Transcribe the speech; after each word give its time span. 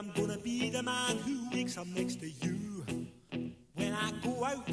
I'm 0.00 0.10
gonna 0.12 0.38
be 0.38 0.70
the 0.70 0.82
man 0.82 1.18
who 1.18 1.46
wakes 1.52 1.76
up 1.76 1.86
next 1.88 2.20
to 2.20 2.30
you. 2.30 2.86
When 3.74 3.92
I 3.92 4.10
go 4.24 4.42
out, 4.42 4.66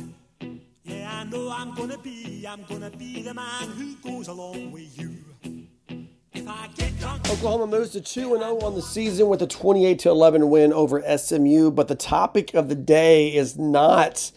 yeah, 0.85 1.19
I 1.19 1.25
know 1.25 1.51
I'm 1.51 1.75
gonna 1.75 1.97
be, 1.97 2.45
I'm 2.47 2.63
gonna 2.63 2.89
be 2.89 3.23
the 3.23 3.33
man 3.33 3.67
who 3.71 3.95
goes 3.97 4.29
along 4.29 4.71
with 4.71 4.97
you. 4.97 5.17
Oklahoma 7.29 7.67
moves 7.67 7.89
to 7.89 7.99
2 7.99 8.37
0 8.37 8.59
on 8.59 8.75
the 8.75 8.81
season 8.81 9.27
with 9.27 9.41
a 9.41 9.47
28 9.47 10.05
11 10.05 10.49
win 10.49 10.71
over 10.71 11.03
SMU. 11.17 11.71
But 11.71 11.89
the 11.89 11.95
topic 11.95 12.53
of 12.53 12.69
the 12.69 12.75
day 12.75 13.35
is 13.35 13.57
not 13.57 14.31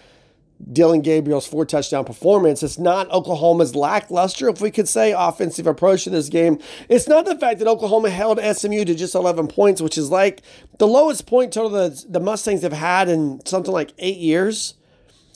Dillon 0.72 1.00
Gabriel's 1.00 1.46
four 1.46 1.64
touchdown 1.64 2.04
performance. 2.04 2.62
It's 2.62 2.78
not 2.78 3.10
Oklahoma's 3.10 3.74
lackluster, 3.74 4.48
if 4.48 4.60
we 4.60 4.70
could 4.70 4.88
say, 4.88 5.14
offensive 5.16 5.66
approach 5.66 6.04
to 6.04 6.10
this 6.10 6.28
game. 6.28 6.58
It's 6.88 7.08
not 7.08 7.24
the 7.24 7.36
fact 7.36 7.58
that 7.58 7.68
Oklahoma 7.68 8.10
held 8.10 8.38
SMU 8.40 8.84
to 8.84 8.94
just 8.94 9.14
11 9.14 9.48
points, 9.48 9.80
which 9.80 9.96
is 9.96 10.10
like 10.10 10.42
the 10.78 10.86
lowest 10.86 11.26
point 11.26 11.52
total 11.52 11.70
that 11.70 12.04
the 12.08 12.20
Mustangs 12.20 12.62
have 12.62 12.72
had 12.72 13.08
in 13.08 13.40
something 13.46 13.72
like 13.72 13.92
eight 13.98 14.18
years. 14.18 14.74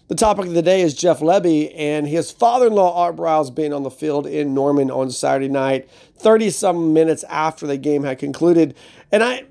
The 0.09 0.15
topic 0.15 0.47
of 0.47 0.53
the 0.53 0.63
day 0.63 0.83
is 0.83 0.93
Jeff 0.93 1.21
Lebby 1.21 1.73
and 1.75 2.07
his 2.07 2.31
father 2.31 2.67
in 2.67 2.75
law, 2.75 2.95
Art 2.95 3.17
Briles, 3.17 3.55
being 3.55 3.73
on 3.73 3.85
the 3.85 3.91
field 3.91 4.27
in 4.27 4.53
Norman 4.53 4.91
on 4.91 5.11
Saturday 5.11 5.49
night, 5.49 5.89
30 6.19 6.51
some 6.51 6.93
minutes 6.93 7.25
after 7.25 7.67
the 7.67 7.79
game 7.79 8.05
had 8.05 8.19
concluded. 8.19 8.75
And 9.11 9.23
I. 9.25 9.45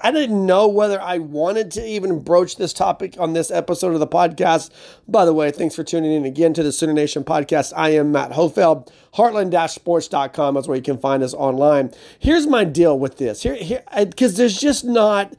I 0.00 0.12
didn't 0.12 0.46
know 0.46 0.68
whether 0.68 1.00
I 1.00 1.18
wanted 1.18 1.72
to 1.72 1.84
even 1.84 2.20
broach 2.20 2.56
this 2.56 2.72
topic 2.72 3.16
on 3.18 3.32
this 3.32 3.50
episode 3.50 3.94
of 3.94 4.00
the 4.00 4.06
podcast. 4.06 4.70
By 5.08 5.24
the 5.24 5.32
way, 5.34 5.50
thanks 5.50 5.74
for 5.74 5.82
tuning 5.82 6.12
in 6.12 6.24
again 6.24 6.54
to 6.54 6.62
the 6.62 6.70
Sooner 6.70 6.92
Nation 6.92 7.24
podcast. 7.24 7.72
I 7.76 7.90
am 7.90 8.12
Matt 8.12 8.32
Hofeld. 8.32 8.92
Heartland-sports.com 9.14 10.56
is 10.56 10.68
where 10.68 10.76
you 10.76 10.82
can 10.82 10.98
find 10.98 11.24
us 11.24 11.34
online. 11.34 11.92
Here's 12.18 12.46
my 12.46 12.64
deal 12.64 12.96
with 12.96 13.18
this. 13.18 13.42
Here, 13.42 13.56
here, 13.56 13.82
because 13.96 14.36
there's 14.36 14.60
just 14.60 14.84
not 14.84 15.34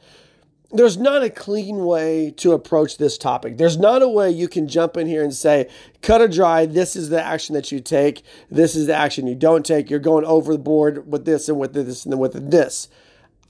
there's 0.71 0.97
not 0.97 1.23
a 1.23 1.31
clean 1.31 1.85
way 1.85 2.31
to 2.37 2.51
approach 2.51 2.97
this 2.97 3.17
topic. 3.17 3.57
There's 3.57 3.77
not 3.77 4.03
a 4.03 4.07
way 4.07 4.29
you 4.29 4.47
can 4.47 4.67
jump 4.67 4.97
in 4.97 5.07
here 5.07 5.23
and 5.23 5.33
say, 5.33 5.67
cut 6.03 6.21
or 6.21 6.27
dry, 6.27 6.67
this 6.67 6.95
is 6.95 7.09
the 7.09 7.23
action 7.23 7.55
that 7.55 7.71
you 7.71 7.79
take, 7.79 8.23
this 8.51 8.75
is 8.75 8.85
the 8.85 8.93
action 8.93 9.25
you 9.25 9.33
don't 9.33 9.65
take. 9.65 9.89
You're 9.89 9.99
going 9.99 10.25
over 10.25 10.53
the 10.53 10.59
board 10.59 11.11
with 11.11 11.25
this 11.25 11.49
and 11.49 11.57
with 11.57 11.73
this 11.73 12.05
and 12.05 12.19
with 12.19 12.51
this. 12.51 12.87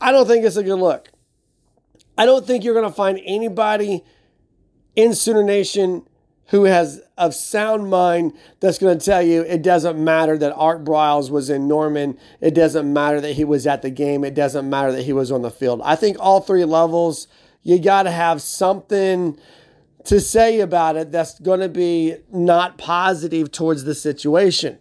I 0.01 0.11
don't 0.11 0.27
think 0.27 0.45
it's 0.45 0.55
a 0.55 0.63
good 0.63 0.75
look. 0.75 1.09
I 2.17 2.25
don't 2.25 2.45
think 2.45 2.63
you're 2.63 2.73
going 2.73 2.89
to 2.89 2.95
find 2.95 3.19
anybody 3.25 4.03
in 4.95 5.13
Sooner 5.13 5.43
Nation 5.43 6.05
who 6.47 6.63
has 6.63 7.01
a 7.17 7.31
sound 7.31 7.89
mind 7.89 8.33
that's 8.59 8.79
going 8.79 8.97
to 8.97 9.05
tell 9.05 9.21
you 9.21 9.41
it 9.41 9.61
doesn't 9.61 10.03
matter 10.03 10.37
that 10.37 10.53
Art 10.55 10.83
Briles 10.83 11.29
was 11.29 11.49
in 11.49 11.67
Norman. 11.67 12.17
It 12.41 12.55
doesn't 12.55 12.91
matter 12.91 13.21
that 13.21 13.33
he 13.33 13.43
was 13.43 13.67
at 13.67 13.83
the 13.83 13.91
game. 13.91 14.23
It 14.23 14.33
doesn't 14.33 14.67
matter 14.67 14.91
that 14.91 15.03
he 15.03 15.13
was 15.13 15.31
on 15.31 15.43
the 15.43 15.51
field. 15.51 15.81
I 15.83 15.95
think 15.95 16.17
all 16.19 16.41
three 16.41 16.65
levels, 16.65 17.27
you 17.61 17.79
got 17.79 18.03
to 18.03 18.11
have 18.11 18.41
something 18.41 19.39
to 20.05 20.19
say 20.19 20.59
about 20.59 20.95
it 20.95 21.11
that's 21.11 21.39
going 21.39 21.59
to 21.59 21.69
be 21.69 22.15
not 22.31 22.77
positive 22.77 23.51
towards 23.51 23.83
the 23.83 23.93
situation. 23.93 24.79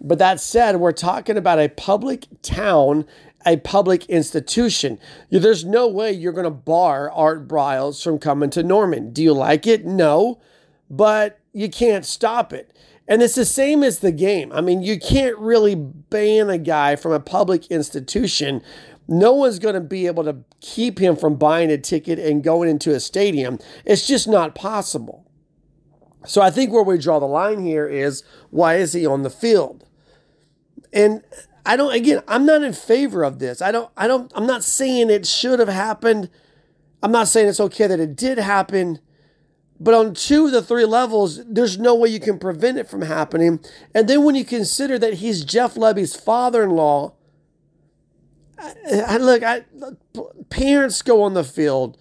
But 0.00 0.18
that 0.18 0.40
said, 0.40 0.76
we're 0.76 0.92
talking 0.92 1.36
about 1.36 1.60
a 1.60 1.68
public 1.68 2.26
town 2.40 3.06
a 3.46 3.56
public 3.58 4.06
institution. 4.06 4.98
There's 5.30 5.64
no 5.64 5.88
way 5.88 6.12
you're 6.12 6.32
going 6.32 6.44
to 6.44 6.50
bar 6.50 7.10
Art 7.10 7.48
Briles 7.48 8.02
from 8.02 8.18
coming 8.18 8.50
to 8.50 8.62
Norman. 8.62 9.12
Do 9.12 9.22
you 9.22 9.32
like 9.32 9.66
it? 9.66 9.84
No, 9.84 10.40
but 10.90 11.38
you 11.52 11.68
can't 11.68 12.04
stop 12.04 12.52
it. 12.52 12.72
And 13.08 13.22
it's 13.22 13.34
the 13.34 13.44
same 13.44 13.82
as 13.82 13.98
the 13.98 14.12
game. 14.12 14.52
I 14.52 14.60
mean, 14.60 14.82
you 14.82 14.98
can't 14.98 15.36
really 15.38 15.74
ban 15.74 16.48
a 16.48 16.58
guy 16.58 16.96
from 16.96 17.12
a 17.12 17.20
public 17.20 17.66
institution. 17.66 18.62
No 19.08 19.32
one's 19.32 19.58
going 19.58 19.74
to 19.74 19.80
be 19.80 20.06
able 20.06 20.24
to 20.24 20.38
keep 20.60 20.98
him 20.98 21.16
from 21.16 21.36
buying 21.36 21.70
a 21.70 21.78
ticket 21.78 22.18
and 22.18 22.44
going 22.44 22.68
into 22.68 22.94
a 22.94 23.00
stadium. 23.00 23.58
It's 23.84 24.06
just 24.06 24.28
not 24.28 24.54
possible. 24.54 25.28
So 26.24 26.40
I 26.40 26.50
think 26.50 26.72
where 26.72 26.84
we 26.84 26.98
draw 26.98 27.18
the 27.18 27.26
line 27.26 27.64
here 27.64 27.86
is 27.86 28.22
why 28.50 28.76
is 28.76 28.92
he 28.92 29.04
on 29.04 29.22
the 29.22 29.30
field? 29.30 29.84
And 30.92 31.22
I 31.64 31.76
don't 31.76 31.94
again, 31.94 32.22
I'm 32.26 32.44
not 32.44 32.62
in 32.62 32.72
favor 32.72 33.22
of 33.22 33.38
this. 33.38 33.62
I 33.62 33.70
don't 33.70 33.90
I 33.96 34.06
don't 34.06 34.30
I'm 34.34 34.46
not 34.46 34.64
saying 34.64 35.10
it 35.10 35.26
should 35.26 35.58
have 35.58 35.68
happened. 35.68 36.28
I'm 37.02 37.12
not 37.12 37.28
saying 37.28 37.48
it's 37.48 37.60
okay 37.60 37.86
that 37.86 38.00
it 38.00 38.16
did 38.16 38.38
happen. 38.38 39.00
But 39.82 39.94
on 39.94 40.14
two 40.14 40.46
of 40.46 40.52
the 40.52 40.62
three 40.62 40.84
levels, 40.84 41.44
there's 41.44 41.76
no 41.76 41.96
way 41.96 42.08
you 42.08 42.20
can 42.20 42.38
prevent 42.38 42.78
it 42.78 42.88
from 42.88 43.02
happening. 43.02 43.58
And 43.92 44.08
then 44.08 44.22
when 44.22 44.36
you 44.36 44.44
consider 44.44 44.96
that 45.00 45.14
he's 45.14 45.44
Jeff 45.44 45.74
Lebby's 45.74 46.14
father-in-law, 46.14 47.12
I, 48.58 48.74
I 49.08 49.16
look, 49.16 49.42
I, 49.42 49.64
parents 50.50 51.02
go 51.02 51.22
on 51.22 51.34
the 51.34 51.42
field, 51.42 51.98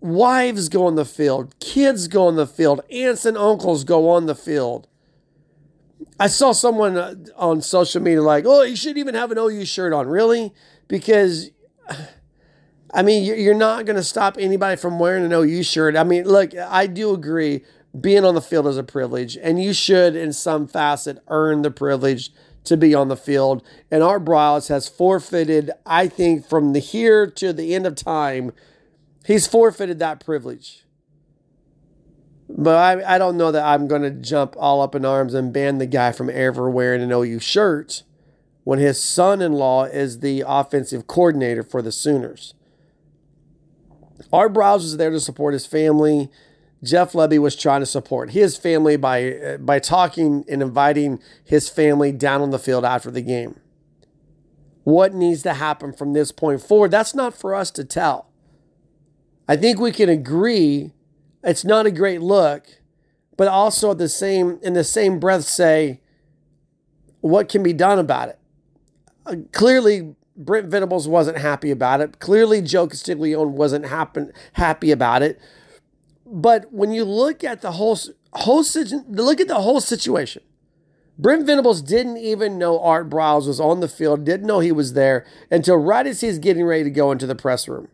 wives 0.00 0.68
go 0.68 0.86
on 0.86 0.96
the 0.96 1.04
field, 1.04 1.54
kids 1.60 2.08
go 2.08 2.26
on 2.26 2.34
the 2.34 2.48
field, 2.48 2.80
aunts 2.90 3.24
and 3.24 3.38
uncles 3.38 3.84
go 3.84 4.10
on 4.10 4.26
the 4.26 4.34
field. 4.34 4.88
I 6.18 6.28
saw 6.28 6.52
someone 6.52 6.96
uh, 6.96 7.14
on 7.36 7.60
social 7.60 8.02
media 8.02 8.22
like, 8.22 8.44
"Oh, 8.46 8.62
you 8.62 8.76
shouldn't 8.76 8.98
even 8.98 9.14
have 9.14 9.30
an 9.30 9.38
OU 9.38 9.64
shirt 9.64 9.92
on." 9.92 10.08
Really? 10.08 10.52
Because 10.88 11.50
I 12.94 13.02
mean, 13.02 13.24
you're 13.24 13.54
not 13.54 13.86
going 13.86 13.96
to 13.96 14.04
stop 14.04 14.36
anybody 14.38 14.76
from 14.76 15.00
wearing 15.00 15.24
an 15.24 15.32
OU 15.32 15.64
shirt. 15.64 15.96
I 15.96 16.04
mean, 16.04 16.24
look, 16.24 16.54
I 16.54 16.86
do 16.86 17.12
agree 17.12 17.64
being 17.98 18.24
on 18.24 18.34
the 18.34 18.40
field 18.40 18.68
is 18.68 18.78
a 18.78 18.84
privilege, 18.84 19.36
and 19.36 19.62
you 19.62 19.72
should, 19.72 20.14
in 20.14 20.32
some 20.32 20.66
facet, 20.68 21.18
earn 21.28 21.62
the 21.62 21.70
privilege 21.70 22.30
to 22.64 22.76
be 22.76 22.94
on 22.94 23.08
the 23.08 23.16
field. 23.16 23.64
And 23.90 24.02
Art 24.02 24.24
Briles 24.24 24.68
has 24.68 24.88
forfeited, 24.88 25.70
I 25.84 26.08
think, 26.08 26.46
from 26.46 26.72
the 26.72 26.78
here 26.78 27.26
to 27.26 27.52
the 27.52 27.74
end 27.74 27.86
of 27.86 27.94
time, 27.94 28.52
he's 29.24 29.46
forfeited 29.46 29.98
that 29.98 30.24
privilege. 30.24 30.83
But 32.48 32.76
I, 32.76 33.14
I 33.14 33.18
don't 33.18 33.36
know 33.36 33.50
that 33.52 33.64
I'm 33.64 33.88
going 33.88 34.02
to 34.02 34.10
jump 34.10 34.54
all 34.58 34.82
up 34.82 34.94
in 34.94 35.04
arms 35.04 35.34
and 35.34 35.52
ban 35.52 35.78
the 35.78 35.86
guy 35.86 36.12
from 36.12 36.28
ever 36.30 36.68
wearing 36.68 37.02
an 37.02 37.10
OU 37.10 37.38
shirt 37.40 38.02
when 38.64 38.78
his 38.78 39.02
son 39.02 39.40
in 39.40 39.52
law 39.52 39.84
is 39.84 40.20
the 40.20 40.44
offensive 40.46 41.06
coordinator 41.06 41.62
for 41.62 41.82
the 41.82 41.92
Sooners. 41.92 42.54
Briles 44.30 44.78
was 44.78 44.96
there 44.96 45.10
to 45.10 45.20
support 45.20 45.52
his 45.54 45.66
family. 45.66 46.30
Jeff 46.82 47.12
Lebby 47.12 47.38
was 47.38 47.56
trying 47.56 47.80
to 47.80 47.86
support 47.86 48.30
his 48.30 48.56
family 48.56 48.96
by, 48.96 49.32
uh, 49.32 49.56
by 49.56 49.78
talking 49.78 50.44
and 50.48 50.62
inviting 50.62 51.18
his 51.42 51.68
family 51.68 52.12
down 52.12 52.42
on 52.42 52.50
the 52.50 52.58
field 52.58 52.84
after 52.84 53.10
the 53.10 53.22
game. 53.22 53.58
What 54.82 55.14
needs 55.14 55.42
to 55.44 55.54
happen 55.54 55.94
from 55.94 56.12
this 56.12 56.30
point 56.30 56.60
forward? 56.60 56.90
That's 56.90 57.14
not 57.14 57.34
for 57.34 57.54
us 57.54 57.70
to 57.72 57.84
tell. 57.84 58.28
I 59.48 59.56
think 59.56 59.78
we 59.78 59.92
can 59.92 60.10
agree 60.10 60.92
it's 61.44 61.64
not 61.64 61.86
a 61.86 61.90
great 61.90 62.20
look, 62.20 62.66
but 63.36 63.48
also 63.48 63.92
at 63.92 63.98
the 63.98 64.08
same 64.08 64.58
in 64.62 64.72
the 64.72 64.84
same 64.84 65.18
breath 65.18 65.44
say 65.44 66.00
what 67.20 67.48
can 67.48 67.62
be 67.62 67.72
done 67.72 67.98
about 67.98 68.28
it. 68.28 68.38
Uh, 69.26 69.36
clearly, 69.52 70.14
Brent 70.36 70.66
Venables 70.66 71.08
wasn't 71.08 71.38
happy 71.38 71.70
about 71.70 72.00
it. 72.00 72.18
Clearly, 72.18 72.60
Joe 72.60 72.86
Castiglione 72.86 73.52
wasn't 73.52 73.86
happen, 73.86 74.32
happy 74.54 74.90
about 74.90 75.22
it. 75.22 75.40
But 76.26 76.72
when 76.72 76.92
you 76.92 77.04
look 77.04 77.44
at 77.44 77.60
the 77.62 77.72
whole 77.72 77.98
whole 78.32 78.64
look 79.08 79.40
at 79.40 79.48
the 79.48 79.60
whole 79.60 79.80
situation, 79.80 80.42
Brent 81.18 81.46
Venables 81.46 81.80
didn't 81.80 82.16
even 82.16 82.58
know 82.58 82.80
Art 82.80 83.08
Briles 83.08 83.46
was 83.46 83.60
on 83.60 83.80
the 83.80 83.88
field, 83.88 84.24
didn't 84.24 84.46
know 84.46 84.58
he 84.58 84.72
was 84.72 84.94
there 84.94 85.24
until 85.50 85.76
right 85.76 86.06
as 86.06 86.20
he's 86.20 86.38
getting 86.38 86.64
ready 86.64 86.84
to 86.84 86.90
go 86.90 87.12
into 87.12 87.26
the 87.26 87.36
press 87.36 87.68
room. 87.68 87.88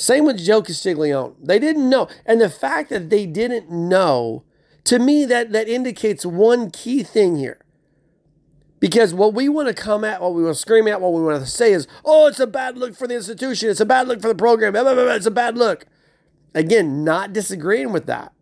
Same 0.00 0.24
with 0.24 0.38
Joe 0.38 0.62
Castiglione. 0.62 1.34
They 1.42 1.58
didn't 1.58 1.88
know. 1.88 2.08
And 2.24 2.40
the 2.40 2.48
fact 2.48 2.88
that 2.88 3.10
they 3.10 3.26
didn't 3.26 3.70
know, 3.70 4.44
to 4.84 4.98
me, 4.98 5.26
that, 5.26 5.52
that 5.52 5.68
indicates 5.68 6.24
one 6.24 6.70
key 6.70 7.02
thing 7.02 7.36
here. 7.36 7.58
Because 8.78 9.12
what 9.12 9.34
we 9.34 9.46
want 9.50 9.68
to 9.68 9.74
come 9.74 10.02
at, 10.02 10.22
what 10.22 10.32
we 10.32 10.42
want 10.42 10.56
to 10.56 10.60
scream 10.60 10.88
at, 10.88 11.02
what 11.02 11.12
we 11.12 11.20
want 11.20 11.44
to 11.44 11.50
say 11.50 11.72
is, 11.72 11.86
oh, 12.02 12.28
it's 12.28 12.40
a 12.40 12.46
bad 12.46 12.78
look 12.78 12.96
for 12.96 13.06
the 13.06 13.14
institution. 13.14 13.68
It's 13.68 13.80
a 13.80 13.84
bad 13.84 14.08
look 14.08 14.22
for 14.22 14.28
the 14.28 14.34
program. 14.34 14.74
It's 14.74 15.26
a 15.26 15.30
bad 15.30 15.58
look. 15.58 15.84
Again, 16.54 17.04
not 17.04 17.34
disagreeing 17.34 17.92
with 17.92 18.06
that. 18.06 18.32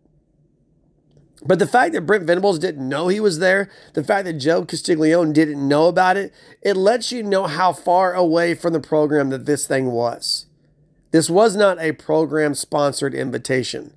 But 1.45 1.59
the 1.59 1.67
fact 1.67 1.91
that 1.91 2.05
Brent 2.05 2.23
Venables 2.23 2.59
didn't 2.59 2.87
know 2.87 3.09
he 3.09 3.19
was 3.19 3.39
there, 3.39 3.69
the 3.95 4.03
fact 4.03 4.23
that 4.25 4.33
Joe 4.33 4.63
Castiglione 4.63 5.33
didn't 5.33 5.67
know 5.67 5.87
about 5.87 6.15
it, 6.15 6.33
it 6.61 6.77
lets 6.77 7.11
you 7.11 7.21
know 7.21 7.47
how 7.47 7.73
far 7.73 8.13
away 8.13 8.55
from 8.55 8.71
the 8.71 8.79
program 8.79 9.29
that 9.31 9.45
this 9.45 9.67
thing 9.67 9.87
was. 9.91 10.45
This 11.11 11.29
was 11.29 11.55
not 11.55 11.79
a 11.79 11.93
program 11.93 12.53
sponsored 12.53 13.15
invitation. 13.15 13.93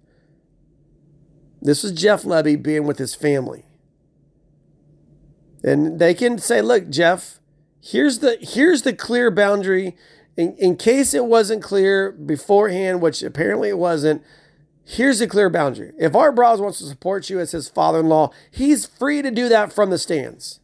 This 1.61 1.82
was 1.82 1.93
Jeff 1.93 2.23
Lebby 2.23 2.61
being 2.61 2.87
with 2.87 2.99
his 2.99 3.14
family. 3.14 3.67
And 5.62 5.99
they 5.99 6.14
can 6.14 6.38
say, 6.38 6.61
look, 6.61 6.88
Jeff, 6.88 7.38
here's 7.81 8.19
the 8.19 8.37
here's 8.41 8.82
the 8.82 8.93
clear 8.93 9.31
boundary. 9.31 9.97
In, 10.37 10.56
in 10.56 10.76
case 10.76 11.12
it 11.12 11.26
wasn't 11.26 11.62
clear 11.62 12.11
beforehand, 12.11 13.03
which 13.03 13.23
apparently 13.23 13.69
it 13.69 13.79
wasn't, 13.79 14.23
here's 14.82 15.19
the 15.19 15.26
clear 15.26 15.50
boundary. 15.50 15.93
If 15.99 16.17
Art 16.17 16.35
Briles 16.35 16.59
wants 16.59 16.79
to 16.79 16.87
support 16.87 17.29
you 17.29 17.38
as 17.38 17.53
his 17.53 17.69
father-in-law, 17.69 18.31
he's 18.50 18.87
free 18.87 19.20
to 19.20 19.31
do 19.31 19.50
that 19.50 19.75
from 19.75 19.91
the 19.91 19.99
stands. 19.99 20.61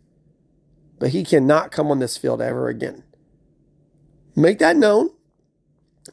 But 0.98 1.10
he 1.10 1.22
cannot 1.22 1.70
come 1.70 1.90
on 1.90 1.98
this 1.98 2.16
field 2.16 2.40
ever 2.40 2.68
again. 2.68 3.04
Make 4.34 4.58
that 4.58 4.76
known 4.76 5.10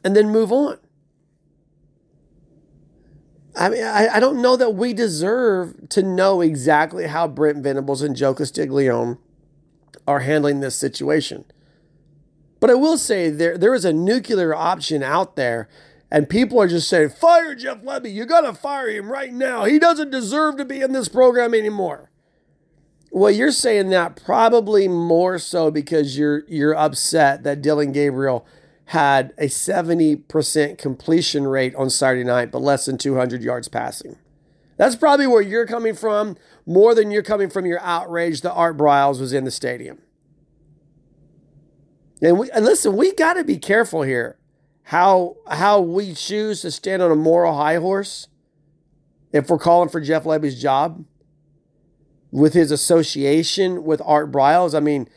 and 0.03 0.15
then 0.15 0.30
move 0.30 0.51
on. 0.51 0.77
I 3.56 3.69
mean, 3.69 3.83
I, 3.83 4.15
I 4.15 4.19
don't 4.19 4.42
know 4.42 4.57
that 4.57 4.75
we 4.75 4.94
deserve 4.94 5.89
to 5.89 6.03
know 6.03 6.42
exactly 6.42 7.07
how 7.07 7.27
Brent 7.27 7.63
Venables 7.63 8.01
and 8.01 8.15
Joe 8.15 8.33
Castiglione 8.33 9.18
are 10.07 10.19
handling 10.19 10.59
this 10.59 10.75
situation. 10.75 11.45
But 12.59 12.69
I 12.69 12.74
will 12.74 12.97
say 12.97 13.30
there 13.30 13.57
there 13.57 13.74
is 13.74 13.86
a 13.86 13.94
nuclear 13.94 14.53
option 14.53 15.03
out 15.03 15.36
there, 15.36 15.69
and 16.12 16.30
people 16.30 16.59
are 16.59 16.68
just 16.68 16.89
saying, 16.89 17.09
fire 17.09 17.56
Jeff 17.56 17.81
Lebby. 17.81 18.13
You 18.13 18.25
gotta 18.25 18.53
fire 18.53 18.89
him 18.89 19.12
right 19.12 19.31
now. 19.31 19.65
He 19.65 19.80
doesn't 19.80 20.12
deserve 20.12 20.57
to 20.57 20.65
be 20.65 20.81
in 20.81 20.91
this 20.91 21.07
program 21.07 21.53
anymore. 21.53 22.09
Well, 23.12 23.31
you're 23.31 23.51
saying 23.51 23.91
that 23.91 24.21
probably 24.25 24.88
more 24.88 25.39
so 25.39 25.71
because 25.71 26.18
you're 26.18 26.44
you're 26.48 26.75
upset 26.75 27.44
that 27.44 27.62
Dillon 27.62 27.91
Gabriel 27.91 28.45
had 28.86 29.34
a 29.38 29.46
70% 29.46 30.78
completion 30.78 31.48
rate 31.48 31.76
on 31.76 31.90
Saturday 31.90 32.24
night, 32.24 32.52
but 32.52 32.62
less 32.62 32.86
than 32.86 32.98
200 32.98 33.42
yards 33.42 33.68
passing. 33.68 34.18
That's 34.78 34.96
probably 34.96 35.28
where 35.28 35.42
you're 35.42 35.66
coming 35.66 35.96
from, 35.96 36.38
more 36.66 36.94
than 36.94 37.10
you're 37.10 37.24
coming 37.24 37.50
from 37.50 37.66
your 37.66 37.80
outrage 37.82 38.42
that 38.42 38.54
Art 38.54 38.78
Briles 38.78 39.20
was 39.20 39.34
in 39.34 39.44
the 39.46 39.52
stadium. 39.52 40.00
And, 42.22 42.38
we, 42.40 42.52
and 42.52 42.66
listen, 42.66 42.96
we 42.96 43.14
got 43.14 43.34
to 43.34 43.44
be 43.44 43.58
careful 43.58 44.04
here 44.04 44.38
how 44.90 45.36
how 45.50 45.82
we 45.82 46.14
choose 46.14 46.62
to 46.62 46.70
stand 46.70 47.02
on 47.02 47.12
a 47.12 47.16
moral 47.16 47.56
high 47.56 47.78
horse 47.78 48.28
if 49.34 49.50
we're 49.50 49.58
calling 49.58 49.90
for 49.90 50.00
Jeff 50.00 50.26
Lebby's 50.26 50.62
job 50.62 51.04
with 52.32 52.54
his 52.54 52.70
association 52.70 53.84
with 53.84 54.02
Art 54.06 54.32
Briles. 54.32 54.76
I 54.76 54.80
mean, 54.80 55.10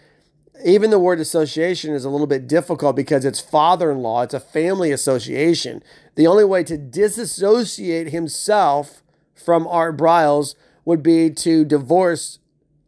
even 0.65 0.91
the 0.91 0.99
word 0.99 1.21
association 1.21 1.95
is 1.95 2.05
a 2.05 2.11
little 2.11 2.27
bit 2.27 2.47
difficult 2.47 2.97
because 2.97 3.25
it's 3.25 3.41
father 3.41 3.91
in 3.91 3.99
law, 3.99 4.23
it's 4.23 4.35
a 4.35 4.41
family 4.41 4.91
association. 4.93 5.83
The 6.15 6.27
only 6.27 6.45
way 6.45 6.65
to 6.65 6.77
disassociate 6.77 8.09
himself 8.09 9.03
from 9.35 9.67
Art 9.67 9.97
Briles 9.97 10.55
would 10.85 11.03
be 11.03 11.31
to 11.31 11.65
divorce 11.65 12.39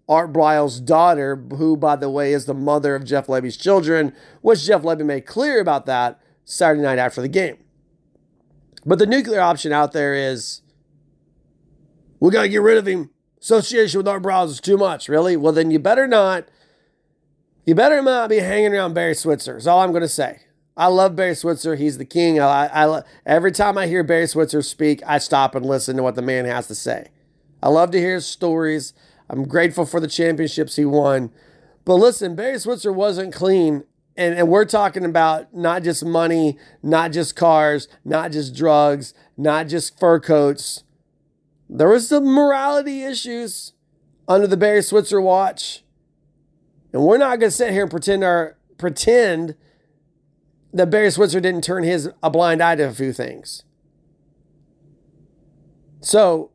Art 0.09 0.33
Briles' 0.33 0.85
daughter, 0.85 1.37
who, 1.37 1.77
by 1.77 1.95
the 1.95 2.11
way, 2.11 2.33
is 2.33 2.47
the 2.47 2.55
mother 2.55 2.97
of 2.97 3.05
Jeff 3.05 3.29
Lebby's 3.29 3.57
children, 3.57 4.13
which 4.41 4.65
Jeff 4.65 4.83
Lebby 4.83 5.05
made 5.05 5.27
clear 5.27 5.61
about 5.61 5.87
that 5.87 6.21
Saturday 6.45 6.83
night 6.83 6.99
after 6.99 7.21
the 7.21 7.29
game. 7.29 7.59
But 8.85 8.99
the 8.99 9.07
nuclear 9.07 9.41
option 9.41 9.73
out 9.73 9.93
there 9.93 10.15
is 10.15 10.63
we 12.19 12.31
got 12.31 12.43
to 12.43 12.49
get 12.49 12.63
rid 12.63 12.79
of 12.79 12.87
him. 12.87 13.11
Association 13.41 13.99
with 13.99 14.09
Art 14.09 14.23
Briles 14.23 14.49
is 14.49 14.61
too 14.61 14.77
much, 14.77 15.09
really? 15.09 15.37
Well, 15.37 15.53
then 15.53 15.71
you 15.71 15.79
better 15.79 16.07
not 16.07 16.49
you 17.65 17.75
better 17.75 18.03
not 18.03 18.29
be 18.29 18.39
hanging 18.39 18.73
around 18.73 18.95
Barry 18.95 19.15
Switzer. 19.15 19.57
Is 19.57 19.67
all 19.67 19.81
I'm 19.81 19.91
going 19.91 20.03
to 20.03 20.09
say. 20.09 20.41
I 20.77 20.87
love 20.87 21.15
Barry 21.15 21.35
Switzer. 21.35 21.75
He's 21.75 21.99
the 21.99 22.05
king. 22.05 22.41
I, 22.41 22.67
I, 22.67 23.03
every 23.27 23.53
time 23.53 23.77
I 23.77 23.87
hear 23.87 24.03
Barry 24.03 24.27
Switzer 24.27 24.63
speak, 24.63 25.03
I 25.07 25.19
stop 25.19 25.55
and 25.55 25.67
listen 25.67 25.97
to 25.97 26.03
what 26.03 26.15
the 26.15 26.23
man 26.23 26.47
has 26.47 26.69
to 26.69 26.75
say. 26.75 27.09
I 27.63 27.69
love 27.69 27.91
to 27.91 27.99
hear 27.99 28.15
his 28.15 28.27
stories. 28.27 28.95
I'm 29.29 29.47
grateful 29.47 29.85
for 29.85 30.01
the 30.01 30.09
championships 30.09 30.77
he 30.77 30.85
won. 30.85 31.31
But 31.85 31.97
listen, 31.97 32.35
Barry 32.35 32.59
Switzer 32.59 32.93
wasn't 32.93 33.35
clean. 33.35 33.85
And, 34.17 34.35
and 34.35 34.49
we're 34.49 34.65
talking 34.65 35.05
about 35.05 35.55
not 35.55 35.83
just 35.83 36.05
money, 36.05 36.59
not 36.83 37.13
just 37.13 37.37
cars, 37.37 37.87
not 38.05 38.33
just 38.33 38.55
drugs, 38.55 39.15
not 39.37 39.69
just 39.69 39.99
fur 40.01 40.19
coats. 40.19 40.85
There 41.69 41.89
was 41.89 42.09
some 42.09 42.25
morality 42.25 43.05
issues 43.05 43.75
under 44.27 44.47
the 44.47 44.57
Barry 44.57 44.83
Switzer 44.83 45.21
watch. 45.21 45.85
And 46.93 47.03
we're 47.03 47.19
not 47.19 47.39
going 47.39 47.51
to 47.51 47.57
sit 47.57 47.73
here 47.73 47.83
and 47.83 47.91
pretend 47.91 48.25
our 48.25 48.57
pretend 48.79 49.55
that 50.73 50.91
Barry 50.91 51.11
Switzer 51.11 51.41
didn't 51.41 51.65
turn 51.65 51.85
his 51.85 52.11
a 52.23 52.31
blind 52.31 52.63
eye 52.63 52.77
to 52.77 52.85
a 52.85 52.93
few 52.93 53.13
things. 53.13 53.65
So 56.01 56.51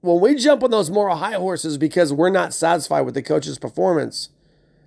when 0.00 0.20
we 0.20 0.34
jump 0.34 0.62
on 0.62 0.70
those 0.70 0.90
moral 0.90 1.16
high 1.16 1.34
horses 1.34 1.78
because 1.78 2.12
we're 2.12 2.30
not 2.30 2.54
satisfied 2.54 3.02
with 3.02 3.14
the 3.14 3.22
coach's 3.22 3.58
performance, 3.58 4.30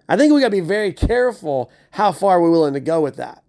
I 0.10 0.18
think 0.18 0.34
we 0.34 0.42
got 0.42 0.48
to 0.48 0.52
be 0.52 0.60
very 0.60 0.92
careful 0.92 1.72
how 1.92 2.12
far 2.12 2.42
we're 2.42 2.52
willing 2.52 2.74
to 2.74 2.80
go 2.80 3.02
with 3.02 3.16
that. 3.16 3.44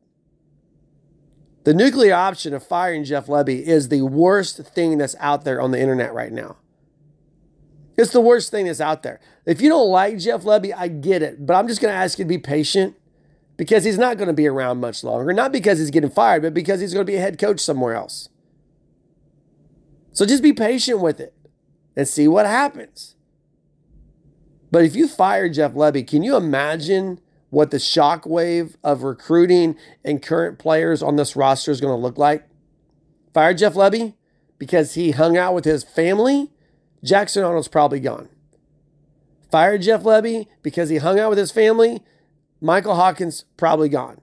The 1.64 1.74
nuclear 1.74 2.14
option 2.14 2.52
of 2.52 2.64
firing 2.64 3.04
Jeff 3.04 3.26
Lebby 3.26 3.62
is 3.62 3.88
the 3.88 4.02
worst 4.02 4.58
thing 4.58 4.98
that's 4.98 5.16
out 5.18 5.44
there 5.44 5.60
on 5.60 5.70
the 5.70 5.80
internet 5.80 6.12
right 6.12 6.30
now. 6.30 6.58
It's 7.96 8.12
the 8.12 8.20
worst 8.20 8.50
thing 8.50 8.66
that's 8.66 8.80
out 8.80 9.02
there. 9.02 9.20
If 9.46 9.60
you 9.60 9.68
don't 9.68 9.88
like 9.88 10.18
Jeff 10.18 10.42
Lebby, 10.42 10.74
I 10.76 10.88
get 10.88 11.22
it, 11.22 11.46
but 11.46 11.54
I'm 11.54 11.68
just 11.68 11.80
going 11.80 11.92
to 11.92 11.98
ask 11.98 12.18
you 12.18 12.24
to 12.24 12.28
be 12.28 12.38
patient 12.38 12.96
because 13.56 13.84
he's 13.84 13.98
not 13.98 14.16
going 14.16 14.26
to 14.26 14.34
be 14.34 14.48
around 14.48 14.80
much 14.80 15.04
longer. 15.04 15.32
Not 15.32 15.52
because 15.52 15.78
he's 15.78 15.90
getting 15.90 16.10
fired, 16.10 16.42
but 16.42 16.54
because 16.54 16.80
he's 16.80 16.92
going 16.92 17.06
to 17.06 17.10
be 17.10 17.16
a 17.16 17.20
head 17.20 17.38
coach 17.38 17.60
somewhere 17.60 17.94
else. 17.94 18.28
So 20.12 20.26
just 20.26 20.42
be 20.42 20.52
patient 20.52 21.00
with 21.00 21.20
it 21.20 21.34
and 21.96 22.08
see 22.08 22.26
what 22.26 22.46
happens. 22.46 23.14
But 24.70 24.84
if 24.84 24.96
you 24.96 25.06
fire 25.06 25.48
Jeff 25.48 25.72
Lebby, 25.74 26.06
can 26.06 26.24
you 26.24 26.36
imagine 26.36 27.20
what 27.50 27.70
the 27.70 27.76
shockwave 27.76 28.74
of 28.82 29.04
recruiting 29.04 29.76
and 30.04 30.20
current 30.20 30.58
players 30.58 31.00
on 31.00 31.14
this 31.14 31.36
roster 31.36 31.70
is 31.70 31.80
going 31.80 31.92
to 31.92 32.02
look 32.02 32.18
like? 32.18 32.48
Fire 33.32 33.54
Jeff 33.54 33.74
Lebby 33.74 34.14
because 34.58 34.94
he 34.94 35.12
hung 35.12 35.36
out 35.36 35.54
with 35.54 35.64
his 35.64 35.84
family 35.84 36.50
Jackson 37.04 37.44
Arnold's 37.44 37.68
probably 37.68 38.00
gone. 38.00 38.28
Fired 39.50 39.82
Jeff 39.82 40.02
Lebby 40.02 40.48
because 40.62 40.88
he 40.88 40.96
hung 40.96 41.20
out 41.20 41.28
with 41.28 41.38
his 41.38 41.52
family. 41.52 42.00
Michael 42.60 42.96
Hawkins 42.96 43.44
probably 43.56 43.88
gone. 43.90 44.20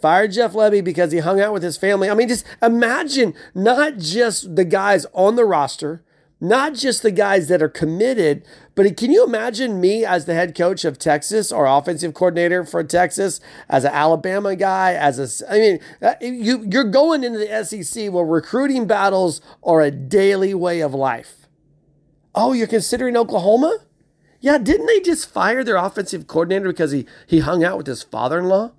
Fired 0.00 0.32
Jeff 0.32 0.52
Lebby 0.52 0.82
because 0.82 1.10
he 1.10 1.18
hung 1.18 1.40
out 1.40 1.52
with 1.52 1.64
his 1.64 1.76
family. 1.76 2.08
I 2.08 2.14
mean, 2.14 2.28
just 2.28 2.46
imagine 2.62 3.34
not 3.52 3.98
just 3.98 4.54
the 4.54 4.64
guys 4.64 5.06
on 5.12 5.34
the 5.34 5.44
roster, 5.44 6.04
not 6.40 6.74
just 6.74 7.02
the 7.02 7.10
guys 7.10 7.48
that 7.48 7.60
are 7.60 7.68
committed, 7.68 8.46
but 8.76 8.96
can 8.96 9.10
you 9.10 9.24
imagine 9.24 9.80
me 9.80 10.04
as 10.04 10.24
the 10.24 10.34
head 10.34 10.54
coach 10.54 10.84
of 10.84 11.00
Texas 11.00 11.50
or 11.50 11.66
offensive 11.66 12.14
coordinator 12.14 12.64
for 12.64 12.84
Texas, 12.84 13.40
as 13.68 13.82
an 13.82 13.90
Alabama 13.92 14.54
guy, 14.54 14.94
as 14.94 15.42
a, 15.42 15.52
I 15.52 15.58
mean, 15.58 15.80
uh, 16.00 16.14
you, 16.20 16.64
you're 16.70 16.84
going 16.84 17.24
into 17.24 17.40
the 17.40 17.64
SEC 17.64 18.12
where 18.12 18.24
recruiting 18.24 18.86
battles 18.86 19.40
are 19.64 19.80
a 19.80 19.90
daily 19.90 20.54
way 20.54 20.80
of 20.80 20.94
life. 20.94 21.37
Oh, 22.34 22.52
you're 22.52 22.66
considering 22.66 23.16
Oklahoma? 23.16 23.78
Yeah, 24.40 24.58
didn't 24.58 24.86
they 24.86 25.00
just 25.00 25.28
fire 25.28 25.64
their 25.64 25.76
offensive 25.76 26.26
coordinator 26.26 26.68
because 26.68 26.92
he 26.92 27.06
he 27.26 27.40
hung 27.40 27.64
out 27.64 27.76
with 27.78 27.86
his 27.86 28.02
father-in-law? 28.02 28.72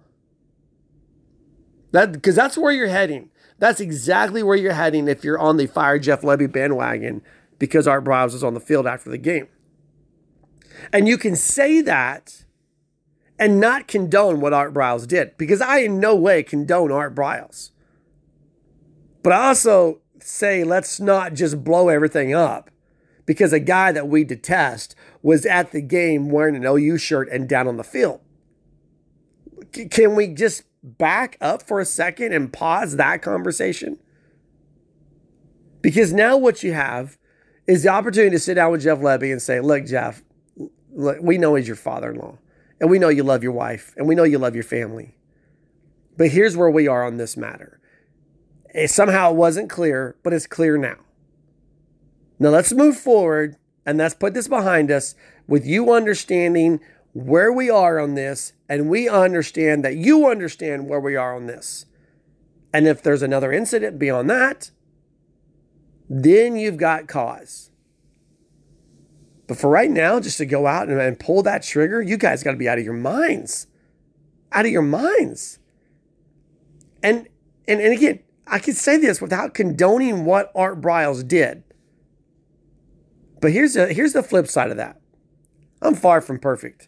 That 1.91 2.13
because 2.13 2.35
that's 2.35 2.57
where 2.57 2.71
you're 2.71 2.87
heading. 2.87 3.29
That's 3.57 3.81
exactly 3.81 4.41
where 4.41 4.55
you're 4.55 4.73
heading 4.73 5.07
if 5.07 5.23
you're 5.23 5.39
on 5.39 5.57
the 5.57 5.67
fire 5.67 5.99
Jeff 5.99 6.21
Lebby 6.21 6.51
bandwagon 6.51 7.21
because 7.57 7.87
Art 7.87 8.05
Briles 8.05 8.31
was 8.31 8.43
on 8.43 8.53
the 8.53 8.61
field 8.61 8.87
after 8.87 9.09
the 9.09 9.17
game. 9.17 9.49
And 10.93 11.07
you 11.09 11.17
can 11.17 11.35
say 11.35 11.81
that 11.81 12.45
and 13.37 13.59
not 13.59 13.87
condone 13.87 14.39
what 14.39 14.53
Art 14.53 14.73
Briles 14.73 15.05
did 15.05 15.37
because 15.37 15.59
I 15.59 15.79
in 15.79 15.99
no 15.99 16.15
way 16.15 16.41
condone 16.41 16.91
Art 16.91 17.13
Briles. 17.13 17.71
But 19.23 19.33
I 19.33 19.47
also 19.47 19.99
say 20.21 20.63
let's 20.63 21.01
not 21.01 21.33
just 21.33 21.63
blow 21.63 21.89
everything 21.89 22.33
up 22.33 22.71
because 23.29 23.53
a 23.53 23.59
guy 23.59 23.91
that 23.91 24.07
we 24.07 24.23
detest 24.23 24.95
was 25.21 25.45
at 25.45 25.71
the 25.71 25.81
game 25.83 26.31
wearing 26.31 26.55
an 26.55 26.65
OU 26.65 26.97
shirt 26.97 27.29
and 27.29 27.47
down 27.47 27.67
on 27.67 27.77
the 27.77 27.83
field. 27.83 28.21
Can 29.91 30.15
we 30.15 30.29
just 30.29 30.63
back 30.81 31.37
up 31.39 31.61
for 31.61 31.79
a 31.79 31.85
second 31.85 32.33
and 32.33 32.51
pause 32.51 32.95
that 32.95 33.21
conversation? 33.21 33.99
Because 35.83 36.11
now 36.11 36.37
what 36.37 36.63
you 36.63 36.73
have 36.73 37.19
is 37.67 37.83
the 37.83 37.89
opportunity 37.89 38.31
to 38.31 38.39
sit 38.39 38.55
down 38.55 38.71
with 38.71 38.81
Jeff 38.81 38.97
Lebby 38.97 39.31
and 39.31 39.39
say, 39.39 39.61
look, 39.61 39.85
Jeff, 39.85 40.23
look, 40.91 41.19
we 41.21 41.37
know 41.37 41.53
he's 41.53 41.67
your 41.67 41.75
father 41.75 42.09
in 42.09 42.17
law, 42.17 42.39
and 42.81 42.89
we 42.89 42.97
know 42.97 43.09
you 43.09 43.21
love 43.21 43.43
your 43.43 43.51
wife, 43.51 43.93
and 43.95 44.07
we 44.07 44.15
know 44.15 44.23
you 44.23 44.39
love 44.39 44.55
your 44.55 44.63
family. 44.63 45.15
But 46.17 46.29
here's 46.29 46.57
where 46.57 46.71
we 46.71 46.87
are 46.87 47.05
on 47.05 47.17
this 47.17 47.37
matter. 47.37 47.79
It, 48.73 48.89
somehow 48.89 49.29
it 49.29 49.35
wasn't 49.35 49.69
clear, 49.69 50.15
but 50.23 50.33
it's 50.33 50.47
clear 50.47 50.79
now. 50.79 50.97
Now 52.39 52.49
let's 52.49 52.71
move 52.71 52.97
forward 52.97 53.57
and 53.85 53.97
let's 53.97 54.15
put 54.15 54.33
this 54.33 54.47
behind 54.47 54.89
us 54.89 55.15
with 55.47 55.65
you 55.65 55.93
understanding 55.93 56.79
where 57.13 57.51
we 57.51 57.69
are 57.69 57.99
on 57.99 58.13
this, 58.13 58.53
and 58.69 58.87
we 58.87 59.09
understand 59.09 59.83
that 59.83 59.95
you 59.95 60.29
understand 60.29 60.87
where 60.87 60.99
we 60.99 61.15
are 61.15 61.35
on 61.35 61.47
this. 61.47 61.85
And 62.71 62.87
if 62.87 63.01
there's 63.01 63.23
another 63.23 63.51
incident 63.51 63.97
beyond 63.97 64.29
that, 64.29 64.69
then 66.07 66.55
you've 66.55 66.77
got 66.77 67.07
cause. 67.07 67.71
But 69.47 69.57
for 69.57 69.69
right 69.69 69.89
now, 69.89 70.19
just 70.19 70.37
to 70.37 70.45
go 70.45 70.67
out 70.67 70.87
and, 70.87 71.01
and 71.01 71.19
pull 71.19 71.41
that 71.43 71.63
trigger, 71.63 71.99
you 72.01 72.17
guys 72.17 72.43
got 72.43 72.51
to 72.51 72.57
be 72.57 72.69
out 72.69 72.77
of 72.77 72.85
your 72.85 72.93
minds. 72.93 73.65
Out 74.51 74.65
of 74.65 74.71
your 74.71 74.83
minds. 74.83 75.57
And, 77.01 77.27
and 77.67 77.81
and 77.81 77.93
again, 77.93 78.19
I 78.45 78.59
can 78.59 78.75
say 78.75 78.97
this 78.97 79.19
without 79.19 79.55
condoning 79.55 80.25
what 80.25 80.51
Art 80.53 80.79
Briles 80.79 81.27
did. 81.27 81.63
But 83.41 83.51
here's 83.51 83.73
the 83.73 83.93
here's 83.93 84.13
the 84.13 84.23
flip 84.23 84.47
side 84.47 84.71
of 84.71 84.77
that. 84.77 84.99
I'm 85.81 85.95
far 85.95 86.21
from 86.21 86.39
perfect. 86.39 86.87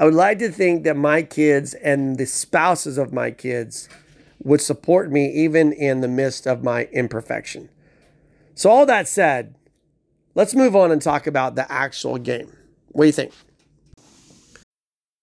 I 0.00 0.04
would 0.04 0.14
like 0.14 0.38
to 0.38 0.50
think 0.50 0.84
that 0.84 0.96
my 0.96 1.22
kids 1.22 1.74
and 1.74 2.16
the 2.18 2.26
spouses 2.26 2.98
of 2.98 3.12
my 3.12 3.30
kids 3.30 3.88
would 4.40 4.60
support 4.60 5.10
me 5.10 5.30
even 5.32 5.72
in 5.72 6.00
the 6.00 6.08
midst 6.08 6.46
of 6.46 6.62
my 6.62 6.84
imperfection. 6.92 7.68
So, 8.54 8.70
all 8.70 8.86
that 8.86 9.08
said, 9.08 9.56
let's 10.34 10.54
move 10.54 10.76
on 10.76 10.92
and 10.92 11.02
talk 11.02 11.26
about 11.26 11.56
the 11.56 11.70
actual 11.70 12.18
game. 12.18 12.52
What 12.88 13.04
do 13.04 13.06
you 13.06 13.12
think? 13.12 13.32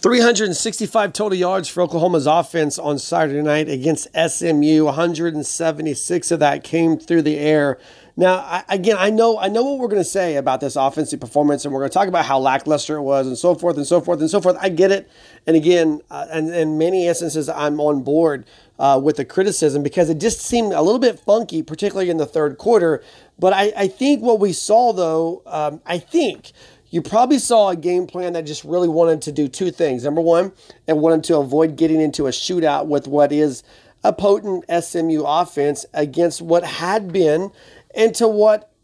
365 0.00 1.12
total 1.12 1.36
yards 1.36 1.68
for 1.68 1.82
Oklahoma's 1.82 2.28
offense 2.28 2.78
on 2.78 3.00
Saturday 3.00 3.42
night 3.42 3.68
against 3.68 4.06
SMU. 4.14 4.84
176 4.84 6.30
of 6.30 6.38
that 6.38 6.62
came 6.62 6.96
through 6.96 7.22
the 7.22 7.36
air. 7.36 7.80
Now, 8.16 8.36
I, 8.36 8.64
again, 8.68 8.96
I 8.96 9.10
know 9.10 9.40
I 9.40 9.48
know 9.48 9.64
what 9.64 9.80
we're 9.80 9.88
going 9.88 10.00
to 10.00 10.08
say 10.08 10.36
about 10.36 10.60
this 10.60 10.76
offensive 10.76 11.18
performance, 11.18 11.64
and 11.64 11.74
we're 11.74 11.80
going 11.80 11.90
to 11.90 11.94
talk 11.94 12.06
about 12.06 12.26
how 12.26 12.38
lackluster 12.38 12.96
it 12.96 13.02
was, 13.02 13.26
and 13.26 13.36
so 13.36 13.56
forth, 13.56 13.76
and 13.76 13.86
so 13.86 14.00
forth, 14.00 14.20
and 14.20 14.30
so 14.30 14.40
forth. 14.40 14.56
I 14.60 14.68
get 14.68 14.92
it, 14.92 15.10
and 15.48 15.56
again, 15.56 16.00
uh, 16.10 16.26
and 16.30 16.54
in 16.54 16.78
many 16.78 17.08
instances, 17.08 17.48
I'm 17.48 17.80
on 17.80 18.02
board 18.02 18.44
uh, 18.78 19.00
with 19.02 19.16
the 19.16 19.24
criticism 19.24 19.82
because 19.82 20.10
it 20.10 20.20
just 20.20 20.40
seemed 20.40 20.72
a 20.72 20.82
little 20.82 21.00
bit 21.00 21.18
funky, 21.18 21.60
particularly 21.62 22.08
in 22.08 22.18
the 22.18 22.26
third 22.26 22.56
quarter. 22.56 23.02
But 23.36 23.52
I, 23.52 23.72
I 23.76 23.88
think 23.88 24.22
what 24.22 24.38
we 24.38 24.52
saw, 24.52 24.92
though, 24.92 25.42
um, 25.46 25.80
I 25.86 25.98
think 25.98 26.52
you 26.90 27.02
probably 27.02 27.38
saw 27.38 27.68
a 27.68 27.76
game 27.76 28.06
plan 28.06 28.32
that 28.32 28.46
just 28.46 28.64
really 28.64 28.88
wanted 28.88 29.22
to 29.22 29.32
do 29.32 29.48
two 29.48 29.70
things. 29.70 30.04
Number 30.04 30.20
one, 30.20 30.52
it 30.86 30.96
wanted 30.96 31.24
to 31.24 31.36
avoid 31.36 31.76
getting 31.76 32.00
into 32.00 32.26
a 32.26 32.30
shootout 32.30 32.86
with 32.86 33.06
what 33.06 33.32
is 33.32 33.62
a 34.04 34.12
potent 34.12 34.64
SMU 34.84 35.22
offense 35.26 35.84
against 35.92 36.40
what 36.40 36.64
had 36.64 37.12
been 37.12 37.50
and 37.94 38.14
to 38.14 38.28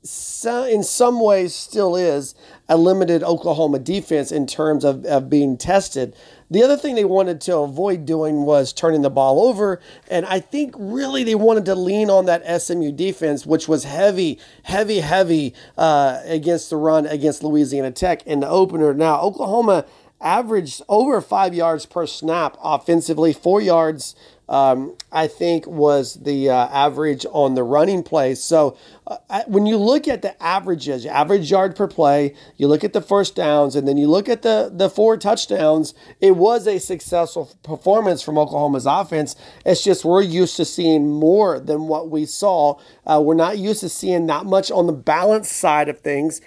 what 0.05 0.71
in 0.71 0.83
some 0.83 1.21
ways 1.21 1.55
still 1.55 1.97
is 1.97 2.35
a 2.69 2.77
limited 2.77 3.23
Oklahoma 3.23 3.79
defense 3.79 4.31
in 4.31 4.47
terms 4.47 4.85
of, 4.85 5.05
of 5.07 5.31
being 5.31 5.57
tested. 5.57 6.15
The 6.51 6.63
other 6.63 6.77
thing 6.77 6.95
they 6.95 7.05
wanted 7.05 7.41
to 7.43 7.59
avoid 7.59 8.05
doing 8.05 8.45
was 8.45 8.73
turning 8.73 9.03
the 9.03 9.11
ball 9.11 9.47
over. 9.47 9.81
And 10.11 10.27
I 10.27 10.41
think 10.41 10.75
really 10.79 11.25
they 11.25 11.35
wanted 11.35 11.65
to 11.67 11.75
lean 11.75 12.11
on 12.11 12.27
that 12.27 12.45
SMU 12.61 12.93
defense, 12.93 13.47
which 13.47 13.67
was 13.67 13.85
heavy, 13.85 14.39
heavy, 14.65 15.01
heavy 15.01 15.55
uh, 15.79 16.21
against 16.25 16.71
the 16.71 16.77
run 16.77 17.07
against 17.07 17.43
Louisiana 17.43 17.91
Tech 17.91 18.27
in 18.27 18.41
the 18.41 18.49
opener. 18.49 18.93
Now, 18.93 19.21
Oklahoma 19.21 19.87
averaged 20.21 20.83
over 20.89 21.21
five 21.21 21.55
yards 21.55 21.87
per 21.87 22.07
snap 22.07 22.57
offensively, 22.63 23.33
four 23.33 23.61
yards 23.61 24.15
um, 24.49 24.97
I 25.11 25.27
think 25.27 25.67
was 25.67 26.15
the 26.15 26.51
uh, 26.51 26.69
average 26.69 27.25
on 27.31 27.55
the 27.55 27.63
running 27.63 28.03
play. 28.03 28.35
So 28.35 28.77
uh, 29.07 29.43
when 29.47 29.67
you 29.67 29.77
look 29.77 30.07
at 30.07 30.23
the 30.23 30.41
averages, 30.43 31.07
average 31.07 31.51
yard 31.51 31.77
per 31.77 31.87
play, 31.87 32.35
you 32.57 32.69
look 32.69 32.85
at 32.85 32.93
the 32.93 33.01
first 33.01 33.35
downs, 33.35 33.77
and 33.77 33.89
then 33.89 33.97
you 33.97 34.07
look 34.07 34.29
at 34.29 34.43
the 34.43 34.71
the 34.73 34.91
four 34.91 35.17
touchdowns. 35.17 35.95
It 36.21 36.37
was 36.37 36.67
a 36.67 36.79
successful 36.79 37.51
performance 37.63 38.23
from 38.23 38.39
Oklahoma's 38.39 38.87
offense. 38.87 39.37
It's 39.65 39.83
just 39.83 40.05
we're 40.05 40.23
used 40.23 40.57
to 40.57 40.65
seeing 40.65 41.11
more 41.11 41.59
than 41.59 41.89
what 41.89 42.11
we 42.11 42.27
saw. 42.27 42.79
Uh, 43.07 43.23
we're 43.25 43.35
not 43.35 43.59
used 43.59 43.81
to 43.81 43.89
seeing 43.89 44.27
that 44.27 44.47
much 44.47 44.71
on 44.71 44.87
the 44.87 44.93
balance 44.93 45.51
side 45.51 45.89
of 45.89 46.01
things. 46.01 46.41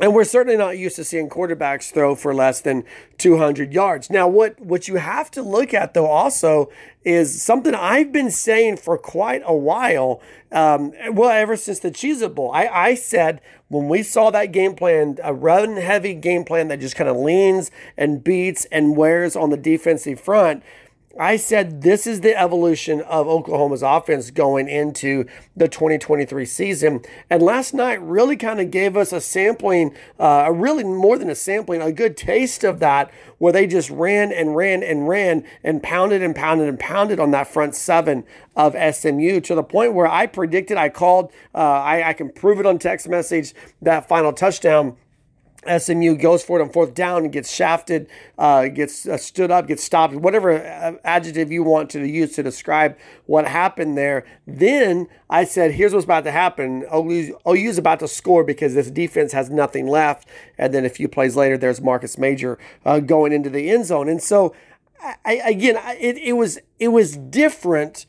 And 0.00 0.14
we're 0.14 0.24
certainly 0.24 0.56
not 0.56 0.78
used 0.78 0.96
to 0.96 1.04
seeing 1.04 1.28
quarterbacks 1.28 1.92
throw 1.92 2.14
for 2.14 2.32
less 2.34 2.60
than 2.60 2.84
200 3.18 3.72
yards. 3.72 4.10
Now, 4.10 4.28
what, 4.28 4.60
what 4.60 4.86
you 4.86 4.96
have 4.96 5.30
to 5.32 5.42
look 5.42 5.74
at, 5.74 5.94
though, 5.94 6.06
also 6.06 6.70
is 7.04 7.42
something 7.42 7.74
I've 7.74 8.12
been 8.12 8.30
saying 8.30 8.76
for 8.76 8.96
quite 8.96 9.42
a 9.44 9.54
while. 9.54 10.20
Um, 10.52 10.92
well, 11.12 11.30
ever 11.30 11.56
since 11.56 11.80
the 11.80 11.90
Cheez 11.90 12.34
Bowl, 12.34 12.52
I, 12.52 12.66
I 12.66 12.94
said 12.94 13.40
when 13.68 13.88
we 13.88 14.02
saw 14.02 14.30
that 14.30 14.52
game 14.52 14.74
plan, 14.74 15.18
a 15.22 15.34
run 15.34 15.76
heavy 15.76 16.14
game 16.14 16.44
plan 16.44 16.68
that 16.68 16.80
just 16.80 16.96
kind 16.96 17.10
of 17.10 17.16
leans 17.16 17.70
and 17.96 18.22
beats 18.22 18.66
and 18.66 18.96
wears 18.96 19.36
on 19.36 19.50
the 19.50 19.56
defensive 19.56 20.20
front, 20.20 20.62
I 21.18 21.36
said 21.36 21.82
this 21.82 22.06
is 22.06 22.20
the 22.20 22.38
evolution 22.38 23.00
of 23.00 23.26
Oklahoma's 23.26 23.82
offense 23.82 24.30
going 24.30 24.68
into 24.68 25.24
the 25.56 25.66
2023 25.66 26.44
season. 26.44 27.00
And 27.30 27.42
last 27.42 27.72
night 27.72 28.00
really 28.02 28.36
kind 28.36 28.60
of 28.60 28.70
gave 28.70 28.96
us 28.96 29.12
a 29.12 29.20
sampling, 29.20 29.94
uh, 30.20 30.44
a 30.46 30.52
really 30.52 30.84
more 30.84 31.18
than 31.18 31.30
a 31.30 31.34
sampling, 31.34 31.80
a 31.80 31.92
good 31.92 32.16
taste 32.16 32.62
of 32.62 32.78
that, 32.80 33.10
where 33.38 33.52
they 33.52 33.66
just 33.66 33.90
ran 33.90 34.32
and 34.32 34.54
ran 34.54 34.82
and 34.82 35.08
ran 35.08 35.44
and 35.64 35.82
pounded 35.82 36.22
and 36.22 36.36
pounded 36.36 36.68
and 36.68 36.78
pounded 36.78 37.18
on 37.18 37.30
that 37.30 37.48
front 37.48 37.74
seven 37.74 38.24
of 38.54 38.74
SMU 38.74 39.40
to 39.40 39.54
the 39.54 39.62
point 39.62 39.94
where 39.94 40.08
I 40.08 40.26
predicted, 40.26 40.76
I 40.76 40.88
called, 40.88 41.32
uh, 41.54 41.58
I, 41.58 42.10
I 42.10 42.12
can 42.12 42.30
prove 42.30 42.60
it 42.60 42.66
on 42.66 42.78
text 42.78 43.08
message, 43.08 43.54
that 43.80 44.08
final 44.08 44.32
touchdown 44.32 44.96
SMU 45.68 46.16
goes 46.16 46.42
for 46.42 46.58
it 46.58 46.62
on 46.62 46.70
fourth 46.70 46.94
down 46.94 47.24
and 47.24 47.32
gets 47.32 47.52
shafted, 47.52 48.08
uh, 48.38 48.68
gets 48.68 49.06
uh, 49.06 49.16
stood 49.16 49.50
up, 49.50 49.66
gets 49.66 49.84
stopped, 49.84 50.14
whatever 50.14 50.52
uh, 50.52 50.94
adjective 51.04 51.52
you 51.52 51.62
want 51.62 51.90
to 51.90 52.06
use 52.06 52.34
to 52.36 52.42
describe 52.42 52.96
what 53.26 53.46
happened 53.46 53.96
there. 53.96 54.24
Then 54.46 55.08
I 55.28 55.44
said, 55.44 55.72
here's 55.72 55.92
what's 55.92 56.04
about 56.04 56.24
to 56.24 56.30
happen. 56.30 56.84
OU, 56.94 57.38
OU's 57.46 57.78
about 57.78 58.00
to 58.00 58.08
score 58.08 58.44
because 58.44 58.74
this 58.74 58.90
defense 58.90 59.32
has 59.32 59.50
nothing 59.50 59.86
left. 59.86 60.28
And 60.56 60.72
then 60.72 60.84
a 60.84 60.90
few 60.90 61.08
plays 61.08 61.36
later, 61.36 61.58
there's 61.58 61.80
Marcus 61.80 62.18
Major 62.18 62.58
uh, 62.84 63.00
going 63.00 63.32
into 63.32 63.50
the 63.50 63.70
end 63.70 63.86
zone. 63.86 64.08
And 64.08 64.22
so, 64.22 64.54
I, 65.24 65.34
again, 65.46 65.76
it, 66.00 66.16
it 66.18 66.32
was 66.32 66.58
it 66.78 66.88
was 66.88 67.16
different 67.16 68.06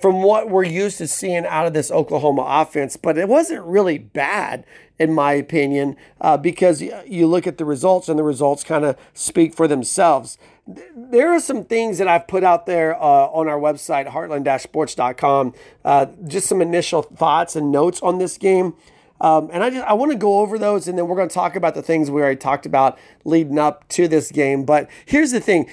from 0.00 0.22
what 0.22 0.48
we're 0.48 0.64
used 0.64 0.98
to 0.98 1.08
seeing 1.08 1.46
out 1.46 1.66
of 1.66 1.72
this 1.72 1.90
Oklahoma 1.90 2.44
offense, 2.46 2.96
but 2.96 3.18
it 3.18 3.28
wasn't 3.28 3.64
really 3.64 3.98
bad, 3.98 4.64
in 4.98 5.12
my 5.12 5.32
opinion, 5.32 5.96
uh, 6.20 6.36
because 6.36 6.82
you 6.82 7.26
look 7.26 7.46
at 7.46 7.58
the 7.58 7.64
results 7.64 8.08
and 8.08 8.18
the 8.18 8.22
results 8.22 8.64
kind 8.64 8.84
of 8.84 8.96
speak 9.14 9.54
for 9.54 9.68
themselves. 9.68 10.38
There 10.66 11.32
are 11.32 11.40
some 11.40 11.64
things 11.64 11.98
that 11.98 12.08
I've 12.08 12.28
put 12.28 12.44
out 12.44 12.66
there 12.66 12.94
uh, 12.94 13.26
on 13.28 13.48
our 13.48 13.58
website, 13.58 14.08
heartland-sports.com, 14.08 15.54
uh, 15.84 16.06
just 16.26 16.46
some 16.46 16.60
initial 16.60 17.02
thoughts 17.02 17.56
and 17.56 17.72
notes 17.72 18.00
on 18.02 18.18
this 18.18 18.36
game. 18.36 18.74
Um, 19.20 19.50
and 19.52 19.64
I 19.64 19.70
just 19.70 19.84
I 19.84 19.94
want 19.94 20.12
to 20.12 20.18
go 20.18 20.38
over 20.38 20.58
those, 20.58 20.86
and 20.86 20.96
then 20.96 21.08
we're 21.08 21.16
going 21.16 21.28
to 21.28 21.34
talk 21.34 21.56
about 21.56 21.74
the 21.74 21.82
things 21.82 22.10
we 22.10 22.20
already 22.20 22.36
talked 22.36 22.66
about 22.66 22.98
leading 23.24 23.58
up 23.58 23.88
to 23.88 24.06
this 24.06 24.30
game. 24.30 24.64
But 24.64 24.88
here's 25.06 25.32
the 25.32 25.40
thing: 25.40 25.68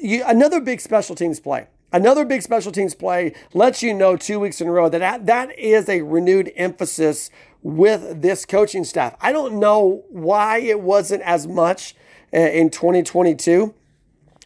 you, 0.00 0.22
another 0.26 0.60
big 0.60 0.80
special 0.80 1.14
teams 1.14 1.40
play. 1.40 1.66
Another 1.92 2.24
big 2.24 2.42
special 2.42 2.70
teams 2.70 2.94
play 2.94 3.34
lets 3.52 3.82
you 3.82 3.92
know 3.92 4.16
two 4.16 4.38
weeks 4.38 4.60
in 4.60 4.68
a 4.68 4.72
row 4.72 4.88
that 4.88 5.26
that 5.26 5.58
is 5.58 5.88
a 5.88 6.02
renewed 6.02 6.52
emphasis 6.54 7.30
with 7.62 8.22
this 8.22 8.46
coaching 8.46 8.84
staff. 8.84 9.16
I 9.20 9.32
don't 9.32 9.58
know 9.58 10.04
why 10.08 10.58
it 10.58 10.80
wasn't 10.80 11.22
as 11.22 11.46
much 11.46 11.94
uh, 12.32 12.38
in 12.38 12.70
2022. 12.70 13.74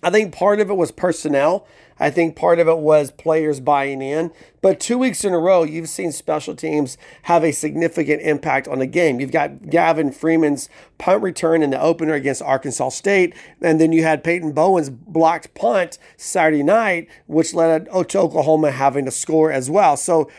I 0.02 0.10
think 0.10 0.34
part 0.34 0.60
of 0.60 0.70
it 0.70 0.74
was 0.74 0.90
personnel. 0.90 1.66
I 1.98 2.10
think 2.10 2.36
part 2.36 2.58
of 2.58 2.68
it 2.68 2.78
was 2.78 3.10
players 3.10 3.60
buying 3.60 4.02
in. 4.02 4.32
But 4.60 4.80
two 4.80 4.98
weeks 4.98 5.24
in 5.24 5.34
a 5.34 5.38
row, 5.38 5.62
you've 5.62 5.88
seen 5.88 6.10
special 6.10 6.56
teams 6.56 6.96
have 7.22 7.44
a 7.44 7.52
significant 7.52 8.22
impact 8.22 8.66
on 8.66 8.78
the 8.78 8.86
game. 8.86 9.20
You've 9.20 9.30
got 9.30 9.68
Gavin 9.68 10.10
Freeman's 10.10 10.68
punt 10.98 11.22
return 11.22 11.62
in 11.62 11.70
the 11.70 11.80
opener 11.80 12.14
against 12.14 12.42
Arkansas 12.42 12.90
State, 12.90 13.34
and 13.60 13.80
then 13.80 13.92
you 13.92 14.02
had 14.02 14.24
Peyton 14.24 14.52
Bowen's 14.52 14.90
blocked 14.90 15.54
punt 15.54 15.98
Saturday 16.16 16.62
night, 16.62 17.08
which 17.26 17.54
led 17.54 17.86
to 17.86 18.18
Oklahoma 18.18 18.70
having 18.70 19.04
to 19.04 19.10
score 19.10 19.52
as 19.52 19.70
well. 19.70 19.96
So 19.96 20.30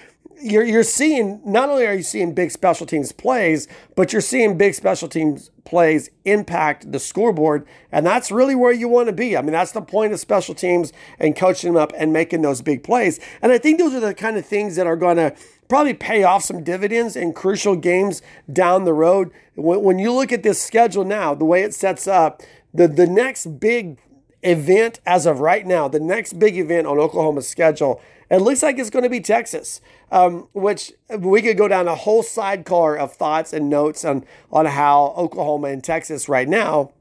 you're 0.42 0.64
you're 0.64 0.84
seeing 0.84 1.42
not 1.46 1.70
only 1.70 1.86
are 1.86 1.94
you 1.94 2.04
seeing 2.04 2.34
big 2.34 2.52
special 2.52 2.86
teams 2.86 3.12
plays, 3.12 3.68
but 3.96 4.12
you're 4.12 4.22
seeing 4.22 4.58
big 4.58 4.74
special 4.74 5.08
teams 5.08 5.52
plays 5.64 6.10
impact 6.26 6.92
the 6.92 7.00
scoreboard, 7.00 7.66
and 7.92 8.06
that's 8.06 8.32
really 8.32 8.56
where 8.56 8.72
you 8.72 8.88
want 8.88 9.08
to 9.08 9.14
be. 9.14 9.36
I 9.36 9.42
mean, 9.42 9.54
that's 9.54 9.72
the 9.72 9.82
point 9.82 10.14
of 10.14 10.20
special 10.20 10.54
teams 10.54 10.94
and 11.20 11.36
coaching 11.36 11.74
them 11.74 11.82
up 11.82 11.94
and 11.98 12.14
making 12.14 12.42
those 12.42 12.62
big 12.62 12.84
plays. 12.84 13.20
And 13.42 13.52
I 13.52 13.58
think 13.58 13.80
those 13.80 13.94
are 13.94 14.00
the 14.00 14.14
kind 14.14 14.38
of 14.38 14.46
things 14.46 14.76
that 14.76 14.88
are 14.88 14.96
going 14.96 15.18
to 15.18 15.36
probably 15.68 15.94
pay 15.94 16.24
off 16.24 16.44
some 16.44 16.64
dividends 16.64 17.16
in 17.16 17.34
crucial 17.34 17.76
games 17.76 18.22
down 18.52 18.84
the 18.84 18.94
road. 18.94 19.32
When, 19.56 19.82
when 19.82 20.00
you 20.00 20.12
look 20.12 20.32
at 20.32 20.44
this 20.44 20.62
schedule 20.62 21.04
now, 21.06 21.34
the 21.34 21.46
way 21.46 21.64
it 21.64 21.74
sets 21.74 22.08
up, 22.08 22.44
the 22.74 22.88
the 22.88 23.08
next 23.08 23.60
big 23.60 24.00
event 24.44 25.00
as 25.06 25.26
of 25.26 25.40
right 25.40 25.66
now, 25.66 25.88
the 25.88 26.00
next 26.00 26.38
big 26.38 26.58
event 26.58 26.86
on 26.86 26.98
Oklahoma's 26.98 27.48
schedule 27.48 28.02
it 28.30 28.38
looks 28.38 28.64
like 28.64 28.80
it's 28.80 28.90
going 28.90 29.04
to 29.04 29.10
be 29.10 29.20
Texas, 29.20 29.82
um, 30.12 30.48
which 30.54 30.92
we 31.18 31.42
could 31.42 31.58
go 31.58 31.68
down 31.68 31.88
a 31.88 31.96
whole 31.96 32.24
sidecar 32.24 32.98
of 32.98 33.14
thoughts 33.14 33.54
and 33.54 33.70
notes 33.70 34.04
on, 34.04 34.26
on 34.52 34.66
how 34.66 35.14
Oklahoma 35.18 35.68
and 35.68 35.84
Texas 35.84 36.28
right 36.28 36.48
now 36.48 36.92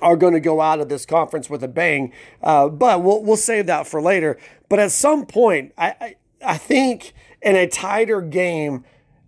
are 0.00 0.16
going 0.16 0.32
to 0.32 0.40
go 0.40 0.60
out 0.60 0.80
of 0.80 0.88
this 0.88 1.04
conference 1.04 1.50
with 1.50 1.62
a 1.62 1.68
bang. 1.68 2.12
Uh, 2.42 2.68
but 2.68 3.02
we'll, 3.02 3.22
we'll 3.22 3.36
save 3.36 3.66
that 3.66 3.86
for 3.86 4.00
later. 4.00 4.38
But 4.68 4.78
at 4.78 4.92
some 4.92 5.26
point, 5.26 5.72
I, 5.76 5.94
I, 6.00 6.16
I 6.44 6.56
think 6.56 7.12
in 7.42 7.56
a 7.56 7.66
tighter 7.66 8.20
game, 8.20 8.84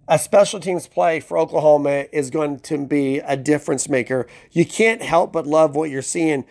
a 0.09 0.19
special 0.19 0.61
teams 0.61 0.87
play 0.87 1.21
for 1.21 1.39
Oklahoma 1.39 2.07
is 2.13 2.31
going 2.31 2.61
to 2.61 2.87
be 2.87 3.19
a 3.19 3.37
difference 3.37 3.89
maker. 3.89 4.27
You 4.51 4.65
can't 4.65 5.03
help 5.03 5.33
but 5.33 5.47
love 5.47 5.77
what 5.77 5.91
you're 5.91 6.03
seeing 6.03 6.45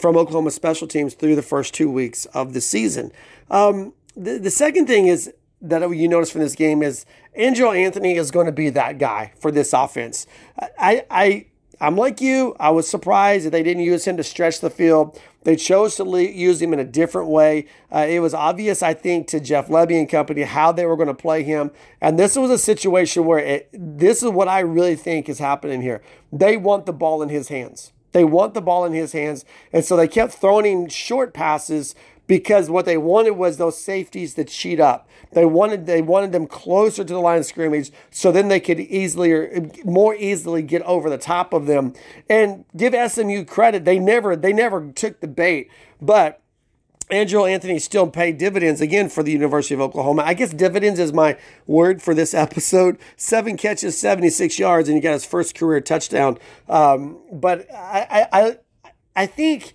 from 0.00 0.16
Oklahoma 0.16 0.50
special 0.50 0.88
teams 0.88 1.14
through 1.14 1.36
the 1.36 1.42
first 1.42 1.74
two 1.74 1.90
weeks 1.90 2.24
of 2.26 2.52
the 2.52 2.60
season. 2.60 3.12
Um, 3.50 3.92
the, 4.16 4.38
the 4.38 4.50
second 4.50 4.86
thing 4.86 5.06
is 5.06 5.32
that 5.60 5.88
you 5.90 6.08
notice 6.08 6.30
from 6.30 6.42
this 6.42 6.54
game 6.54 6.82
is 6.82 7.06
Andrel 7.38 7.76
Anthony 7.76 8.16
is 8.16 8.30
going 8.30 8.46
to 8.46 8.52
be 8.52 8.70
that 8.70 8.98
guy 8.98 9.32
for 9.38 9.50
this 9.50 9.72
offense. 9.72 10.26
I, 10.78 11.04
I, 11.10 11.46
I'm 11.80 11.96
like 11.96 12.20
you. 12.20 12.54
I 12.60 12.70
was 12.70 12.88
surprised 12.88 13.46
that 13.46 13.50
they 13.50 13.62
didn't 13.62 13.82
use 13.82 14.06
him 14.06 14.16
to 14.16 14.22
stretch 14.22 14.60
the 14.60 14.70
field. 14.70 15.18
They 15.42 15.56
chose 15.56 15.96
to 15.96 16.04
use 16.18 16.60
him 16.60 16.72
in 16.72 16.78
a 16.78 16.84
different 16.84 17.28
way. 17.28 17.66
Uh, 17.92 18.06
it 18.08 18.20
was 18.20 18.34
obvious, 18.34 18.82
I 18.82 18.94
think, 18.94 19.26
to 19.28 19.40
Jeff 19.40 19.68
Lebby 19.68 19.98
and 19.98 20.08
company 20.08 20.42
how 20.42 20.72
they 20.72 20.86
were 20.86 20.96
going 20.96 21.08
to 21.08 21.14
play 21.14 21.42
him. 21.42 21.70
And 22.00 22.18
this 22.18 22.36
was 22.36 22.50
a 22.50 22.58
situation 22.58 23.24
where 23.24 23.38
it, 23.38 23.68
this 23.72 24.22
is 24.22 24.30
what 24.30 24.48
I 24.48 24.60
really 24.60 24.96
think 24.96 25.28
is 25.28 25.38
happening 25.38 25.82
here. 25.82 26.02
They 26.32 26.56
want 26.56 26.86
the 26.86 26.92
ball 26.92 27.22
in 27.22 27.28
his 27.28 27.48
hands. 27.48 27.92
They 28.12 28.24
want 28.24 28.54
the 28.54 28.62
ball 28.62 28.84
in 28.84 28.92
his 28.92 29.12
hands. 29.12 29.44
And 29.72 29.84
so 29.84 29.96
they 29.96 30.06
kept 30.06 30.34
throwing 30.34 30.64
him 30.64 30.88
short 30.88 31.34
passes 31.34 31.94
because 32.26 32.70
what 32.70 32.84
they 32.84 32.96
wanted 32.96 33.32
was 33.32 33.56
those 33.56 33.82
safeties 33.82 34.34
to 34.34 34.44
cheat 34.44 34.80
up. 34.80 35.08
They 35.32 35.44
wanted 35.44 35.86
they 35.86 36.02
wanted 36.02 36.32
them 36.32 36.46
closer 36.46 37.04
to 37.04 37.12
the 37.12 37.20
line 37.20 37.38
of 37.38 37.46
scrimmage 37.46 37.90
so 38.10 38.32
then 38.32 38.48
they 38.48 38.60
could 38.60 38.80
easily 38.80 39.32
or 39.32 39.70
more 39.84 40.14
easily 40.14 40.62
get 40.62 40.82
over 40.82 41.10
the 41.10 41.18
top 41.18 41.52
of 41.52 41.66
them. 41.66 41.92
And 42.28 42.64
give 42.76 42.94
SMU 43.10 43.44
credit, 43.44 43.84
they 43.84 43.98
never 43.98 44.36
they 44.36 44.52
never 44.52 44.90
took 44.92 45.20
the 45.20 45.28
bait, 45.28 45.70
but 46.00 46.40
Andrel 47.10 47.50
Anthony 47.50 47.78
still 47.78 48.06
paid 48.06 48.38
dividends 48.38 48.80
again 48.80 49.10
for 49.10 49.22
the 49.22 49.30
University 49.30 49.74
of 49.74 49.80
Oklahoma. 49.80 50.22
I 50.24 50.32
guess 50.32 50.54
dividends 50.54 50.98
is 50.98 51.12
my 51.12 51.36
word 51.66 52.00
for 52.00 52.14
this 52.14 52.32
episode. 52.34 52.98
Seven 53.16 53.56
catches, 53.56 53.98
76 53.98 54.58
yards, 54.58 54.88
and 54.88 54.96
he 54.96 55.02
got 55.02 55.12
his 55.12 55.24
first 55.24 55.54
career 55.54 55.80
touchdown. 55.80 56.38
Um, 56.68 57.18
but 57.30 57.70
I, 57.72 58.26
I, 58.32 58.58
I 59.14 59.26
think 59.26 59.74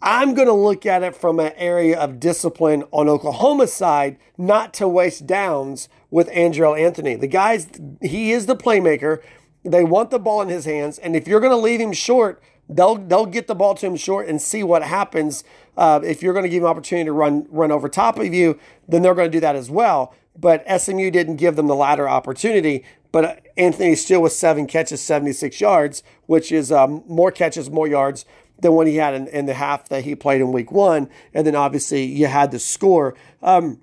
I'm 0.00 0.34
going 0.34 0.46
to 0.46 0.54
look 0.54 0.86
at 0.86 1.02
it 1.02 1.16
from 1.16 1.40
an 1.40 1.52
area 1.56 1.98
of 1.98 2.20
discipline 2.20 2.84
on 2.92 3.08
Oklahoma's 3.08 3.72
side, 3.72 4.16
not 4.36 4.72
to 4.74 4.86
waste 4.86 5.26
downs 5.26 5.88
with 6.10 6.28
Andrel 6.28 6.78
Anthony. 6.78 7.16
The 7.16 7.26
guy's, 7.26 7.66
he 8.00 8.30
is 8.30 8.46
the 8.46 8.56
playmaker. 8.56 9.20
They 9.64 9.82
want 9.82 10.10
the 10.10 10.20
ball 10.20 10.40
in 10.40 10.48
his 10.48 10.66
hands. 10.66 10.98
And 10.98 11.16
if 11.16 11.26
you're 11.26 11.40
going 11.40 11.52
to 11.52 11.56
leave 11.56 11.80
him 11.80 11.92
short, 11.92 12.40
they'll, 12.68 12.94
they'll 12.94 13.26
get 13.26 13.48
the 13.48 13.56
ball 13.56 13.74
to 13.74 13.86
him 13.86 13.96
short 13.96 14.28
and 14.28 14.40
see 14.40 14.62
what 14.62 14.84
happens. 14.84 15.42
Uh, 15.76 16.00
if 16.04 16.22
you're 16.22 16.32
going 16.32 16.44
to 16.44 16.48
give 16.48 16.62
him 16.62 16.68
opportunity 16.68 17.06
to 17.06 17.12
run, 17.12 17.46
run 17.50 17.72
over 17.72 17.88
top 17.88 18.18
of 18.20 18.32
you, 18.32 18.58
then 18.86 19.02
they're 19.02 19.14
going 19.14 19.30
to 19.30 19.36
do 19.36 19.40
that 19.40 19.56
as 19.56 19.68
well. 19.68 20.14
But 20.38 20.64
SMU 20.80 21.10
didn't 21.10 21.36
give 21.36 21.56
them 21.56 21.66
the 21.66 21.74
latter 21.74 22.08
opportunity. 22.08 22.84
But 23.10 23.46
Anthony 23.56 23.96
still 23.96 24.22
with 24.22 24.32
seven 24.32 24.68
catches, 24.68 25.00
76 25.00 25.60
yards, 25.60 26.04
which 26.26 26.52
is 26.52 26.70
um, 26.70 27.02
more 27.08 27.32
catches, 27.32 27.68
more 27.68 27.88
yards 27.88 28.24
than 28.60 28.72
what 28.72 28.86
he 28.86 28.96
had 28.96 29.14
in, 29.14 29.28
in, 29.28 29.46
the 29.46 29.54
half 29.54 29.88
that 29.88 30.04
he 30.04 30.14
played 30.14 30.40
in 30.40 30.52
week 30.52 30.72
one. 30.72 31.08
And 31.32 31.46
then 31.46 31.54
obviously 31.54 32.04
you 32.04 32.26
had 32.26 32.50
the 32.50 32.58
score. 32.58 33.14
Um, 33.42 33.80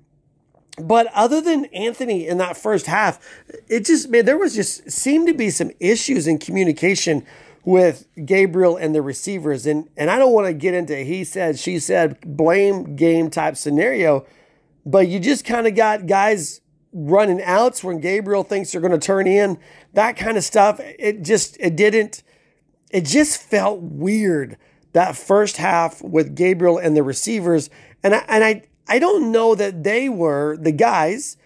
but 0.78 1.06
other 1.14 1.40
than 1.40 1.64
Anthony 1.66 2.26
in 2.26 2.38
that 2.38 2.56
first 2.56 2.86
half, 2.86 3.18
it 3.68 3.86
just, 3.86 4.10
man, 4.10 4.26
there 4.26 4.36
was 4.36 4.54
just 4.54 4.90
seemed 4.90 5.26
to 5.28 5.34
be 5.34 5.48
some 5.50 5.70
issues 5.80 6.26
in 6.26 6.38
communication 6.38 7.24
with 7.64 8.06
Gabriel 8.24 8.76
and 8.76 8.94
the 8.94 9.02
receivers. 9.02 9.66
And, 9.66 9.88
and 9.96 10.10
I 10.10 10.18
don't 10.18 10.32
want 10.32 10.46
to 10.46 10.52
get 10.52 10.74
into 10.74 10.96
he 10.96 11.24
said, 11.24 11.58
she 11.58 11.78
said, 11.78 12.20
blame 12.24 12.94
game 12.94 13.30
type 13.30 13.56
scenario, 13.56 14.26
but 14.84 15.08
you 15.08 15.18
just 15.18 15.44
kind 15.44 15.66
of 15.66 15.74
got 15.74 16.06
guys 16.06 16.60
running 16.92 17.42
outs 17.42 17.82
when 17.82 18.00
Gabriel 18.00 18.42
thinks 18.42 18.72
they're 18.72 18.80
going 18.80 18.92
to 18.92 18.98
turn 18.98 19.26
in, 19.26 19.58
that 19.94 20.16
kind 20.16 20.36
of 20.36 20.44
stuff. 20.44 20.78
It 20.80 21.22
just, 21.22 21.56
it 21.58 21.74
didn't, 21.74 22.22
it 22.90 23.04
just 23.04 23.42
felt 23.42 23.80
weird 23.80 24.56
that 24.96 25.14
first 25.14 25.58
half 25.58 26.00
with 26.00 26.34
Gabriel 26.34 26.78
and 26.78 26.96
the 26.96 27.02
receivers. 27.02 27.68
And 28.02 28.14
I, 28.14 28.24
and 28.28 28.42
I, 28.42 28.62
I 28.88 28.98
don't 28.98 29.30
know 29.30 29.54
that 29.54 29.84
they 29.84 30.08
were, 30.08 30.56
the 30.56 30.72
guys 30.72 31.36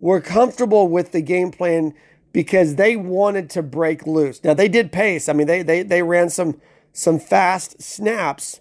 were 0.00 0.20
comfortable 0.20 0.88
with 0.88 1.12
the 1.12 1.20
game 1.20 1.52
plan 1.52 1.94
because 2.32 2.74
they 2.74 2.96
wanted 2.96 3.48
to 3.50 3.62
break 3.62 4.08
loose. 4.08 4.42
Now 4.42 4.54
they 4.54 4.66
did 4.66 4.90
pace. 4.90 5.28
I 5.28 5.34
mean, 5.34 5.46
they, 5.46 5.62
they, 5.62 5.84
they 5.84 6.02
ran 6.02 6.30
some, 6.30 6.60
some 6.92 7.20
fast 7.20 7.80
snaps, 7.80 8.60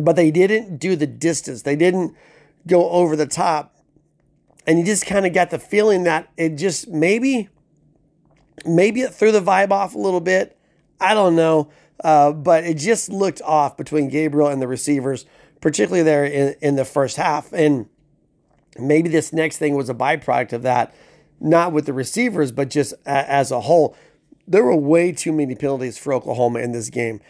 but 0.00 0.14
they 0.14 0.30
didn't 0.30 0.78
do 0.78 0.94
the 0.94 1.08
distance. 1.08 1.62
They 1.62 1.74
didn't 1.74 2.14
go 2.68 2.88
over 2.90 3.16
the 3.16 3.26
top. 3.26 3.74
And 4.64 4.78
you 4.78 4.84
just 4.84 5.06
kind 5.06 5.26
of 5.26 5.32
got 5.32 5.50
the 5.50 5.58
feeling 5.58 6.04
that 6.04 6.30
it 6.36 6.50
just 6.50 6.86
maybe, 6.86 7.48
maybe 8.64 9.00
it 9.00 9.12
threw 9.12 9.32
the 9.32 9.42
vibe 9.42 9.72
off 9.72 9.96
a 9.96 9.98
little 9.98 10.20
bit. 10.20 10.56
I 11.00 11.14
don't 11.14 11.34
know. 11.34 11.68
Uh, 12.02 12.32
but 12.32 12.64
it 12.64 12.76
just 12.76 13.08
looked 13.08 13.40
off 13.42 13.76
between 13.76 14.08
Gabriel 14.08 14.48
and 14.48 14.60
the 14.60 14.68
receivers, 14.68 15.24
particularly 15.60 16.02
there 16.02 16.24
in, 16.24 16.54
in 16.60 16.76
the 16.76 16.84
first 16.84 17.16
half. 17.16 17.52
And 17.52 17.88
maybe 18.78 19.08
this 19.08 19.32
next 19.32 19.58
thing 19.58 19.74
was 19.74 19.88
a 19.88 19.94
byproduct 19.94 20.52
of 20.52 20.62
that, 20.62 20.94
not 21.40 21.72
with 21.72 21.86
the 21.86 21.92
receivers, 21.92 22.52
but 22.52 22.70
just 22.70 22.92
a, 23.06 23.30
as 23.30 23.50
a 23.50 23.62
whole. 23.62 23.96
There 24.46 24.64
were 24.64 24.76
way 24.76 25.12
too 25.12 25.32
many 25.32 25.54
penalties 25.54 25.98
for 25.98 26.12
Oklahoma 26.12 26.60
in 26.60 26.72
this 26.72 26.90
game. 26.90 27.20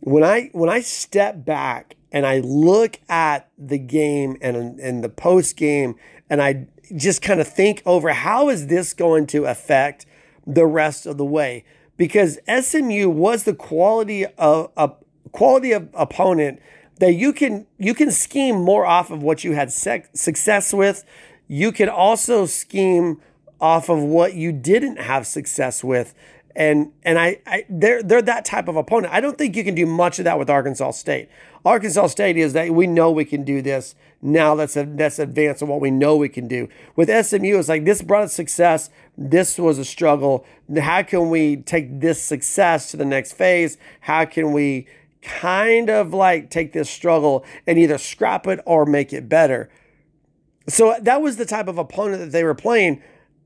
When 0.00 0.24
I 0.24 0.50
when 0.52 0.68
I 0.68 0.80
step 0.80 1.44
back 1.44 1.96
and 2.10 2.26
I 2.26 2.40
look 2.40 2.98
at 3.08 3.48
the 3.56 3.78
game 3.78 4.36
and 4.40 4.78
and 4.78 5.02
the 5.02 5.08
post 5.08 5.56
game 5.56 5.96
and 6.28 6.42
I 6.42 6.66
just 6.96 7.22
kind 7.22 7.40
of 7.40 7.48
think 7.48 7.82
over 7.86 8.12
how 8.12 8.48
is 8.48 8.66
this 8.66 8.92
going 8.92 9.26
to 9.28 9.44
affect 9.44 10.06
the 10.46 10.66
rest 10.66 11.06
of 11.06 11.18
the 11.18 11.24
way 11.24 11.64
because 12.02 12.40
SMU 12.48 13.08
was 13.08 13.44
the 13.44 13.54
quality 13.54 14.26
of 14.26 14.72
a 14.76 14.90
quality 15.30 15.70
of 15.70 15.88
opponent 15.94 16.60
that 16.98 17.12
you 17.12 17.32
can 17.32 17.64
you 17.78 17.94
can 17.94 18.10
scheme 18.10 18.56
more 18.56 18.84
off 18.84 19.12
of 19.12 19.22
what 19.22 19.44
you 19.44 19.52
had 19.52 19.70
sec- 19.70 20.10
success 20.12 20.74
with. 20.74 21.04
You 21.46 21.70
can 21.70 21.88
also 21.88 22.44
scheme 22.46 23.20
off 23.60 23.88
of 23.88 24.00
what 24.02 24.34
you 24.34 24.50
didn't 24.50 24.96
have 24.96 25.28
success 25.28 25.84
with. 25.84 26.12
And 26.56 26.90
and 27.04 27.20
I, 27.20 27.38
I 27.46 27.66
they're 27.70 28.02
they're 28.02 28.20
that 28.20 28.44
type 28.44 28.66
of 28.66 28.74
opponent. 28.74 29.14
I 29.14 29.20
don't 29.20 29.38
think 29.38 29.54
you 29.54 29.62
can 29.62 29.76
do 29.76 29.86
much 29.86 30.18
of 30.18 30.24
that 30.24 30.40
with 30.40 30.50
Arkansas 30.50 30.90
State. 30.90 31.28
Arkansas 31.64 32.08
State 32.08 32.36
is 32.36 32.52
that 32.54 32.70
we 32.70 32.88
know 32.88 33.12
we 33.12 33.24
can 33.24 33.44
do 33.44 33.62
this. 33.62 33.94
Now 34.24 34.54
let's 34.54 34.76
let's 34.76 35.18
advance 35.18 35.62
on 35.62 35.68
what 35.68 35.80
we 35.80 35.90
know 35.90 36.16
we 36.16 36.28
can 36.28 36.46
do. 36.46 36.68
With 36.94 37.08
SMU, 37.08 37.58
it's 37.58 37.68
like 37.68 37.84
this 37.84 38.02
brought 38.02 38.22
us 38.22 38.32
success. 38.32 38.88
This 39.18 39.58
was 39.58 39.78
a 39.78 39.84
struggle. 39.84 40.46
How 40.78 41.02
can 41.02 41.28
we 41.28 41.56
take 41.56 42.00
this 42.00 42.22
success 42.22 42.92
to 42.92 42.96
the 42.96 43.04
next 43.04 43.32
phase? 43.32 43.76
How 44.02 44.24
can 44.24 44.52
we 44.52 44.86
kind 45.22 45.90
of 45.90 46.14
like 46.14 46.50
take 46.50 46.72
this 46.72 46.88
struggle 46.88 47.44
and 47.66 47.80
either 47.80 47.98
scrap 47.98 48.46
it 48.46 48.60
or 48.64 48.86
make 48.86 49.12
it 49.12 49.28
better? 49.28 49.68
So 50.68 50.96
that 51.00 51.20
was 51.20 51.36
the 51.36 51.44
type 51.44 51.66
of 51.66 51.76
opponent 51.76 52.20
that 52.20 52.30
they 52.30 52.44
were 52.44 52.54
playing. 52.54 53.02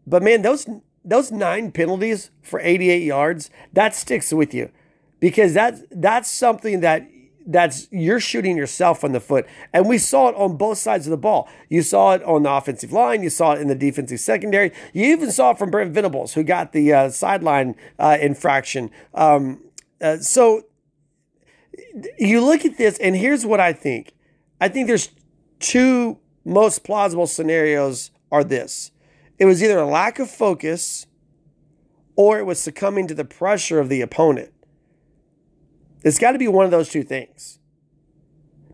But 0.06 0.22
man, 0.22 0.42
those 0.42 0.68
those 1.06 1.32
nine 1.32 1.72
penalties 1.72 2.30
for 2.42 2.60
88 2.60 3.02
yards, 3.02 3.48
that 3.72 3.94
sticks 3.94 4.30
with 4.30 4.52
you 4.52 4.70
because 5.20 5.54
that's 5.54 5.82
that's 5.90 6.30
something 6.30 6.80
that 6.80 7.08
that's 7.46 7.88
you're 7.90 8.20
shooting 8.20 8.56
yourself 8.56 9.04
on 9.04 9.12
the 9.12 9.20
foot. 9.20 9.46
And 9.72 9.88
we 9.88 9.98
saw 9.98 10.28
it 10.28 10.34
on 10.36 10.56
both 10.56 10.78
sides 10.78 11.06
of 11.06 11.10
the 11.10 11.16
ball. 11.16 11.48
You 11.68 11.82
saw 11.82 12.14
it 12.14 12.22
on 12.24 12.42
the 12.42 12.50
offensive 12.50 12.92
line, 12.92 13.22
you 13.22 13.30
saw 13.30 13.52
it 13.52 13.60
in 13.60 13.68
the 13.68 13.74
defensive 13.74 14.20
secondary. 14.20 14.72
You 14.92 15.06
even 15.06 15.30
saw 15.30 15.52
it 15.52 15.58
from 15.58 15.70
Brent 15.70 15.92
Venables, 15.92 16.34
who 16.34 16.42
got 16.42 16.72
the 16.72 16.92
uh, 16.92 17.10
sideline 17.10 17.76
uh, 17.98 18.18
infraction. 18.20 18.90
Um, 19.14 19.62
uh, 20.00 20.18
so 20.18 20.64
you 22.18 22.44
look 22.44 22.64
at 22.64 22.76
this, 22.76 22.98
and 22.98 23.16
here's 23.16 23.46
what 23.46 23.60
I 23.60 23.72
think. 23.72 24.12
I 24.60 24.68
think 24.68 24.86
there's 24.86 25.10
two 25.60 26.18
most 26.44 26.84
plausible 26.84 27.26
scenarios 27.26 28.10
are 28.30 28.44
this. 28.44 28.90
It 29.38 29.44
was 29.44 29.62
either 29.62 29.78
a 29.78 29.86
lack 29.86 30.18
of 30.18 30.30
focus 30.30 31.06
or 32.14 32.38
it 32.38 32.44
was 32.44 32.58
succumbing 32.58 33.06
to 33.08 33.14
the 33.14 33.24
pressure 33.24 33.78
of 33.78 33.88
the 33.88 34.00
opponent. 34.00 34.52
It's 36.06 36.20
got 36.20 36.32
to 36.32 36.38
be 36.38 36.46
one 36.46 36.64
of 36.64 36.70
those 36.70 36.88
two 36.88 37.02
things. 37.02 37.58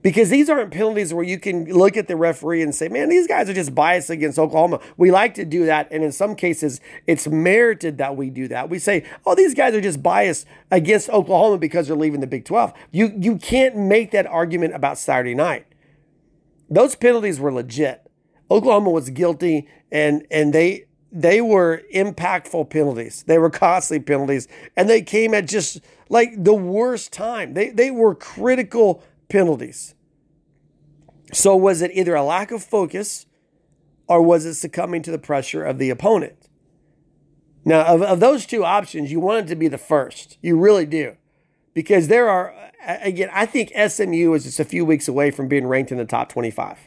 Because 0.03 0.29
these 0.29 0.51
aren't 0.51 0.71
penalties 0.71 1.15
where 1.15 1.25
you 1.25 1.39
can 1.39 1.65
look 1.65 1.97
at 1.97 2.07
the 2.07 2.15
referee 2.15 2.61
and 2.61 2.75
say, 2.75 2.89
man, 2.89 3.09
these 3.09 3.27
guys 3.27 3.49
are 3.49 3.55
just 3.55 3.75
biased 3.75 4.11
against 4.11 4.39
Oklahoma. 4.39 4.81
We 4.99 5.11
like 5.11 5.33
to 5.35 5.47
do 5.47 5.65
that. 5.65 5.89
And 5.91 6.05
in 6.05 6.13
some 6.13 6.35
cases, 6.35 6.79
it's 7.07 7.27
merited 7.27 7.97
that 7.97 8.17
we 8.17 8.29
do 8.29 8.49
that. 8.49 8.69
We 8.69 8.79
say, 8.79 9.07
oh, 9.25 9.35
these 9.35 9.55
guys 9.55 9.75
are 9.75 9.81
just 9.81 10.03
biased 10.03 10.47
against 10.71 11.09
Oklahoma 11.09 11.57
because 11.57 11.87
they're 11.87 11.97
leaving 11.97 12.21
the 12.21 12.27
Big 12.27 12.45
12. 12.45 12.75
You, 12.91 13.15
you 13.17 13.39
can't 13.39 13.77
make 13.79 14.11
that 14.11 14.27
argument 14.27 14.75
about 14.75 14.99
Saturday 14.99 15.35
night. 15.35 15.65
Those 16.69 16.97
penalties 16.97 17.41
were 17.41 17.53
legit. 17.53 18.11
Oklahoma 18.51 18.91
was 18.91 19.09
guilty 19.09 19.69
and, 19.91 20.27
and 20.31 20.53
they, 20.53 20.85
they 21.13 21.43
were 21.43 21.83
impactful 21.95 22.71
penalties. 22.71 23.23
They 23.27 23.39
were 23.39 23.51
costly 23.51 24.01
penalties, 24.01 24.49
and 24.77 24.89
they 24.89 25.03
came 25.03 25.35
at 25.35 25.47
just 25.47 25.81
like 26.09 26.43
the 26.43 26.55
worst 26.55 27.13
time. 27.13 27.53
They, 27.53 27.69
they 27.69 27.91
were 27.91 28.15
critical 28.15 29.03
penalties. 29.29 29.95
So, 31.33 31.55
was 31.55 31.83
it 31.83 31.91
either 31.95 32.15
a 32.15 32.25
lack 32.25 32.51
of 32.51 32.65
focus 32.65 33.27
or 34.09 34.23
was 34.23 34.47
it 34.47 34.55
succumbing 34.55 35.03
to 35.03 35.11
the 35.11 35.19
pressure 35.19 35.65
of 35.65 35.79
the 35.79 35.91
opponent? 35.91 36.49
Now, 37.65 37.85
of, 37.85 38.03
of 38.03 38.21
those 38.21 38.47
two 38.47 38.65
options, 38.65 39.13
you 39.13 39.21
want 39.21 39.47
it 39.47 39.49
to 39.51 39.57
be 39.57 39.69
the 39.69 39.79
first. 39.79 40.39
You 40.43 40.59
really 40.59 40.87
do. 40.87 41.17
Because 41.75 42.09
there 42.09 42.29
are, 42.29 42.55
again, 42.87 43.31
I 43.33 43.47
think 43.47 43.71
SMU 43.71 44.35
is 44.35 44.45
just 44.45 44.61
a 44.61 44.65
few 44.65 44.85
weeks 44.85 45.09
away 45.09 45.31
from 45.31 45.49
being 45.49 45.67
ranked 45.67 45.93
in 45.93 45.99
the 45.99 46.05
top 46.05 46.29
25. 46.29 46.79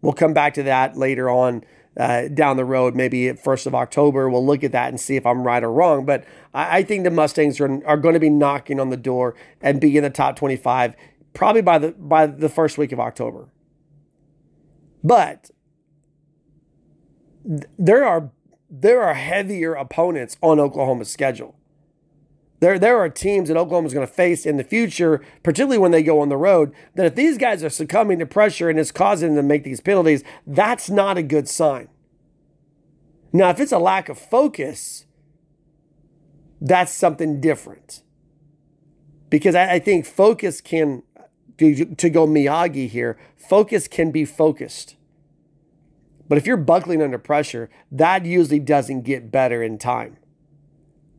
We'll 0.00 0.12
come 0.12 0.32
back 0.32 0.54
to 0.54 0.62
that 0.62 0.96
later 0.96 1.28
on 1.28 1.64
uh, 1.96 2.28
down 2.28 2.56
the 2.56 2.64
road, 2.64 2.94
maybe 2.94 3.28
at 3.28 3.42
first 3.42 3.66
of 3.66 3.74
October. 3.74 4.28
We'll 4.28 4.44
look 4.44 4.64
at 4.64 4.72
that 4.72 4.88
and 4.88 5.00
see 5.00 5.16
if 5.16 5.26
I'm 5.26 5.42
right 5.42 5.62
or 5.62 5.72
wrong. 5.72 6.04
But 6.04 6.24
I, 6.52 6.78
I 6.78 6.82
think 6.82 7.04
the 7.04 7.10
Mustangs 7.10 7.60
are, 7.60 7.84
are 7.86 7.96
going 7.96 8.14
to 8.14 8.20
be 8.20 8.30
knocking 8.30 8.80
on 8.80 8.90
the 8.90 8.96
door 8.96 9.34
and 9.60 9.80
be 9.80 9.96
in 9.96 10.02
the 10.02 10.10
top 10.10 10.36
25 10.36 10.94
probably 11.34 11.62
by 11.62 11.78
the 11.78 11.92
by 11.92 12.26
the 12.26 12.48
first 12.48 12.78
week 12.78 12.92
of 12.92 13.00
October. 13.00 13.48
But 15.02 15.50
there 17.78 18.04
are 18.04 18.30
there 18.70 19.02
are 19.02 19.14
heavier 19.14 19.74
opponents 19.74 20.38
on 20.40 20.58
Oklahoma's 20.58 21.10
schedule. 21.10 21.56
There, 22.64 22.78
there 22.78 22.98
are 22.98 23.10
teams 23.10 23.48
that 23.48 23.58
Oklahoma 23.58 23.88
is 23.88 23.92
going 23.92 24.06
to 24.06 24.10
face 24.10 24.46
in 24.46 24.56
the 24.56 24.64
future, 24.64 25.20
particularly 25.42 25.76
when 25.76 25.90
they 25.90 26.02
go 26.02 26.20
on 26.20 26.30
the 26.30 26.38
road, 26.38 26.72
that 26.94 27.04
if 27.04 27.14
these 27.14 27.36
guys 27.36 27.62
are 27.62 27.68
succumbing 27.68 28.20
to 28.20 28.26
pressure 28.26 28.70
and 28.70 28.78
it's 28.78 28.90
causing 28.90 29.34
them 29.34 29.44
to 29.44 29.46
make 29.46 29.64
these 29.64 29.82
penalties, 29.82 30.24
that's 30.46 30.88
not 30.88 31.18
a 31.18 31.22
good 31.22 31.46
sign. 31.46 31.88
Now, 33.34 33.50
if 33.50 33.60
it's 33.60 33.70
a 33.70 33.78
lack 33.78 34.08
of 34.08 34.18
focus, 34.18 35.04
that's 36.58 36.90
something 36.90 37.38
different. 37.38 38.02
Because 39.28 39.54
I, 39.54 39.72
I 39.72 39.78
think 39.78 40.06
focus 40.06 40.62
can, 40.62 41.02
to, 41.58 41.84
to 41.84 42.08
go 42.08 42.26
Miyagi 42.26 42.88
here, 42.88 43.18
focus 43.36 43.86
can 43.86 44.10
be 44.10 44.24
focused. 44.24 44.96
But 46.30 46.38
if 46.38 46.46
you're 46.46 46.56
buckling 46.56 47.02
under 47.02 47.18
pressure, 47.18 47.68
that 47.92 48.24
usually 48.24 48.58
doesn't 48.58 49.02
get 49.02 49.30
better 49.30 49.62
in 49.62 49.76
time. 49.76 50.16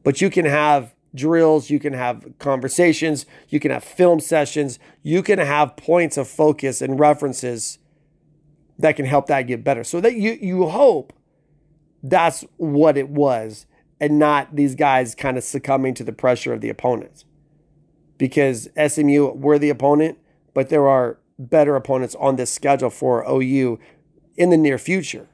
But 0.04 0.22
you 0.22 0.32
can 0.32 0.46
have 0.46 0.95
drills, 1.16 1.70
you 1.70 1.80
can 1.80 1.94
have 1.94 2.26
conversations, 2.40 3.26
you 3.50 3.60
can 3.60 3.72
have 3.72 3.84
film 3.84 4.20
sessions, 4.20 4.80
you 5.02 5.24
can 5.24 5.40
have 5.40 5.76
points 5.78 6.18
of 6.18 6.28
focus 6.28 6.82
and 6.82 7.00
references 7.00 7.80
that 8.78 8.96
can 8.96 9.06
help 9.06 9.28
that 9.28 9.44
get 9.44 9.64
better. 9.64 9.84
So 9.84 10.02
that 10.02 10.16
you 10.16 10.38
you 10.42 10.68
hope 10.68 11.14
that's 12.04 12.44
what 12.58 12.98
it 12.98 13.10
was 13.10 13.66
and 14.00 14.20
not 14.20 14.56
these 14.56 14.76
guys 14.76 15.16
kind 15.16 15.38
of 15.38 15.44
succumbing 15.44 15.94
to 15.96 16.04
the 16.04 16.14
pressure 16.14 16.54
of 16.54 16.62
the 16.62 16.70
opponents. 16.70 17.26
Because 18.18 18.70
SMU 18.78 19.32
were 19.32 19.60
the 19.60 19.70
opponent, 19.70 20.18
but 20.54 20.70
there 20.70 20.88
are 20.88 21.18
better 21.38 21.76
opponents 21.76 22.16
on 22.16 22.36
this 22.36 22.52
schedule 22.52 22.90
for 22.90 23.26
OU 23.30 23.80
in 24.38 24.50
the 24.50 24.58
near 24.58 24.78
future 24.78 25.28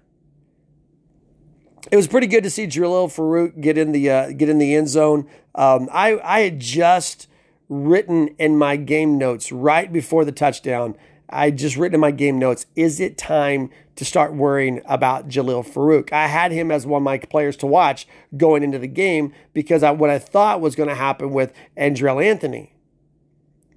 it 1.91 1.97
was 1.97 2.07
pretty 2.07 2.27
good 2.27 2.43
to 2.43 2.49
see 2.49 2.65
Jalil 2.67 3.13
Farooq 3.13 3.59
get 3.59 3.77
in 3.77 3.91
the 3.91 4.09
uh, 4.09 4.31
get 4.31 4.49
in 4.49 4.57
the 4.57 4.73
end 4.75 4.87
zone. 4.89 5.27
Um, 5.53 5.89
I 5.91 6.19
I 6.23 6.39
had 6.39 6.59
just 6.59 7.27
written 7.67 8.29
in 8.39 8.57
my 8.57 8.77
game 8.77 9.17
notes 9.17 9.51
right 9.51 9.91
before 9.91 10.25
the 10.25 10.31
touchdown. 10.31 10.95
I 11.29 11.51
just 11.51 11.77
written 11.77 11.95
in 11.95 12.01
my 12.01 12.11
game 12.11 12.39
notes. 12.39 12.65
Is 12.75 12.99
it 12.99 13.17
time 13.17 13.69
to 13.95 14.03
start 14.03 14.33
worrying 14.33 14.81
about 14.85 15.29
Jalil 15.29 15.65
Farooq? 15.65 16.11
I 16.11 16.27
had 16.27 16.51
him 16.51 16.71
as 16.71 16.85
one 16.85 17.01
of 17.01 17.03
my 17.03 17.17
players 17.19 17.55
to 17.57 17.67
watch 17.67 18.07
going 18.35 18.63
into 18.63 18.79
the 18.79 18.87
game 18.87 19.33
because 19.53 19.83
I, 19.83 19.91
what 19.91 20.09
I 20.09 20.19
thought 20.19 20.59
was 20.59 20.75
going 20.75 20.89
to 20.89 20.95
happen 20.95 21.31
with 21.31 21.53
Andrel 21.77 22.23
Anthony. 22.23 22.73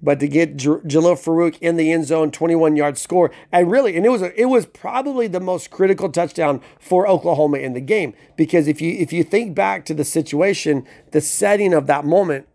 But 0.05 0.19
to 0.19 0.27
get 0.27 0.55
J- 0.55 0.69
Jalil 0.69 1.17
Farooq 1.17 1.57
in 1.61 1.77
the 1.77 1.91
end 1.91 2.05
zone, 2.05 2.29
21 2.29 2.75
yard 2.75 2.99
score, 2.99 3.31
and 3.51 3.71
really, 3.71 3.97
and 3.97 4.05
it 4.05 4.09
was 4.09 4.21
a, 4.21 4.39
it 4.39 4.45
was 4.45 4.67
probably 4.67 5.25
the 5.25 5.39
most 5.39 5.71
critical 5.71 6.09
touchdown 6.09 6.61
for 6.79 7.07
Oklahoma 7.07 7.57
in 7.57 7.73
the 7.73 7.81
game. 7.81 8.13
Because 8.37 8.67
if 8.67 8.79
you 8.79 8.93
if 8.93 9.11
you 9.11 9.23
think 9.23 9.55
back 9.55 9.83
to 9.85 9.95
the 9.95 10.05
situation, 10.05 10.85
the 11.09 11.21
setting 11.21 11.73
of 11.73 11.87
that 11.87 12.05
moment, 12.05 12.47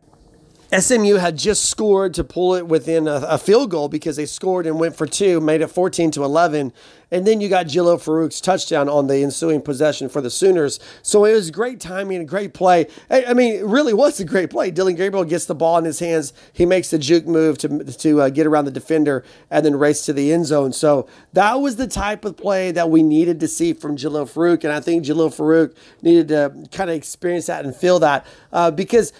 SMU 0.78 1.16
had 1.16 1.36
just 1.36 1.64
scored 1.64 2.14
to 2.14 2.22
pull 2.22 2.54
it 2.54 2.68
within 2.68 3.08
a, 3.08 3.14
a, 3.28 3.38
field 3.38 3.70
goal 3.70 3.88
because 3.88 4.16
they 4.16 4.26
scored 4.26 4.66
and 4.66 4.78
went 4.78 4.94
for 4.94 5.04
two, 5.04 5.40
made 5.40 5.62
it 5.62 5.66
14 5.66 6.12
to 6.12 6.22
11. 6.22 6.72
And 7.10 7.26
then 7.26 7.40
you 7.40 7.48
got 7.48 7.66
Jalil 7.66 8.00
Farooq's 8.00 8.40
touchdown 8.40 8.88
on 8.88 9.08
the 9.08 9.22
ensuing 9.22 9.62
possession 9.62 10.08
for 10.08 10.20
the 10.20 10.30
Sooners. 10.30 10.78
So 11.02 11.24
it 11.24 11.32
was 11.32 11.50
great 11.50 11.80
timing, 11.80 12.20
a 12.20 12.24
great 12.24 12.54
play. 12.54 12.86
I, 13.10 13.24
I 13.24 13.34
mean, 13.34 13.54
it 13.54 13.64
really 13.64 13.92
was 13.92 14.20
a 14.20 14.24
great 14.24 14.50
play. 14.50 14.70
Dillon 14.70 14.94
Gabriel 14.94 15.24
gets 15.24 15.46
the 15.46 15.56
ball 15.56 15.78
in 15.78 15.84
his 15.84 15.98
hands. 15.98 16.32
He 16.52 16.64
makes 16.64 16.90
the 16.90 16.98
juke 16.98 17.26
move 17.26 17.58
to, 17.58 17.84
to 17.84 18.20
uh, 18.22 18.28
get 18.28 18.46
around 18.46 18.66
the 18.66 18.70
defender 18.70 19.24
and 19.50 19.66
then 19.66 19.74
race 19.76 20.04
to 20.06 20.12
the 20.12 20.32
end 20.32 20.46
zone. 20.46 20.72
So 20.72 21.08
that 21.32 21.54
was 21.54 21.76
the 21.76 21.88
type 21.88 22.24
of 22.24 22.36
play 22.36 22.70
that 22.70 22.90
we 22.90 23.02
needed 23.02 23.40
to 23.40 23.48
see 23.48 23.72
from 23.72 23.96
Jalil 23.96 24.30
Farooq. 24.30 24.62
And 24.62 24.72
I 24.72 24.78
think 24.78 25.04
Jalil 25.04 25.34
Farooq 25.34 25.74
needed 26.02 26.28
to 26.28 26.68
kind 26.70 26.90
of 26.90 26.96
experience 26.96 27.46
that 27.46 27.64
and 27.64 27.74
feel 27.74 27.98
that 27.98 28.24
uh, 28.52 28.70
because 28.70 29.12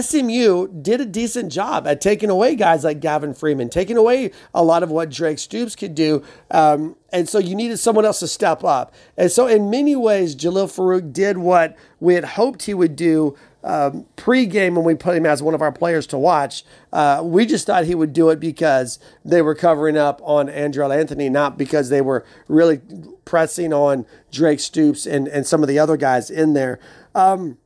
SMU 0.00 0.68
did 0.68 1.00
a 1.00 1.06
decent 1.06 1.52
job 1.52 1.86
at 1.86 2.00
taking 2.00 2.30
away 2.30 2.54
guys 2.56 2.84
like 2.84 3.00
Gavin 3.00 3.34
Freeman, 3.34 3.68
taking 3.68 3.96
away 3.96 4.30
a 4.54 4.62
lot 4.62 4.82
of 4.82 4.90
what 4.90 5.10
Drake 5.10 5.38
Stoops 5.38 5.76
could 5.76 5.94
do. 5.94 6.22
Um, 6.50 6.96
and 7.12 7.28
so 7.28 7.38
you 7.38 7.54
needed 7.54 7.78
someone 7.78 8.04
else 8.04 8.20
to 8.20 8.28
step 8.28 8.64
up. 8.64 8.94
And 9.16 9.30
so, 9.30 9.46
in 9.46 9.70
many 9.70 9.94
ways, 9.94 10.34
Jalil 10.34 10.66
Farooq 10.66 11.12
did 11.12 11.38
what 11.38 11.76
we 12.00 12.14
had 12.14 12.24
hoped 12.24 12.62
he 12.62 12.74
would 12.74 12.96
do 12.96 13.36
um, 13.64 14.06
pre-game 14.16 14.74
when 14.74 14.84
we 14.84 14.94
put 14.94 15.16
him 15.16 15.26
as 15.26 15.42
one 15.42 15.54
of 15.54 15.62
our 15.62 15.72
players 15.72 16.06
to 16.08 16.18
watch. 16.18 16.64
Uh, 16.92 17.20
we 17.22 17.46
just 17.46 17.66
thought 17.66 17.84
he 17.84 17.94
would 17.94 18.12
do 18.12 18.30
it 18.30 18.40
because 18.40 18.98
they 19.24 19.42
were 19.42 19.54
covering 19.54 19.96
up 19.96 20.20
on 20.24 20.48
Andrel 20.48 20.96
Anthony, 20.96 21.28
not 21.28 21.56
because 21.56 21.88
they 21.88 22.00
were 22.00 22.24
really 22.48 22.80
pressing 23.24 23.72
on 23.72 24.06
Drake 24.30 24.60
Stoops 24.60 25.06
and, 25.06 25.28
and 25.28 25.46
some 25.46 25.62
of 25.62 25.68
the 25.68 25.78
other 25.78 25.96
guys 25.96 26.30
in 26.30 26.54
there. 26.54 26.80
Um, 27.14 27.58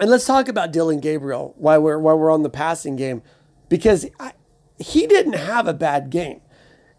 and 0.00 0.10
let's 0.10 0.26
talk 0.26 0.48
about 0.48 0.72
Dillon 0.72 1.00
Gabriel 1.00 1.54
while 1.56 1.80
we're 1.80 1.98
while 1.98 2.18
we're 2.18 2.30
on 2.30 2.42
the 2.42 2.50
passing 2.50 2.96
game, 2.96 3.22
because 3.68 4.06
I, 4.18 4.32
he 4.78 5.06
didn't 5.06 5.34
have 5.34 5.66
a 5.66 5.74
bad 5.74 6.10
game. 6.10 6.40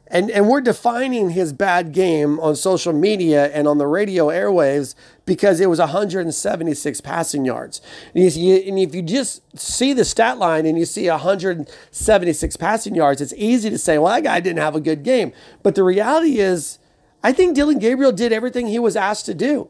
And, 0.08 0.30
and 0.30 0.48
we're 0.48 0.62
defining 0.62 1.32
his 1.32 1.54
bad 1.54 1.92
game 1.92 2.40
on 2.40 2.56
social 2.56 2.94
media 2.94 3.48
and 3.48 3.68
on 3.68 3.80
the 3.80 3.88
radio 3.88 4.28
airwaves 4.28 4.94
because 5.26 5.60
it 5.60 5.70
was 5.70 5.80
176 5.80 7.02
passing 7.02 7.46
yards. 7.46 7.82
And, 8.14 8.32
you, 8.36 8.56
and 8.58 8.78
if 8.78 8.94
you 8.94 9.02
just 9.02 9.42
see 9.58 9.92
the 9.92 10.06
stat 10.06 10.38
line 10.38 10.68
and 10.68 10.78
you 10.78 10.86
see 10.86 11.10
176 11.10 12.58
passing 12.58 12.94
yards, 12.94 13.22
it's 13.22 13.34
easy 13.38 13.72
to 13.72 13.78
say, 13.80 13.98
well, 13.98 14.14
that 14.14 14.24
guy 14.24 14.40
didn't 14.40 14.60
have 14.60 14.76
a 14.76 14.82
good 14.82 15.02
game. 15.02 15.34
But 15.64 15.74
the 15.74 15.84
reality 15.84 16.38
is, 16.38 16.78
I 17.24 17.32
think 17.32 17.56
Dillon 17.56 17.80
Gabriel 17.80 18.12
did 18.12 18.32
everything 18.32 18.68
he 18.68 18.80
was 18.80 18.96
asked 18.96 19.26
to 19.28 19.34
do. 19.34 19.70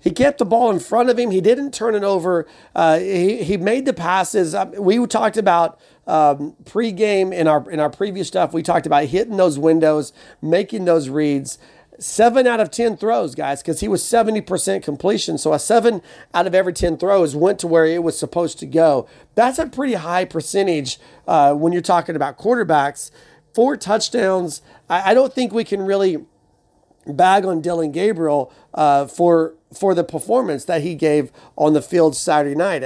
He 0.00 0.10
kept 0.10 0.38
the 0.38 0.44
ball 0.44 0.70
in 0.70 0.78
front 0.78 1.10
of 1.10 1.18
him. 1.18 1.30
He 1.30 1.40
didn't 1.40 1.72
turn 1.72 1.94
it 1.94 2.04
over. 2.04 2.46
Uh, 2.74 2.98
he, 2.98 3.42
he 3.42 3.56
made 3.56 3.84
the 3.84 3.92
passes. 3.92 4.54
Um, 4.54 4.72
we 4.78 5.04
talked 5.06 5.36
about 5.36 5.78
um, 6.06 6.56
pregame 6.64 7.32
in 7.32 7.46
our 7.46 7.70
in 7.70 7.80
our 7.80 7.90
previous 7.90 8.28
stuff. 8.28 8.52
We 8.52 8.62
talked 8.62 8.86
about 8.86 9.04
hitting 9.04 9.36
those 9.36 9.58
windows, 9.58 10.12
making 10.40 10.84
those 10.84 11.08
reads. 11.08 11.58
seven 12.00 12.46
out 12.46 12.60
of 12.60 12.70
10 12.70 12.96
throws, 12.96 13.34
guys, 13.34 13.60
because 13.60 13.80
he 13.80 13.88
was 13.88 14.04
70% 14.04 14.84
completion. 14.84 15.36
So 15.36 15.52
a 15.52 15.58
seven 15.58 16.00
out 16.32 16.46
of 16.46 16.54
every 16.54 16.72
10 16.72 16.96
throws 16.96 17.34
went 17.34 17.58
to 17.58 17.66
where 17.66 17.84
it 17.84 18.04
was 18.04 18.16
supposed 18.16 18.60
to 18.60 18.66
go. 18.66 19.08
That's 19.34 19.58
a 19.58 19.66
pretty 19.66 19.94
high 19.94 20.24
percentage 20.24 21.00
uh, 21.26 21.54
when 21.54 21.72
you're 21.72 21.82
talking 21.82 22.14
about 22.14 22.38
quarterbacks. 22.38 23.10
Four 23.52 23.76
touchdowns. 23.76 24.62
I, 24.88 25.10
I, 25.10 25.14
don't 25.14 25.34
think 25.34 25.52
we 25.52 25.64
can 25.64 25.82
really 25.82 26.24
bag 27.04 27.44
on 27.44 27.60
Dillon 27.60 27.90
Gabriel 27.90 28.52
uh, 28.74 29.06
for 29.06 29.54
for 29.72 29.94
the 29.94 30.04
performance 30.04 30.64
that 30.64 30.82
he 30.82 30.94
gave 30.94 31.30
on 31.56 31.72
the 31.72 31.82
field 31.82 32.16
Saturday 32.16 32.54
night. 32.54 32.84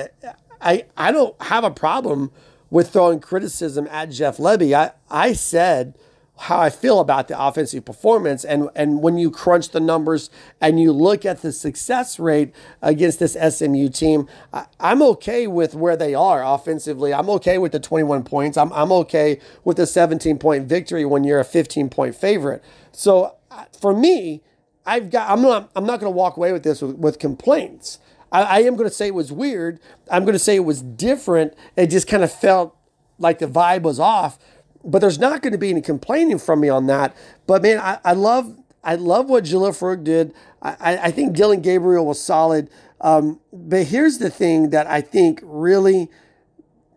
I, 0.61 0.87
I 0.97 1.13
don't 1.13 1.41
have 1.43 1.65
a 1.65 1.71
problem 1.71 2.31
with 2.71 2.91
throwing 2.91 3.21
criticism 3.21 3.87
at 3.91 4.11
Jeff 4.11 4.39
Lebby. 4.39 4.75
I, 4.75 4.93
I 5.11 5.33
said– 5.33 5.95
how 6.43 6.59
I 6.59 6.71
feel 6.71 6.99
about 6.99 7.29
the 7.29 7.41
offensive 7.41 7.85
performance. 7.85 8.45
And, 8.45 8.69
and 8.75 9.01
when 9.01 9.17
you 9.17 9.31
crunch 9.31 9.71
the 9.71 9.81
numbers 9.81 10.29
and 10.61 10.81
you 10.81 10.91
look 10.91 11.25
at 11.25 11.41
the 11.41 11.53
success 11.53 12.19
rate 12.19 12.53
against 12.81 13.21
this 13.21 13.35
SMU 13.35 13.89
team, 13.91 14.29
I, 14.53 14.67
am 14.81 15.03
okay 15.03 15.47
with 15.47 15.75
where 15.75 15.97
they 15.97 16.15
are 16.15 16.45
offensively. 16.45 17.15
I'm 17.15 17.31
okay 17.31 17.59
with 17.59 17.71
the 17.71 17.81
21 17.81 18.25
points. 18.25 18.57
I'm, 18.57 18.73
I'm 18.73 18.91
okay 18.93 19.39
with 19.63 19.77
the 19.77 19.87
17 19.87 20.39
point 20.39 20.67
victory 20.67 21.05
when 21.05 21.23
you're 21.23 21.41
a 21.41 21.45
15 21.45 21.89
point 21.91 22.17
favorite. 22.17 22.65
So 22.91 23.37
uh, 23.51 23.67
for 23.79 23.95
me, 23.95 24.43
I've 24.85 25.11
got, 25.11 25.31
I'm 25.31 25.43
not, 25.43 25.71
I'm 25.77 25.87
not 25.87 26.01
going 26.01 26.13
to 26.13 26.17
walk 26.17 26.37
away 26.37 26.53
with 26.53 26.63
this 26.63 26.83
with, 26.83 26.97
with 26.97 27.19
complaints. 27.19 27.99
I, 28.31 28.43
I 28.43 28.59
am 28.61 28.77
going 28.77 28.89
to 28.89 28.95
say 28.95 29.09
it 29.09 29.15
was 29.15 29.31
weird. 29.31 29.81
I'm 30.11 30.25
going 30.25 30.35
to 30.35 30.39
say 30.39 30.57
it 30.57 30.65
was 30.65 30.83
different. 30.83 31.55
It 31.77 31.89
just 31.89 32.09
kind 32.09 32.25
of 32.25 32.33
felt 32.33 32.77
like 33.19 33.39
the 33.39 33.47
vibe 33.47 33.83
was 33.83 34.01
off 34.01 34.39
but 34.85 35.01
there's 35.01 35.19
not 35.19 35.43
going 35.43 35.53
to 35.53 35.59
be 35.59 35.71
any 35.71 35.81
complaining 35.81 36.39
from 36.39 36.61
me 36.61 36.69
on 36.69 36.87
that. 36.87 37.17
But 37.47 37.63
man, 37.63 37.79
I, 37.79 37.99
I 38.05 38.13
love 38.13 38.57
I 38.85 38.97
love 38.97 39.31
what 39.31 39.45
Jalil 39.45 39.71
Farooq 39.71 40.03
did. 40.03 40.35
I, 40.61 40.99
I 40.99 41.11
think 41.13 41.37
Dillon 41.37 41.61
Gabriel 41.61 42.05
was 42.05 42.21
solid. 42.21 42.69
Um, 43.01 43.41
but 43.53 43.87
here's 43.87 44.19
the 44.19 44.31
thing 44.31 44.71
that 44.71 44.87
I 44.87 45.01
think 45.01 45.41
really 45.43 46.09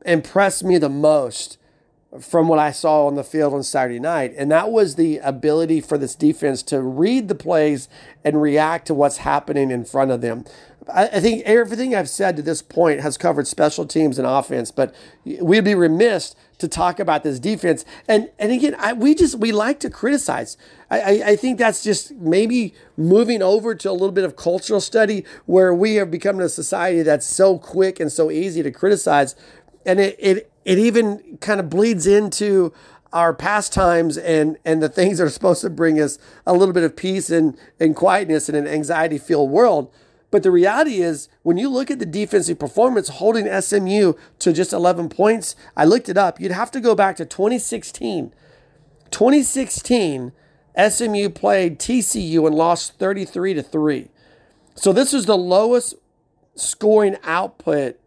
impressed 0.04 0.64
me 0.64 0.78
the 0.78 0.90
most 0.90 1.58
from 2.20 2.48
what 2.48 2.60
I 2.60 2.72
saw 2.72 3.08
on 3.08 3.16
the 3.16 3.24
field 3.24 3.54
on 3.54 3.64
Saturday 3.64 4.00
night, 4.00 4.34
and 4.38 4.52
that 4.52 4.72
was 4.72 4.96
the 4.96 5.18
ability 5.20 5.82
for 5.82 5.98
this 5.98 6.16
defense 6.16 6.64
to 6.64 6.82
read 6.82 7.28
the 7.28 7.36
plays 7.36 7.90
and 8.24 8.42
react 8.42 8.88
to 8.88 8.94
what's 8.94 9.18
happening 9.18 9.72
in 9.72 9.86
front 9.86 10.12
of 10.12 10.22
them. 10.22 10.46
I, 10.94 11.20
think 11.20 11.44
everything 11.46 11.96
I've 11.96 12.10
said 12.10 12.36
to 12.36 12.42
this 12.42 12.62
point 12.62 13.00
has 13.00 13.18
covered 13.18 13.48
special 13.48 13.86
teams 13.86 14.20
and 14.20 14.28
offense, 14.28 14.70
but 14.70 14.94
we'd 15.24 15.64
be 15.64 15.74
remiss 15.74 16.36
to 16.60 16.68
talk 16.68 17.00
about 17.00 17.24
this 17.24 17.40
defense. 17.40 17.86
And 18.08 18.30
and 18.38 18.52
again, 18.52 18.76
I, 18.78 18.94
we 18.94 19.16
just 19.16 19.40
we 19.40 19.52
like 19.52 19.80
to 19.82 19.90
criticize. 19.90 20.58
I, 20.92 21.00
I, 21.00 21.30
I 21.30 21.36
think 21.36 21.58
that's 21.58 21.84
just 21.84 22.12
maybe 22.12 22.74
moving 22.98 23.42
over 23.42 23.74
to 23.76 23.90
a 23.90 23.94
little 23.94 24.12
bit 24.12 24.26
of 24.26 24.36
cultural 24.36 24.80
study 24.80 25.26
where 25.46 25.74
we 25.74 25.96
have 25.96 26.12
become 26.12 26.40
a 26.40 26.50
society 26.50 27.02
that's 27.02 27.26
so 27.26 27.58
quick 27.58 28.00
and 28.00 28.12
so 28.12 28.30
easy 28.30 28.62
to 28.62 28.72
criticize, 28.72 29.36
and 29.86 30.00
it 30.00 30.16
it 30.20 30.52
it 30.66 30.78
even 30.78 31.38
kind 31.40 31.60
of 31.60 31.70
bleeds 31.70 32.06
into 32.06 32.74
our 33.14 33.34
pastimes 33.34 34.18
and 34.18 34.58
and 34.66 34.84
the 34.84 34.90
things 34.90 35.20
that 35.20 35.24
are 35.24 35.30
supposed 35.30 35.62
to 35.62 35.70
bring 35.70 36.02
us 36.02 36.18
a 36.46 36.54
little 36.54 36.74
bit 36.74 36.84
of 36.84 36.96
peace 36.96 37.30
and 37.30 37.58
and 37.80 37.96
quietness 37.96 38.50
in 38.50 38.56
an 38.56 38.68
anxiety 38.68 39.18
filled 39.18 39.52
world. 39.52 39.94
But 40.32 40.44
the 40.44 40.52
reality 40.52 41.02
is, 41.02 41.30
when 41.44 41.56
you 41.56 41.70
look 41.70 41.90
at 41.90 42.00
the 42.00 42.06
defensive 42.06 42.60
performance 42.60 43.08
holding 43.08 43.48
SMU 43.62 44.14
to 44.40 44.52
just 44.52 44.74
11 44.74 45.08
points, 45.08 45.56
I 45.78 45.86
looked 45.86 46.10
it 46.10 46.18
up. 46.18 46.42
You'd 46.42 46.52
have 46.52 46.72
to 46.72 46.82
go 46.82 46.94
back 46.94 47.16
to 47.18 47.26
2016. 47.26 48.34
2016, 49.12 50.34
SMU 50.90 51.30
played 51.30 51.80
TCU 51.80 52.46
and 52.46 52.56
lost 52.56 53.00
33 53.00 53.54
to 53.54 53.64
3. 53.64 54.10
So 54.74 54.92
this 54.92 55.14
is 55.14 55.26
the 55.26 55.38
lowest 55.38 55.94
scoring 56.56 57.16
output 57.24 57.98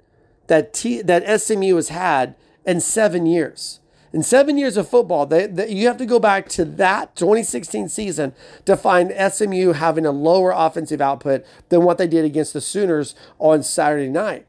that 0.49 0.75
T, 0.75 1.01
that 1.01 1.41
SMU 1.41 1.77
has 1.77 1.89
had 1.89 2.35
in 2.69 2.81
seven 2.81 3.25
years. 3.25 3.81
In 4.13 4.23
seven 4.23 4.57
years 4.57 4.77
of 4.77 4.89
football, 4.89 5.27
they, 5.27 5.47
they, 5.47 5.71
you 5.71 5.87
have 5.87 5.97
to 5.97 6.07
go 6.07 6.19
back 6.19 6.49
to 6.51 6.65
that 6.65 7.17
2016 7.17 7.89
season 7.89 8.35
to 8.67 8.77
find 8.77 9.13
SMU 9.33 9.73
having 9.73 10.07
a 10.07 10.11
lower 10.11 10.53
offensive 10.55 11.01
output 11.01 11.45
than 11.71 11.83
what 11.83 11.99
they 11.99 12.07
did 12.07 12.25
against 12.25 12.53
the 12.53 12.61
Sooners 12.61 13.15
on 13.39 13.63
Saturday 13.63 14.09
night. 14.09 14.47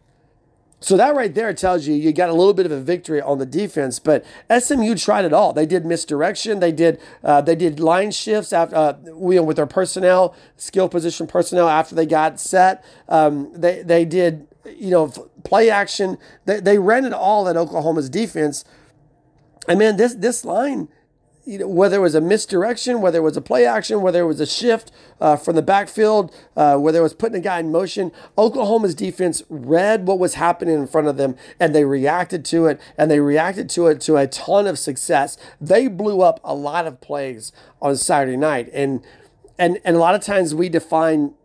So 0.82 0.96
that 0.96 1.16
right 1.16 1.34
there 1.34 1.54
tells 1.54 1.88
you 1.88 1.94
you 1.94 2.14
got 2.14 2.30
a 2.30 2.34
little 2.34 2.54
bit 2.54 2.66
of 2.66 2.72
a 2.72 2.80
victory 2.80 3.22
on 3.22 3.38
the 3.38 3.46
defense, 3.46 4.00
but 4.00 4.26
SMU 4.50 4.96
tried 4.96 5.26
it 5.26 5.34
all. 5.34 5.52
They 5.52 5.66
did 5.66 5.86
misdirection. 5.86 6.62
They 6.62 6.72
did 6.72 7.02
uh, 7.22 7.42
they 7.42 7.56
did 7.56 7.82
line 7.82 8.12
shifts 8.12 8.54
after 8.54 8.76
uh, 8.78 8.94
with 9.14 9.58
their 9.58 9.66
personnel, 9.66 10.34
skill 10.56 10.88
position 10.88 11.28
personnel 11.28 11.68
after 11.68 11.96
they 11.96 12.06
got 12.06 12.40
set. 12.40 12.84
Um, 13.10 13.52
they 13.54 13.82
they 13.84 14.06
did 14.06 14.48
you 14.66 14.90
know 14.90 15.08
play 15.44 15.70
action. 15.70 16.18
They 16.46 16.60
they 16.60 16.80
ran 16.80 17.06
it 17.06 17.14
all 17.14 17.48
at 17.48 17.58
Oklahoma's 17.58 18.10
defense 18.10 18.64
and 19.70 19.78
man, 19.78 19.98
this 19.98 20.16
this 20.16 20.44
line, 20.44 20.90
you 21.46 21.60
know, 21.60 21.68
whether 21.68 21.98
it 21.98 22.02
was 22.02 22.16
a 22.16 22.22
misdirection, 22.22 23.02
whether 23.02 23.20
it 23.20 23.22
was 23.22 23.38
a 23.38 23.42
play 23.42 23.68
action, 23.68 24.02
whether 24.02 24.22
it 24.22 24.26
was 24.26 24.40
a 24.40 24.48
shift 24.48 24.92
uh, 25.22 25.36
from 25.36 25.56
the 25.56 25.62
backfield, 25.62 26.34
uh, 26.58 26.78
whether 26.78 27.00
it 27.00 27.04
was 27.04 27.14
putting 27.14 27.38
a 27.38 27.42
guy 27.42 27.60
in 27.60 27.72
motion, 27.72 28.12
Oklahoma's 28.36 28.96
defense 28.96 29.44
read 29.48 30.08
what 30.08 30.18
was 30.18 30.34
happening 30.36 30.74
in 30.74 30.88
front 30.88 31.08
of 31.08 31.18
them 31.18 31.36
and 31.60 31.76
they 31.76 31.86
reacted 31.86 32.44
to 32.46 32.66
it, 32.66 32.82
and 32.98 33.12
they 33.12 33.20
reacted 33.20 33.70
to 33.72 33.88
it 33.88 34.02
to 34.02 34.18
a 34.18 34.26
ton 34.26 34.66
of 34.66 34.80
success. 34.80 35.38
They 35.62 35.88
blew 35.88 36.22
up 36.22 36.40
a 36.44 36.56
lot 36.56 36.88
of 36.88 37.00
plays 37.00 37.52
on 37.80 37.96
Saturday 37.96 38.38
night, 38.38 38.70
and 38.74 39.04
and 39.60 39.80
and 39.86 39.96
a 39.96 40.00
lot 40.00 40.16
of 40.16 40.22
times 40.22 40.56
we 40.56 40.68
define, 40.68 41.36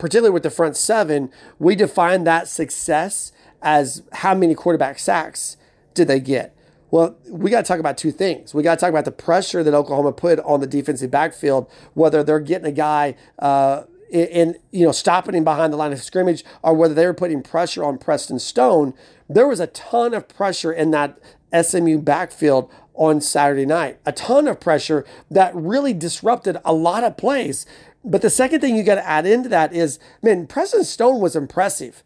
particularly 0.00 0.32
with 0.32 0.42
the 0.42 0.50
front 0.50 0.76
seven, 0.76 1.30
we 1.58 1.76
define 1.76 2.24
that 2.24 2.48
success 2.48 3.30
as 3.62 4.02
how 4.12 4.34
many 4.34 4.54
quarterback 4.54 4.98
sacks 4.98 5.56
did 5.94 6.08
they 6.08 6.18
get 6.18 6.56
well, 6.90 7.16
we 7.28 7.50
got 7.50 7.64
to 7.64 7.68
talk 7.68 7.78
about 7.78 7.96
two 7.96 8.10
things. 8.10 8.52
We 8.52 8.62
got 8.62 8.78
to 8.78 8.80
talk 8.80 8.90
about 8.90 9.04
the 9.04 9.12
pressure 9.12 9.62
that 9.62 9.74
Oklahoma 9.74 10.12
put 10.12 10.40
on 10.40 10.60
the 10.60 10.66
defensive 10.66 11.10
backfield, 11.10 11.70
whether 11.94 12.24
they're 12.24 12.40
getting 12.40 12.66
a 12.66 12.72
guy 12.72 13.14
uh, 13.38 13.84
in, 14.10 14.56
you 14.72 14.84
know, 14.84 14.92
stopping 14.92 15.34
him 15.34 15.44
behind 15.44 15.72
the 15.72 15.76
line 15.76 15.92
of 15.92 16.02
scrimmage, 16.02 16.44
or 16.62 16.74
whether 16.74 16.94
they 16.94 17.06
were 17.06 17.14
putting 17.14 17.42
pressure 17.42 17.84
on 17.84 17.98
Preston 17.98 18.40
Stone. 18.40 18.94
There 19.28 19.46
was 19.46 19.60
a 19.60 19.68
ton 19.68 20.14
of 20.14 20.28
pressure 20.28 20.72
in 20.72 20.90
that 20.90 21.18
SMU 21.62 21.98
backfield 21.98 22.70
on 22.94 23.20
Saturday 23.20 23.66
night. 23.66 23.98
A 24.04 24.12
ton 24.12 24.48
of 24.48 24.58
pressure 24.58 25.06
that 25.30 25.54
really 25.54 25.94
disrupted 25.94 26.56
a 26.64 26.72
lot 26.72 27.04
of 27.04 27.16
plays. 27.16 27.66
But 28.04 28.22
the 28.22 28.30
second 28.30 28.60
thing 28.60 28.76
you 28.76 28.82
got 28.82 28.94
to 28.94 29.06
add 29.06 29.26
into 29.26 29.48
that 29.50 29.72
is, 29.74 29.98
man, 30.22 30.46
Preston 30.46 30.84
Stone 30.84 31.20
was 31.20 31.36
impressive 31.36 32.02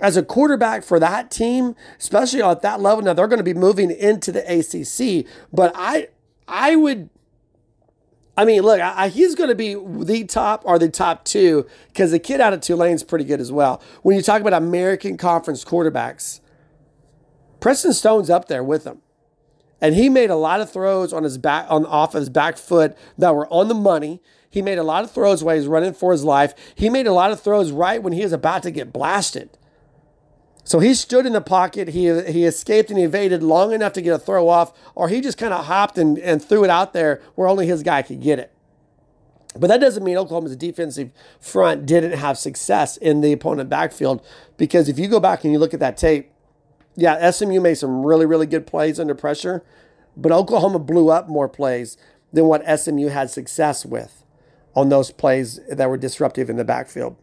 as 0.00 0.16
a 0.16 0.22
quarterback 0.22 0.82
for 0.82 0.98
that 0.98 1.30
team, 1.30 1.76
especially 1.98 2.42
at 2.42 2.62
that 2.62 2.80
level. 2.80 3.04
Now 3.04 3.12
they're 3.12 3.28
going 3.28 3.38
to 3.38 3.44
be 3.44 3.54
moving 3.54 3.90
into 3.90 4.32
the 4.32 4.42
ACC, 4.42 5.26
but 5.52 5.72
I 5.74 6.08
I 6.46 6.76
would. 6.76 7.08
I 8.34 8.46
mean, 8.46 8.62
look, 8.62 8.80
I, 8.80 9.08
he's 9.08 9.34
going 9.34 9.50
to 9.50 9.54
be 9.54 9.74
the 9.74 10.24
top 10.24 10.62
or 10.64 10.78
the 10.78 10.88
top 10.88 11.24
two 11.24 11.66
because 11.88 12.12
the 12.12 12.18
kid 12.18 12.40
out 12.40 12.54
of 12.54 12.62
Tulane's 12.62 13.04
pretty 13.04 13.26
good 13.26 13.40
as 13.40 13.52
well. 13.52 13.82
When 14.02 14.16
you 14.16 14.22
talk 14.22 14.40
about 14.40 14.54
American 14.54 15.18
Conference 15.18 15.64
quarterbacks, 15.64 16.40
Preston 17.60 17.92
Stone's 17.92 18.30
up 18.30 18.48
there 18.48 18.64
with 18.64 18.84
them, 18.84 19.02
and 19.82 19.96
he 19.96 20.08
made 20.08 20.30
a 20.30 20.36
lot 20.36 20.60
of 20.60 20.70
throws 20.70 21.12
on 21.12 21.24
his 21.24 21.36
back 21.36 21.66
on 21.68 21.84
off 21.84 22.12
his 22.12 22.30
back 22.30 22.56
foot 22.56 22.96
that 23.18 23.34
were 23.34 23.48
on 23.52 23.66
the 23.66 23.74
money. 23.74 24.22
He 24.48 24.62
made 24.62 24.78
a 24.78 24.84
lot 24.84 25.02
of 25.02 25.10
throws 25.10 25.42
while 25.42 25.56
he's 25.56 25.66
running 25.66 25.92
for 25.92 26.12
his 26.12 26.22
life. 26.22 26.54
He 26.76 26.88
made 26.88 27.08
a 27.08 27.12
lot 27.12 27.32
of 27.32 27.40
throws 27.40 27.72
right 27.72 28.00
when 28.00 28.12
he 28.12 28.22
was 28.22 28.32
about 28.32 28.62
to 28.62 28.70
get 28.70 28.92
blasted. 28.92 29.58
So 30.62 30.78
he 30.78 30.94
stood 30.94 31.26
in 31.26 31.32
the 31.32 31.40
pocket. 31.40 31.88
He, 31.88 32.04
he 32.22 32.44
escaped 32.44 32.90
and 32.90 32.98
evaded 32.98 33.42
long 33.42 33.72
enough 33.72 33.92
to 33.94 34.02
get 34.02 34.14
a 34.14 34.18
throw 34.18 34.48
off, 34.48 34.72
or 34.94 35.08
he 35.08 35.20
just 35.20 35.36
kind 35.36 35.52
of 35.52 35.64
hopped 35.64 35.98
and, 35.98 36.16
and 36.18 36.42
threw 36.42 36.62
it 36.62 36.70
out 36.70 36.92
there 36.92 37.20
where 37.34 37.48
only 37.48 37.66
his 37.66 37.82
guy 37.82 38.02
could 38.02 38.20
get 38.20 38.38
it. 38.38 38.52
But 39.58 39.66
that 39.66 39.80
doesn't 39.80 40.04
mean 40.04 40.16
Oklahoma's 40.16 40.54
defensive 40.54 41.12
front 41.40 41.86
didn't 41.86 42.12
have 42.12 42.38
success 42.38 42.96
in 42.96 43.20
the 43.20 43.32
opponent 43.32 43.68
backfield 43.68 44.24
because 44.56 44.88
if 44.88 44.98
you 44.98 45.08
go 45.08 45.18
back 45.18 45.42
and 45.42 45.52
you 45.52 45.58
look 45.58 45.74
at 45.74 45.80
that 45.80 45.96
tape, 45.96 46.32
yeah, 46.96 47.30
SMU 47.30 47.60
made 47.60 47.74
some 47.74 48.04
really, 48.04 48.26
really 48.26 48.46
good 48.46 48.66
plays 48.66 49.00
under 49.00 49.14
pressure, 49.14 49.64
but 50.16 50.32
Oklahoma 50.32 50.78
blew 50.78 51.10
up 51.10 51.28
more 51.28 51.48
plays 51.48 51.96
than 52.32 52.46
what 52.46 52.62
SMU 52.78 53.08
had 53.08 53.30
success 53.30 53.84
with 53.84 54.24
on 54.74 54.88
those 54.88 55.10
plays 55.10 55.60
that 55.70 55.88
were 55.88 55.96
disruptive 55.96 56.48
in 56.48 56.56
the 56.56 56.64
backfield. 56.64 57.16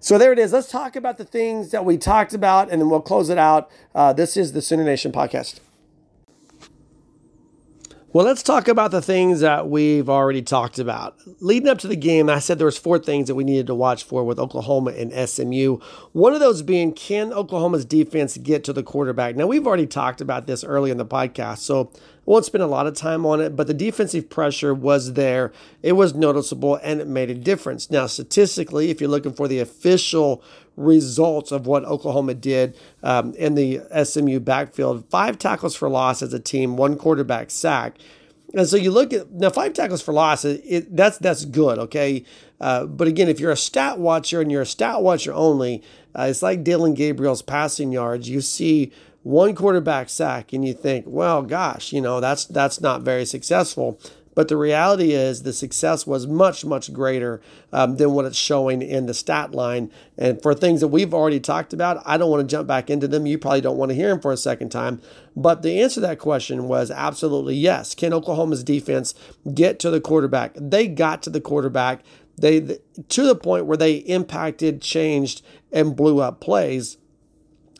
So 0.00 0.18
there 0.18 0.32
it 0.32 0.38
is. 0.38 0.52
Let's 0.52 0.70
talk 0.70 0.96
about 0.96 1.16
the 1.16 1.24
things 1.24 1.70
that 1.70 1.84
we 1.84 1.96
talked 1.96 2.34
about, 2.34 2.70
and 2.70 2.80
then 2.80 2.90
we'll 2.90 3.00
close 3.00 3.30
it 3.30 3.38
out. 3.38 3.70
Uh, 3.94 4.12
this 4.12 4.36
is 4.36 4.52
the 4.52 4.60
Sooner 4.60 4.84
Nation 4.84 5.12
podcast. 5.12 5.60
Well, 8.14 8.26
let's 8.26 8.44
talk 8.44 8.68
about 8.68 8.92
the 8.92 9.02
things 9.02 9.40
that 9.40 9.68
we've 9.68 10.08
already 10.08 10.40
talked 10.40 10.78
about. 10.78 11.16
Leading 11.40 11.68
up 11.68 11.78
to 11.78 11.88
the 11.88 11.96
game, 11.96 12.30
I 12.30 12.38
said 12.38 12.60
there 12.60 12.64
was 12.64 12.78
four 12.78 12.96
things 13.00 13.26
that 13.26 13.34
we 13.34 13.42
needed 13.42 13.66
to 13.66 13.74
watch 13.74 14.04
for 14.04 14.22
with 14.22 14.38
Oklahoma 14.38 14.92
and 14.92 15.12
SMU. 15.28 15.78
One 16.12 16.32
of 16.32 16.38
those 16.38 16.62
being 16.62 16.92
can 16.92 17.32
Oklahoma's 17.32 17.84
defense 17.84 18.36
get 18.36 18.62
to 18.64 18.72
the 18.72 18.84
quarterback? 18.84 19.34
Now, 19.34 19.48
we've 19.48 19.66
already 19.66 19.88
talked 19.88 20.20
about 20.20 20.46
this 20.46 20.62
early 20.62 20.92
in 20.92 20.96
the 20.96 21.04
podcast, 21.04 21.58
so 21.58 21.90
won't 22.26 22.44
spend 22.44 22.62
a 22.62 22.66
lot 22.66 22.86
of 22.86 22.94
time 22.94 23.26
on 23.26 23.40
it, 23.40 23.56
but 23.56 23.66
the 23.66 23.74
defensive 23.74 24.30
pressure 24.30 24.74
was 24.74 25.12
there. 25.14 25.52
It 25.82 25.92
was 25.92 26.14
noticeable 26.14 26.76
and 26.82 27.00
it 27.00 27.06
made 27.06 27.30
a 27.30 27.34
difference. 27.34 27.90
Now, 27.90 28.06
statistically, 28.06 28.90
if 28.90 29.00
you're 29.00 29.10
looking 29.10 29.32
for 29.32 29.48
the 29.48 29.60
official 29.60 30.42
results 30.76 31.52
of 31.52 31.66
what 31.66 31.84
Oklahoma 31.84 32.34
did 32.34 32.76
um, 33.02 33.34
in 33.34 33.54
the 33.54 33.80
SMU 34.04 34.40
backfield. 34.40 35.08
Five 35.08 35.38
tackles 35.38 35.76
for 35.76 35.88
loss 35.88 36.22
as 36.22 36.32
a 36.32 36.40
team, 36.40 36.76
one 36.76 36.96
quarterback 36.96 37.50
sack. 37.50 37.96
And 38.54 38.68
so 38.68 38.76
you 38.76 38.90
look 38.90 39.12
at 39.12 39.30
now 39.32 39.50
five 39.50 39.72
tackles 39.72 40.00
for 40.02 40.12
loss. 40.12 40.44
It, 40.44 40.62
it, 40.64 40.96
that's 40.96 41.18
that's 41.18 41.44
good, 41.44 41.78
okay. 41.78 42.24
Uh, 42.60 42.86
but 42.86 43.08
again, 43.08 43.28
if 43.28 43.40
you're 43.40 43.50
a 43.50 43.56
stat 43.56 43.98
watcher 43.98 44.40
and 44.40 44.50
you're 44.50 44.62
a 44.62 44.66
stat 44.66 45.02
watcher 45.02 45.32
only, 45.32 45.82
uh, 46.16 46.26
it's 46.30 46.42
like 46.42 46.62
Dillon 46.62 46.94
Gabriel's 46.94 47.42
passing 47.42 47.90
yards. 47.90 48.28
You 48.28 48.40
see 48.40 48.92
one 49.24 49.54
quarterback 49.54 50.08
sack 50.08 50.52
and 50.52 50.66
you 50.66 50.74
think, 50.74 51.06
well, 51.08 51.42
gosh, 51.42 51.92
you 51.92 52.00
know 52.00 52.20
that's 52.20 52.44
that's 52.44 52.80
not 52.80 53.02
very 53.02 53.24
successful. 53.24 53.98
But 54.34 54.48
the 54.48 54.56
reality 54.56 55.12
is 55.12 55.42
the 55.42 55.52
success 55.52 56.06
was 56.06 56.26
much, 56.26 56.64
much 56.64 56.92
greater 56.92 57.40
um, 57.72 57.96
than 57.96 58.12
what 58.12 58.24
it's 58.24 58.36
showing 58.36 58.82
in 58.82 59.06
the 59.06 59.14
stat 59.14 59.52
line. 59.52 59.90
And 60.18 60.42
for 60.42 60.54
things 60.54 60.80
that 60.80 60.88
we've 60.88 61.14
already 61.14 61.38
talked 61.38 61.72
about, 61.72 62.02
I 62.04 62.16
don't 62.16 62.30
want 62.30 62.40
to 62.40 62.52
jump 62.52 62.66
back 62.66 62.90
into 62.90 63.06
them. 63.06 63.26
You 63.26 63.38
probably 63.38 63.60
don't 63.60 63.76
want 63.76 63.90
to 63.90 63.94
hear 63.94 64.08
them 64.08 64.20
for 64.20 64.32
a 64.32 64.36
second 64.36 64.70
time. 64.70 65.00
But 65.36 65.62
the 65.62 65.80
answer 65.80 65.96
to 65.96 66.00
that 66.00 66.18
question 66.18 66.66
was 66.66 66.90
absolutely 66.90 67.54
yes. 67.54 67.94
Can 67.94 68.12
Oklahoma's 68.12 68.64
defense 68.64 69.14
get 69.54 69.78
to 69.80 69.90
the 69.90 70.00
quarterback? 70.00 70.52
They 70.56 70.88
got 70.88 71.22
to 71.22 71.30
the 71.30 71.40
quarterback. 71.40 72.02
They 72.36 72.78
to 73.08 73.22
the 73.22 73.36
point 73.36 73.66
where 73.66 73.76
they 73.76 73.98
impacted, 73.98 74.82
changed, 74.82 75.42
and 75.72 75.94
blew 75.94 76.20
up 76.20 76.40
plays. 76.40 76.98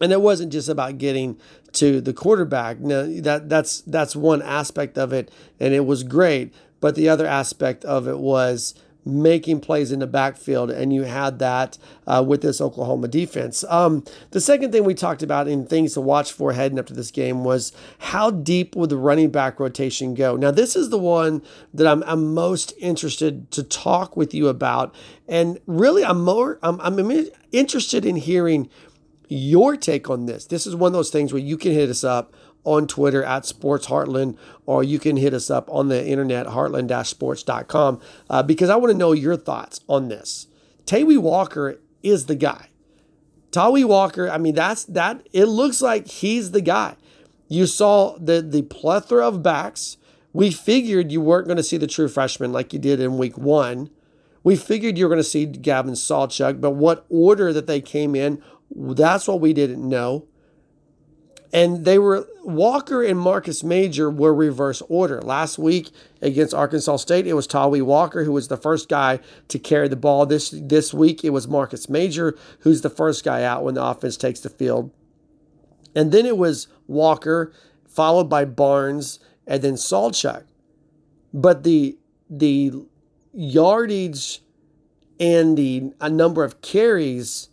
And 0.00 0.12
it 0.12 0.20
wasn't 0.20 0.52
just 0.52 0.68
about 0.68 0.98
getting 0.98 1.38
to 1.74 2.00
the 2.00 2.12
quarterback. 2.12 2.80
Now 2.80 3.06
that 3.22 3.48
that's 3.48 3.80
that's 3.82 4.16
one 4.16 4.42
aspect 4.42 4.98
of 4.98 5.12
it, 5.12 5.30
and 5.60 5.72
it 5.72 5.86
was 5.86 6.02
great. 6.02 6.52
But 6.80 6.96
the 6.96 7.08
other 7.08 7.26
aspect 7.26 7.84
of 7.84 8.06
it 8.08 8.18
was 8.18 8.74
making 9.04 9.60
plays 9.60 9.92
in 9.92 10.00
the 10.00 10.06
backfield, 10.06 10.70
and 10.70 10.92
you 10.92 11.02
had 11.02 11.38
that 11.38 11.76
uh, 12.06 12.24
with 12.26 12.42
this 12.42 12.60
Oklahoma 12.60 13.08
defense. 13.08 13.64
Um, 13.68 14.04
the 14.30 14.40
second 14.40 14.72
thing 14.72 14.84
we 14.84 14.94
talked 14.94 15.22
about 15.22 15.46
in 15.46 15.66
things 15.66 15.94
to 15.94 16.00
watch 16.00 16.32
for 16.32 16.52
heading 16.52 16.78
up 16.78 16.86
to 16.86 16.94
this 16.94 17.10
game 17.10 17.44
was 17.44 17.72
how 17.98 18.30
deep 18.30 18.74
would 18.76 18.90
the 18.90 18.96
running 18.96 19.30
back 19.30 19.60
rotation 19.60 20.14
go? 20.14 20.36
Now, 20.36 20.50
this 20.50 20.74
is 20.74 20.90
the 20.90 20.98
one 20.98 21.42
that 21.74 21.86
I'm, 21.86 22.02
I'm 22.04 22.32
most 22.32 22.72
interested 22.78 23.50
to 23.52 23.62
talk 23.62 24.16
with 24.16 24.32
you 24.32 24.48
about, 24.48 24.94
and 25.28 25.58
really, 25.66 26.04
I'm 26.04 26.22
more 26.22 26.58
I'm, 26.62 26.80
I'm 26.80 27.28
interested 27.52 28.06
in 28.06 28.16
hearing 28.16 28.70
your 29.28 29.76
take 29.76 30.10
on 30.10 30.26
this. 30.26 30.46
This 30.46 30.66
is 30.66 30.76
one 30.76 30.88
of 30.88 30.92
those 30.92 31.10
things 31.10 31.32
where 31.32 31.42
you 31.42 31.56
can 31.56 31.72
hit 31.72 31.90
us 31.90 32.04
up 32.04 32.34
on 32.64 32.86
Twitter 32.86 33.22
at 33.22 33.44
Sports 33.44 33.86
Heartland, 33.86 34.36
or 34.66 34.82
you 34.82 34.98
can 34.98 35.16
hit 35.16 35.34
us 35.34 35.50
up 35.50 35.68
on 35.70 35.88
the 35.88 36.06
internet, 36.06 36.46
heartland-sports.com, 36.46 38.00
uh, 38.30 38.42
because 38.42 38.70
I 38.70 38.76
want 38.76 38.90
to 38.90 38.98
know 38.98 39.12
your 39.12 39.36
thoughts 39.36 39.80
on 39.88 40.08
this. 40.08 40.48
Tawee 40.86 41.18
Walker 41.18 41.78
is 42.02 42.26
the 42.26 42.34
guy. 42.34 42.68
Tawee 43.50 43.84
Walker, 43.84 44.28
I 44.30 44.38
mean, 44.38 44.54
that's 44.54 44.84
that. 44.86 45.26
It 45.32 45.44
looks 45.44 45.80
like 45.80 46.08
he's 46.08 46.50
the 46.50 46.60
guy. 46.60 46.96
You 47.48 47.66
saw 47.66 48.16
the 48.18 48.42
the 48.42 48.62
plethora 48.62 49.28
of 49.28 49.42
backs. 49.42 49.96
We 50.32 50.50
figured 50.50 51.12
you 51.12 51.20
weren't 51.20 51.46
going 51.46 51.58
to 51.58 51.62
see 51.62 51.76
the 51.76 51.86
true 51.86 52.08
freshman 52.08 52.52
like 52.52 52.72
you 52.72 52.80
did 52.80 52.98
in 52.98 53.18
week 53.18 53.38
one. 53.38 53.90
We 54.42 54.56
figured 54.56 54.98
you 54.98 55.04
were 55.04 55.08
going 55.08 55.22
to 55.22 55.28
see 55.28 55.46
Gavin 55.46 55.94
Sawchuk, 55.94 56.60
but 56.60 56.72
what 56.72 57.06
order 57.08 57.52
that 57.52 57.66
they 57.66 57.80
came 57.80 58.16
in 58.16 58.42
that's 58.74 59.28
what 59.28 59.40
we 59.40 59.52
didn't 59.52 59.88
know. 59.88 60.26
And 61.52 61.84
they 61.84 62.00
were 62.00 62.26
Walker 62.42 63.00
and 63.02 63.18
Marcus 63.18 63.62
Major 63.62 64.10
were 64.10 64.34
reverse 64.34 64.82
order. 64.88 65.22
Last 65.22 65.56
week 65.56 65.90
against 66.20 66.52
Arkansas 66.52 66.96
State, 66.96 67.28
it 67.28 67.34
was 67.34 67.46
Tawee 67.46 67.80
Walker 67.80 68.24
who 68.24 68.32
was 68.32 68.48
the 68.48 68.56
first 68.56 68.88
guy 68.88 69.20
to 69.48 69.58
carry 69.60 69.86
the 69.86 69.94
ball. 69.94 70.26
This 70.26 70.50
this 70.50 70.92
week 70.92 71.22
it 71.22 71.30
was 71.30 71.46
Marcus 71.46 71.88
Major 71.88 72.36
who's 72.60 72.80
the 72.80 72.90
first 72.90 73.24
guy 73.24 73.44
out 73.44 73.62
when 73.62 73.74
the 73.74 73.84
offense 73.84 74.16
takes 74.16 74.40
the 74.40 74.50
field. 74.50 74.90
And 75.94 76.10
then 76.10 76.26
it 76.26 76.36
was 76.36 76.66
Walker, 76.88 77.52
followed 77.88 78.28
by 78.28 78.44
Barnes, 78.44 79.20
and 79.46 79.62
then 79.62 79.74
Sawchuk. 79.74 80.44
But 81.32 81.62
the 81.62 81.96
the 82.28 82.72
yardage 83.32 84.42
and 85.20 85.56
the 85.56 85.92
number 86.00 86.42
of 86.42 86.62
carries 86.62 87.48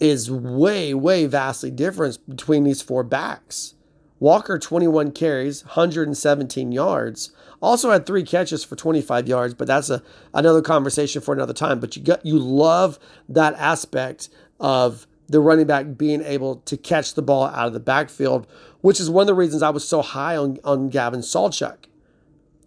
is 0.00 0.30
way, 0.30 0.94
way 0.94 1.26
vastly 1.26 1.70
different 1.70 2.18
between 2.28 2.64
these 2.64 2.82
four 2.82 3.02
backs. 3.02 3.74
Walker, 4.20 4.58
21 4.58 5.12
carries, 5.12 5.64
117 5.64 6.72
yards. 6.72 7.32
Also 7.60 7.90
had 7.90 8.06
three 8.06 8.22
catches 8.22 8.64
for 8.64 8.76
25 8.76 9.28
yards, 9.28 9.54
but 9.54 9.66
that's 9.66 9.90
a 9.90 10.02
another 10.32 10.62
conversation 10.62 11.20
for 11.20 11.34
another 11.34 11.52
time. 11.52 11.80
But 11.80 11.96
you 11.96 12.02
got 12.02 12.24
you 12.24 12.38
love 12.38 12.98
that 13.28 13.54
aspect 13.54 14.28
of 14.60 15.06
the 15.28 15.40
running 15.40 15.66
back 15.66 15.96
being 15.96 16.22
able 16.22 16.56
to 16.56 16.76
catch 16.76 17.14
the 17.14 17.22
ball 17.22 17.46
out 17.46 17.66
of 17.66 17.72
the 17.72 17.80
backfield, 17.80 18.46
which 18.82 19.00
is 19.00 19.10
one 19.10 19.22
of 19.22 19.26
the 19.26 19.34
reasons 19.34 19.62
I 19.62 19.70
was 19.70 19.86
so 19.86 20.02
high 20.02 20.36
on, 20.36 20.58
on 20.64 20.90
Gavin 20.90 21.20
Sawchuk. 21.20 21.86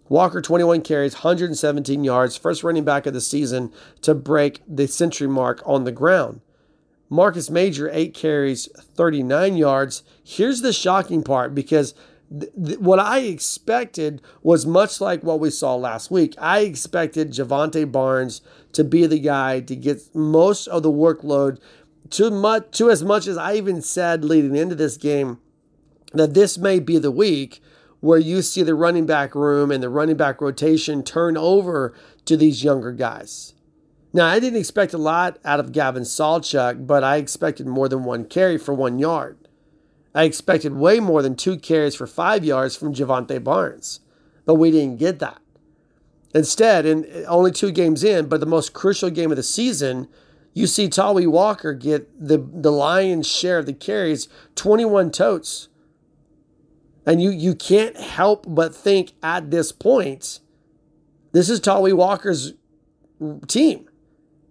Walker, 0.09 0.41
21 0.41 0.81
carries, 0.81 1.15
117 1.15 2.03
yards, 2.03 2.37
first 2.37 2.63
running 2.63 2.85
back 2.85 3.05
of 3.05 3.13
the 3.13 3.21
season 3.21 3.71
to 4.01 4.15
break 4.15 4.61
the 4.67 4.87
century 4.87 5.27
mark 5.27 5.61
on 5.65 5.83
the 5.83 5.91
ground. 5.91 6.41
Marcus 7.09 7.49
Major, 7.49 7.89
eight 7.91 8.13
carries, 8.13 8.67
39 8.95 9.55
yards. 9.55 10.03
Here's 10.23 10.61
the 10.61 10.73
shocking 10.73 11.23
part 11.23 11.55
because 11.55 11.93
th- 12.29 12.51
th- 12.63 12.79
what 12.79 12.99
I 12.99 13.19
expected 13.19 14.21
was 14.43 14.65
much 14.65 14.99
like 14.99 15.23
what 15.23 15.39
we 15.39 15.49
saw 15.49 15.75
last 15.75 16.11
week. 16.11 16.35
I 16.37 16.59
expected 16.59 17.31
Jovantae 17.31 17.89
Barnes 17.91 18.41
to 18.73 18.83
be 18.83 19.05
the 19.05 19.19
guy 19.19 19.61
to 19.61 19.75
get 19.75 20.13
most 20.13 20.67
of 20.67 20.83
the 20.83 20.91
workload 20.91 21.59
to, 22.11 22.29
much, 22.29 22.71
to 22.77 22.89
as 22.89 23.03
much 23.03 23.27
as 23.27 23.37
I 23.37 23.55
even 23.55 23.81
said 23.81 24.25
leading 24.25 24.55
into 24.55 24.75
this 24.75 24.97
game 24.97 25.39
that 26.13 26.33
this 26.33 26.57
may 26.57 26.79
be 26.79 26.97
the 26.97 27.11
week 27.11 27.61
where 27.99 28.19
you 28.19 28.41
see 28.41 28.63
the 28.63 28.75
running 28.75 29.05
back 29.05 29.33
room 29.33 29.71
and 29.71 29.81
the 29.81 29.89
running 29.89 30.17
back 30.17 30.39
rotation 30.41 31.03
turn 31.03 31.35
over 31.35 31.93
to 32.25 32.37
these 32.37 32.63
younger 32.63 32.91
guys. 32.91 33.53
Now, 34.13 34.27
I 34.27 34.39
didn't 34.39 34.59
expect 34.59 34.93
a 34.93 34.97
lot 34.97 35.37
out 35.43 35.59
of 35.59 35.71
Gavin 35.71 36.03
Sawchuk, 36.03 36.87
but 36.87 37.03
I 37.03 37.17
expected 37.17 37.67
more 37.67 37.89
than 37.89 38.03
one 38.03 38.25
carry 38.25 38.57
for 38.57 38.73
one 38.73 38.99
yard. 38.99 39.37
I 40.15 40.23
expected 40.23 40.73
way 40.73 40.99
more 40.99 41.21
than 41.21 41.35
two 41.35 41.57
carries 41.57 41.95
for 41.95 42.07
five 42.07 42.43
yards 42.43 42.75
from 42.75 42.93
Jovantae 42.93 43.43
Barnes, 43.43 43.99
but 44.45 44.55
we 44.55 44.71
didn't 44.71 44.97
get 44.97 45.19
that. 45.19 45.39
Instead, 46.33 46.85
in 46.85 47.25
only 47.27 47.51
two 47.51 47.71
games 47.71 48.03
in, 48.03 48.27
but 48.27 48.39
the 48.39 48.45
most 48.45 48.73
crucial 48.73 49.09
game 49.09 49.31
of 49.31 49.37
the 49.37 49.43
season, 49.43 50.07
you 50.53 50.67
see 50.67 50.87
Tawee 50.87 51.27
Walker 51.27 51.73
get 51.73 52.09
the, 52.19 52.37
the 52.37 52.71
lion's 52.71 53.27
share 53.27 53.59
of 53.59 53.65
the 53.65 53.73
carries, 53.73 54.27
21 54.55 55.11
totes. 55.11 55.67
And 57.05 57.21
you, 57.21 57.29
you 57.29 57.55
can't 57.55 57.97
help 57.97 58.45
but 58.47 58.75
think 58.75 59.13
at 59.21 59.51
this 59.51 59.71
point, 59.71 60.39
this 61.31 61.49
is 61.49 61.59
Tawee 61.59 61.93
Walker's 61.93 62.53
team. 63.47 63.86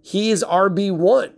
He 0.07 0.31
is 0.31 0.41
RB1. 0.41 1.33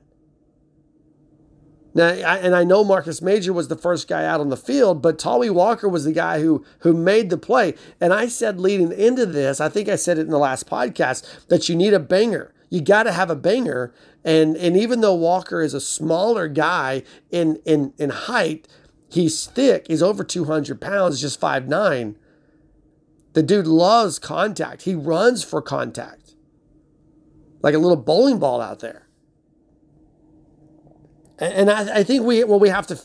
Now, 1.95 2.09
I, 2.09 2.37
and 2.37 2.55
I 2.55 2.63
know 2.63 2.83
Marcus 2.83 3.19
Major 3.19 3.51
was 3.51 3.67
the 3.67 3.75
first 3.75 4.07
guy 4.07 4.23
out 4.23 4.39
on 4.39 4.49
the 4.49 4.55
field, 4.55 5.01
but 5.01 5.17
Tawee 5.17 5.49
Walker 5.49 5.89
was 5.89 6.03
the 6.03 6.11
guy 6.11 6.39
who 6.41 6.63
who 6.81 6.93
made 6.93 7.31
the 7.31 7.37
play. 7.37 7.73
And 7.99 8.13
I 8.13 8.27
said 8.27 8.59
leading 8.59 8.91
into 8.91 9.25
this, 9.25 9.59
I 9.59 9.69
think 9.69 9.89
I 9.89 9.95
said 9.95 10.19
it 10.19 10.27
in 10.27 10.29
the 10.29 10.37
last 10.37 10.69
podcast, 10.69 11.47
that 11.47 11.67
you 11.67 11.75
need 11.75 11.95
a 11.95 11.99
banger. 11.99 12.53
You 12.69 12.81
got 12.81 13.03
to 13.03 13.11
have 13.11 13.31
a 13.31 13.35
banger. 13.35 13.91
And 14.23 14.55
and 14.55 14.77
even 14.77 15.01
though 15.01 15.15
Walker 15.15 15.63
is 15.63 15.73
a 15.73 15.81
smaller 15.81 16.47
guy 16.47 17.01
in 17.31 17.59
in 17.65 17.93
in 17.97 18.11
height, 18.11 18.67
he's 19.09 19.47
thick. 19.47 19.87
He's 19.87 20.03
over 20.03 20.23
200 20.23 20.79
pounds, 20.79 21.19
just 21.19 21.41
5'9". 21.41 22.13
The 23.33 23.41
dude 23.41 23.65
loves 23.65 24.19
contact. 24.19 24.83
He 24.83 24.93
runs 24.93 25.43
for 25.43 25.59
contact 25.59 26.18
like 27.61 27.73
a 27.73 27.79
little 27.79 27.97
bowling 27.97 28.39
ball 28.39 28.61
out 28.61 28.79
there. 28.79 29.07
And 31.37 31.69
I, 31.69 31.99
I 31.99 32.03
think 32.03 32.25
we 32.25 32.43
what 32.43 32.59
we 32.59 32.69
have 32.69 32.87
to 32.87 32.99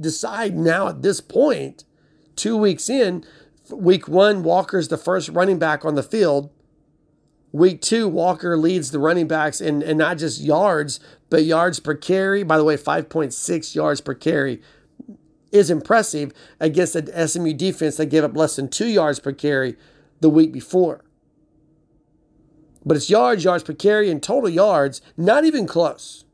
decide 0.00 0.56
now 0.56 0.88
at 0.88 1.02
this 1.02 1.20
point, 1.20 1.84
two 2.34 2.56
weeks 2.56 2.88
in, 2.88 3.24
week 3.70 4.08
one, 4.08 4.42
Walker's 4.42 4.88
the 4.88 4.96
first 4.96 5.28
running 5.28 5.58
back 5.58 5.84
on 5.84 5.94
the 5.94 6.02
field. 6.02 6.50
Week 7.52 7.80
two, 7.80 8.08
Walker 8.08 8.56
leads 8.56 8.90
the 8.90 8.98
running 8.98 9.28
backs 9.28 9.60
in, 9.60 9.82
and 9.82 9.98
not 9.98 10.18
just 10.18 10.40
yards, 10.40 10.98
but 11.30 11.44
yards 11.44 11.78
per 11.78 11.94
carry. 11.94 12.42
By 12.42 12.58
the 12.58 12.64
way, 12.64 12.76
5.6 12.76 13.74
yards 13.76 14.00
per 14.00 14.14
carry 14.14 14.60
is 15.52 15.70
impressive 15.70 16.32
against 16.58 16.96
an 16.96 17.28
SMU 17.28 17.52
defense 17.52 17.96
that 17.96 18.06
gave 18.06 18.24
up 18.24 18.36
less 18.36 18.56
than 18.56 18.68
two 18.68 18.88
yards 18.88 19.20
per 19.20 19.32
carry 19.32 19.76
the 20.20 20.28
week 20.28 20.52
before. 20.52 21.03
But 22.84 22.96
it's 22.96 23.10
yards, 23.10 23.44
yards 23.44 23.64
per 23.64 23.72
carry, 23.72 24.10
and 24.10 24.22
total 24.22 24.50
yards, 24.50 25.00
not 25.16 25.44
even 25.44 25.66
close. 25.66 26.24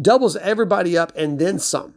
Doubles 0.00 0.36
everybody 0.36 0.96
up 0.96 1.12
and 1.16 1.38
then 1.38 1.58
some. 1.58 1.94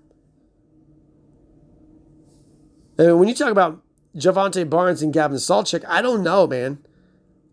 And 2.97 3.19
when 3.19 3.27
you 3.27 3.33
talk 3.33 3.51
about 3.51 3.81
Jovantae 4.15 4.69
Barnes 4.69 5.01
and 5.01 5.13
Gavin 5.13 5.37
Sawchuk, 5.37 5.83
I 5.87 6.01
don't 6.01 6.23
know, 6.23 6.45
man. 6.45 6.79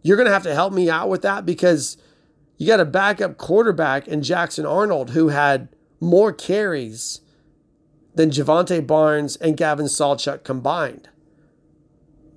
You're 0.02 0.16
going 0.16 0.26
to 0.26 0.32
have 0.32 0.42
to 0.44 0.54
help 0.54 0.72
me 0.72 0.90
out 0.90 1.08
with 1.08 1.22
that 1.22 1.46
because 1.46 1.96
you 2.56 2.66
got 2.66 2.80
a 2.80 2.84
backup 2.84 3.38
quarterback 3.38 4.06
in 4.06 4.22
Jackson 4.22 4.66
Arnold 4.66 5.10
who 5.10 5.28
had 5.28 5.68
more 6.00 6.32
carries 6.32 7.20
than 8.14 8.30
Jovantae 8.30 8.86
Barnes 8.86 9.36
and 9.36 9.56
Gavin 9.56 9.86
Sawchuk 9.86 10.44
combined. 10.44 11.08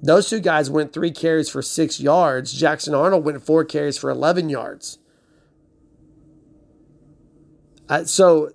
Those 0.04 0.30
two 0.30 0.42
guys 0.42 0.70
went 0.70 0.92
three 0.92 1.12
carries 1.12 1.50
for 1.50 1.62
six 1.62 1.98
yards. 1.98 2.52
Jackson 2.52 2.94
Arnold 2.94 3.24
went 3.24 3.42
four 3.42 3.64
carries 3.64 3.98
for 3.98 4.10
11 4.10 4.50
yards. 4.50 5.00
Uh, 7.88 8.04
so 8.04 8.52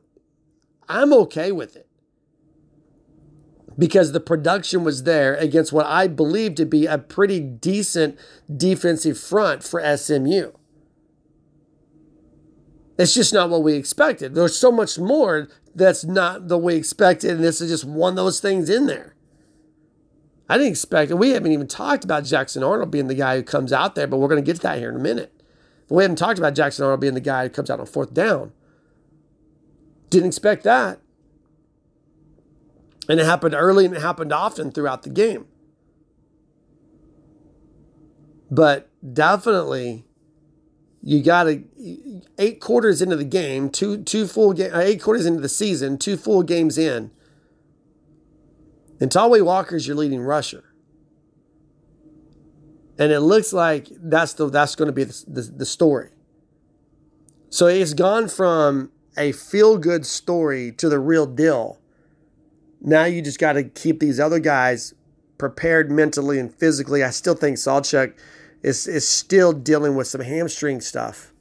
I'm 0.90 1.10
okay 1.14 1.50
with 1.50 1.74
it 1.74 1.88
because 3.78 4.12
the 4.12 4.20
production 4.20 4.84
was 4.84 5.04
there 5.04 5.36
against 5.36 5.72
what 5.72 5.86
I 5.86 6.06
believe 6.06 6.54
to 6.56 6.66
be 6.66 6.84
a 6.84 6.98
pretty 6.98 7.40
decent 7.40 8.18
defensive 8.54 9.18
front 9.18 9.62
for 9.64 9.80
SMU. 9.96 10.52
It's 12.98 13.14
just 13.14 13.32
not 13.32 13.48
what 13.48 13.62
we 13.62 13.74
expected. 13.74 14.34
There's 14.34 14.56
so 14.56 14.70
much 14.70 14.98
more 14.98 15.48
that's 15.74 16.04
not 16.04 16.48
the 16.48 16.58
way 16.58 16.76
expected, 16.76 17.30
and 17.30 17.44
this 17.44 17.62
is 17.62 17.70
just 17.70 17.84
one 17.84 18.12
of 18.12 18.16
those 18.16 18.40
things 18.40 18.68
in 18.68 18.86
there. 18.86 19.14
I 20.48 20.56
didn't 20.56 20.70
expect 20.70 21.10
it. 21.10 21.14
We 21.14 21.30
haven't 21.30 21.52
even 21.52 21.66
talked 21.66 22.04
about 22.04 22.24
Jackson 22.24 22.62
Arnold 22.62 22.90
being 22.90 23.08
the 23.08 23.14
guy 23.14 23.36
who 23.36 23.42
comes 23.42 23.72
out 23.72 23.94
there, 23.94 24.06
but 24.06 24.16
we're 24.16 24.28
going 24.28 24.42
to 24.42 24.46
get 24.46 24.56
to 24.56 24.62
that 24.62 24.78
here 24.78 24.88
in 24.88 24.96
a 24.96 25.00
minute. 25.00 25.42
But 25.88 25.96
We 25.96 26.02
haven't 26.04 26.16
talked 26.16 26.38
about 26.38 26.54
Jackson 26.54 26.84
Arnold 26.84 27.00
being 27.00 27.14
the 27.14 27.20
guy 27.20 27.44
who 27.44 27.50
comes 27.50 27.70
out 27.70 27.80
on 27.80 27.86
fourth 27.86 28.14
down. 28.14 28.52
Didn't 30.10 30.28
expect 30.28 30.64
that. 30.64 31.00
And 33.08 33.20
it 33.20 33.26
happened 33.26 33.54
early 33.54 33.84
and 33.84 33.94
it 33.94 34.02
happened 34.02 34.32
often 34.32 34.70
throughout 34.70 35.02
the 35.02 35.10
game. 35.10 35.46
But 38.50 38.88
definitely, 39.14 40.04
you 41.02 41.22
got 41.22 41.44
to 41.44 41.62
eight 42.38 42.60
quarters 42.60 43.02
into 43.02 43.16
the 43.16 43.24
game, 43.24 43.68
two 43.70 44.02
two 44.02 44.26
full 44.26 44.52
game, 44.54 44.70
eight 44.74 45.02
quarters 45.02 45.26
into 45.26 45.40
the 45.40 45.48
season, 45.48 45.98
two 45.98 46.16
full 46.16 46.42
games 46.42 46.78
in. 46.78 47.10
And 49.00 49.14
Walker 49.14 49.76
is 49.76 49.86
your 49.86 49.96
leading 49.96 50.20
rusher. 50.20 50.64
And 52.98 53.12
it 53.12 53.20
looks 53.20 53.52
like 53.52 53.88
that's 53.90 54.32
the 54.32 54.48
that's 54.48 54.74
going 54.74 54.86
to 54.86 54.92
be 54.92 55.04
the, 55.04 55.24
the, 55.28 55.42
the 55.42 55.66
story. 55.66 56.10
So 57.48 57.66
it's 57.66 57.94
gone 57.94 58.28
from 58.28 58.90
a 59.16 59.32
feel 59.32 59.78
good 59.78 60.04
story 60.04 60.72
to 60.72 60.88
the 60.88 60.98
real 60.98 61.26
deal 61.26 61.78
now 62.80 63.04
you 63.04 63.22
just 63.22 63.38
got 63.38 63.54
to 63.54 63.64
keep 63.64 64.00
these 64.00 64.20
other 64.20 64.38
guys 64.38 64.94
prepared 65.36 65.90
mentally 65.90 66.38
and 66.38 66.52
physically. 66.52 67.02
I 67.02 67.10
still 67.10 67.34
think 67.34 67.56
Sawchuk 67.56 68.14
is 68.62 68.86
is 68.86 69.08
still 69.08 69.52
dealing 69.52 69.94
with 69.94 70.06
some 70.06 70.20
hamstring 70.20 70.80
stuff. 70.80 71.32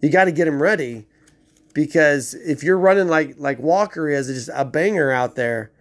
You 0.00 0.10
got 0.10 0.24
to 0.26 0.32
get 0.32 0.48
him 0.48 0.62
ready 0.62 1.06
because 1.74 2.34
if 2.34 2.62
you're 2.62 2.78
running 2.78 3.08
like 3.08 3.34
like 3.38 3.58
Walker 3.58 4.08
is, 4.08 4.28
just 4.28 4.50
a 4.54 4.64
banger 4.64 5.10
out 5.10 5.34
there, 5.34 5.72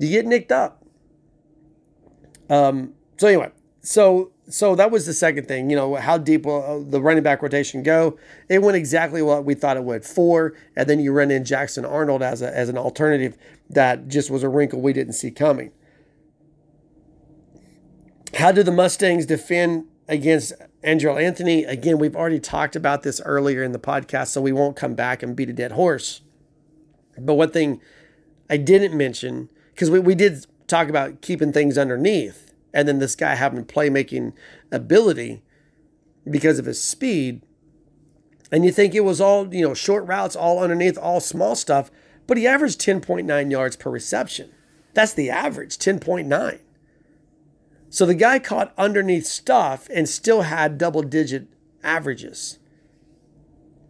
you 0.00 0.08
get 0.08 0.26
nicked 0.26 0.52
up. 0.52 0.84
Um. 2.48 2.94
So 3.16 3.28
anyway, 3.28 3.50
so 3.82 4.32
so 4.48 4.74
that 4.74 4.90
was 4.90 5.06
the 5.06 5.12
second 5.12 5.46
thing. 5.46 5.70
You 5.70 5.76
know, 5.76 5.94
how 5.94 6.18
deep 6.18 6.44
will 6.44 6.62
uh, 6.62 6.90
the 6.90 7.00
running 7.00 7.22
back 7.22 7.42
rotation 7.42 7.82
go? 7.82 8.18
It 8.48 8.62
went 8.62 8.76
exactly 8.76 9.22
what 9.22 9.44
we 9.44 9.54
thought 9.54 9.76
it 9.76 9.84
would. 9.84 10.04
Four, 10.04 10.54
and 10.76 10.88
then 10.88 11.00
you 11.00 11.12
run 11.12 11.30
in 11.30 11.44
Jackson 11.44 11.84
Arnold 11.84 12.22
as 12.22 12.42
a, 12.42 12.54
as 12.56 12.68
an 12.68 12.76
alternative 12.76 13.36
that 13.68 14.08
just 14.08 14.30
was 14.30 14.42
a 14.42 14.48
wrinkle 14.48 14.80
we 14.80 14.92
didn't 14.92 15.12
see 15.12 15.30
coming. 15.30 15.70
How 18.34 18.52
do 18.52 18.62
the 18.62 18.72
Mustangs 18.72 19.26
defend 19.26 19.84
against 20.08 20.52
Andrel 20.82 21.20
Anthony? 21.22 21.64
Again, 21.64 21.98
we've 21.98 22.16
already 22.16 22.40
talked 22.40 22.76
about 22.76 23.02
this 23.02 23.20
earlier 23.24 23.62
in 23.62 23.72
the 23.72 23.78
podcast, 23.78 24.28
so 24.28 24.40
we 24.40 24.52
won't 24.52 24.76
come 24.76 24.94
back 24.94 25.22
and 25.22 25.36
beat 25.36 25.50
a 25.50 25.52
dead 25.52 25.72
horse. 25.72 26.20
But 27.18 27.34
one 27.34 27.50
thing 27.50 27.80
I 28.48 28.56
didn't 28.56 28.96
mention, 28.96 29.50
because 29.80 29.90
we, 29.90 29.98
we 29.98 30.14
did 30.14 30.46
talk 30.66 30.88
about 30.88 31.22
keeping 31.22 31.52
things 31.52 31.78
underneath, 31.78 32.52
and 32.74 32.86
then 32.86 32.98
this 32.98 33.16
guy 33.16 33.34
having 33.34 33.64
playmaking 33.64 34.34
ability 34.70 35.42
because 36.30 36.58
of 36.58 36.66
his 36.66 36.82
speed. 36.82 37.40
And 38.52 38.62
you 38.64 38.70
think 38.70 38.94
it 38.94 39.00
was 39.00 39.20
all, 39.20 39.52
you 39.54 39.66
know, 39.66 39.72
short 39.72 40.06
routes, 40.06 40.36
all 40.36 40.62
underneath, 40.62 40.98
all 40.98 41.20
small 41.20 41.56
stuff 41.56 41.90
but 42.30 42.38
he 42.38 42.46
averaged 42.46 42.80
10.9 42.80 43.50
yards 43.50 43.74
per 43.74 43.90
reception. 43.90 44.52
That's 44.94 45.12
the 45.12 45.30
average, 45.30 45.78
10.9. 45.78 46.60
So 47.88 48.06
the 48.06 48.14
guy 48.14 48.38
caught 48.38 48.72
underneath 48.78 49.26
stuff 49.26 49.88
and 49.92 50.08
still 50.08 50.42
had 50.42 50.78
double 50.78 51.02
digit 51.02 51.48
averages. 51.82 52.60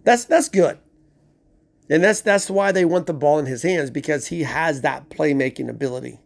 That's 0.05 0.25
that's 0.25 0.49
good. 0.49 0.79
And 1.91 2.05
that's 2.05 2.21
that's 2.21 2.49
why 2.49 2.71
they 2.71 2.85
want 2.85 3.07
the 3.07 3.13
ball 3.13 3.39
in 3.41 3.47
his 3.47 3.65
hands 3.65 3.91
because 3.91 4.29
he 4.29 4.45
has 4.45 4.81
that 4.83 5.11
playmaking 5.11 5.69
ability. 5.69 6.21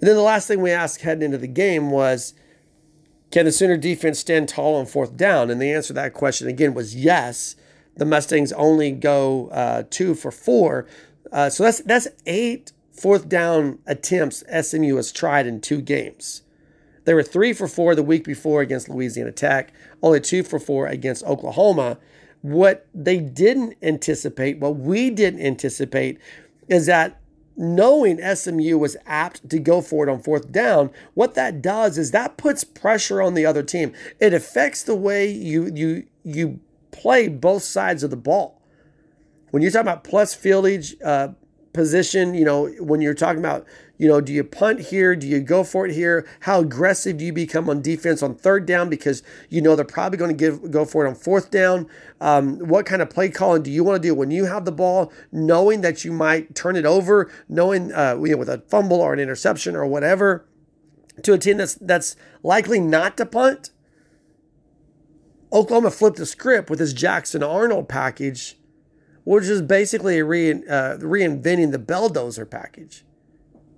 And 0.00 0.08
then 0.08 0.16
the 0.16 0.22
last 0.22 0.48
thing 0.48 0.62
we 0.62 0.70
asked 0.70 1.02
heading 1.02 1.22
into 1.22 1.38
the 1.38 1.46
game 1.46 1.90
was 1.90 2.34
can 3.30 3.44
the 3.44 3.52
Sooner 3.52 3.76
defense 3.76 4.18
stand 4.18 4.48
tall 4.48 4.76
on 4.76 4.86
fourth 4.86 5.16
down? 5.16 5.50
And 5.50 5.60
the 5.60 5.70
answer 5.70 5.88
to 5.88 5.92
that 5.94 6.14
question 6.14 6.48
again 6.48 6.72
was 6.72 6.96
yes 6.96 7.56
the 7.96 8.04
Mustangs 8.04 8.52
only 8.52 8.90
go 8.90 9.48
uh, 9.48 9.84
two 9.90 10.14
for 10.14 10.30
four. 10.30 10.86
Uh, 11.30 11.50
so 11.50 11.62
that's 11.64 11.80
that's 11.80 12.08
eight 12.26 12.72
fourth 12.92 13.28
down 13.28 13.78
attempts 13.86 14.42
SMU 14.48 14.96
has 14.96 15.12
tried 15.12 15.46
in 15.46 15.60
two 15.60 15.80
games. 15.80 16.42
They 17.04 17.12
were 17.12 17.22
three 17.22 17.52
for 17.52 17.68
four 17.68 17.94
the 17.94 18.02
week 18.02 18.24
before 18.24 18.62
against 18.62 18.88
Louisiana 18.88 19.32
Tech, 19.32 19.72
only 20.02 20.20
two 20.20 20.42
for 20.42 20.58
four 20.58 20.86
against 20.86 21.22
Oklahoma. 21.24 21.98
What 22.44 22.86
they 22.94 23.20
didn't 23.20 23.78
anticipate, 23.80 24.58
what 24.58 24.76
we 24.76 25.08
didn't 25.08 25.40
anticipate, 25.40 26.18
is 26.68 26.84
that 26.84 27.18
knowing 27.56 28.20
SMU 28.20 28.76
was 28.76 28.98
apt 29.06 29.48
to 29.48 29.58
go 29.58 29.80
for 29.80 30.06
it 30.06 30.10
on 30.10 30.20
fourth 30.20 30.52
down, 30.52 30.90
what 31.14 31.34
that 31.36 31.62
does 31.62 31.96
is 31.96 32.10
that 32.10 32.36
puts 32.36 32.62
pressure 32.62 33.22
on 33.22 33.32
the 33.32 33.46
other 33.46 33.62
team. 33.62 33.94
It 34.20 34.34
affects 34.34 34.82
the 34.82 34.94
way 34.94 35.26
you 35.30 35.70
you 35.74 36.06
you 36.22 36.60
play 36.90 37.28
both 37.28 37.62
sides 37.62 38.02
of 38.02 38.10
the 38.10 38.16
ball. 38.16 38.60
When 39.50 39.62
you're 39.62 39.72
talking 39.72 39.88
about 39.88 40.04
plus 40.04 40.36
fieldage 40.36 40.96
uh, 41.02 41.28
position, 41.72 42.34
you 42.34 42.44
know, 42.44 42.66
when 42.78 43.00
you're 43.00 43.14
talking 43.14 43.38
about, 43.38 43.64
you 43.96 44.08
know, 44.08 44.20
do 44.20 44.32
you 44.32 44.42
punt 44.42 44.80
here? 44.80 45.14
Do 45.14 45.26
you 45.26 45.40
go 45.40 45.62
for 45.62 45.86
it 45.86 45.94
here? 45.94 46.26
How 46.40 46.60
aggressive 46.60 47.18
do 47.18 47.24
you 47.24 47.32
become 47.32 47.70
on 47.70 47.80
defense 47.80 48.22
on 48.22 48.34
third 48.34 48.66
down 48.66 48.88
because 48.88 49.22
you 49.48 49.62
know 49.62 49.76
they're 49.76 49.84
probably 49.84 50.18
going 50.18 50.36
to 50.36 50.36
give 50.36 50.70
go 50.70 50.84
for 50.84 51.06
it 51.06 51.08
on 51.08 51.14
fourth 51.14 51.50
down? 51.50 51.88
Um, 52.20 52.58
what 52.58 52.86
kind 52.86 53.02
of 53.02 53.10
play 53.10 53.28
calling 53.28 53.62
do 53.62 53.70
you 53.70 53.84
want 53.84 54.02
to 54.02 54.08
do 54.08 54.14
when 54.14 54.32
you 54.32 54.46
have 54.46 54.64
the 54.64 54.72
ball, 54.72 55.12
knowing 55.30 55.82
that 55.82 56.04
you 56.04 56.12
might 56.12 56.54
turn 56.56 56.74
it 56.74 56.84
over, 56.84 57.30
knowing 57.48 57.92
uh, 57.92 58.18
you 58.20 58.32
know 58.32 58.38
with 58.38 58.48
a 58.48 58.62
fumble 58.68 59.00
or 59.00 59.12
an 59.12 59.20
interception 59.20 59.76
or 59.76 59.86
whatever, 59.86 60.44
to 61.22 61.32
a 61.32 61.38
team 61.38 61.58
that's 61.58 61.74
that's 61.74 62.16
likely 62.42 62.80
not 62.80 63.16
to 63.18 63.26
punt? 63.26 63.70
Oklahoma 65.52 65.92
flipped 65.92 66.16
the 66.16 66.26
script 66.26 66.68
with 66.68 66.80
his 66.80 66.92
Jackson 66.92 67.44
Arnold 67.44 67.88
package, 67.88 68.58
which 69.22 69.44
is 69.44 69.62
basically 69.62 70.20
re, 70.20 70.50
uh, 70.50 70.96
reinventing 70.98 71.70
the 71.70 71.78
Belldozer 71.78 72.50
package. 72.50 73.04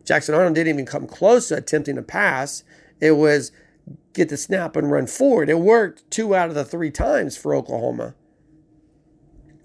Jackson 0.07 0.35
Arnold 0.35 0.55
didn't 0.55 0.73
even 0.73 0.87
come 0.87 1.07
close 1.07 1.49
to 1.49 1.57
attempting 1.57 1.99
a 1.99 2.03
pass. 2.03 2.65
It 3.01 3.13
was 3.13 3.53
get 4.13 4.29
the 4.29 4.37
snap 4.37 4.77
and 4.77 4.91
run 4.91 5.07
forward. 5.07 5.51
It 5.51 5.59
worked 5.59 6.11
two 6.11 6.35
out 6.35 6.49
of 6.49 6.55
the 6.55 6.65
three 6.65 6.91
times 6.91 7.37
for 7.37 7.55
Oklahoma. 7.55 8.15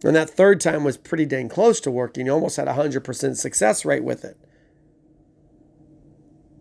And 0.03 0.15
that 0.15 0.31
third 0.31 0.59
time 0.59 0.83
was 0.83 0.97
pretty 0.97 1.25
dang 1.25 1.47
close 1.47 1.79
to 1.81 1.91
working. 1.91 2.25
You 2.25 2.33
almost 2.33 2.57
had 2.57 2.67
a 2.67 2.73
100% 2.73 3.37
success 3.37 3.85
rate 3.85 4.03
with 4.03 4.25
it. 4.25 4.37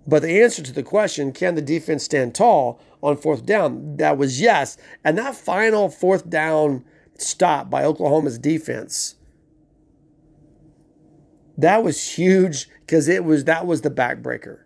But 0.07 0.23
the 0.23 0.43
answer 0.43 0.63
to 0.63 0.73
the 0.73 0.83
question, 0.83 1.33
can 1.33 1.55
the 1.55 1.63
defense 1.63 2.05
stand 2.05 2.35
tall 2.35 2.81
on 3.03 3.17
fourth 3.17 3.47
down? 3.47 3.97
That 3.97 4.19
was 4.19 4.41
yes. 4.41 4.77
And 5.05 5.17
that 5.19 5.37
final 5.37 5.89
fourth 5.89 6.29
down 6.29 6.85
stop 7.17 7.71
by 7.71 7.85
Oklahoma's 7.85 8.39
defense, 8.39 9.15
that 11.59 11.83
was 11.83 12.13
huge 12.15 12.69
because 12.81 13.09
it 13.09 13.25
was 13.25 13.45
that 13.45 13.67
was 13.67 13.83
the 13.83 13.91
backbreaker. 13.91 14.61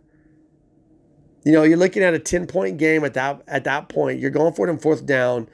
You 1.44 1.52
know, 1.52 1.62
you're 1.62 1.76
looking 1.76 2.02
at 2.02 2.14
a 2.14 2.18
10 2.18 2.46
point 2.46 2.78
game 2.78 3.04
at 3.04 3.14
that 3.14 3.42
at 3.46 3.64
that 3.64 3.88
point. 3.88 4.20
You're 4.20 4.30
going 4.30 4.54
for 4.54 4.66
it 4.66 4.70
on 4.70 4.78
fourth 4.78 5.04
down. 5.04 5.48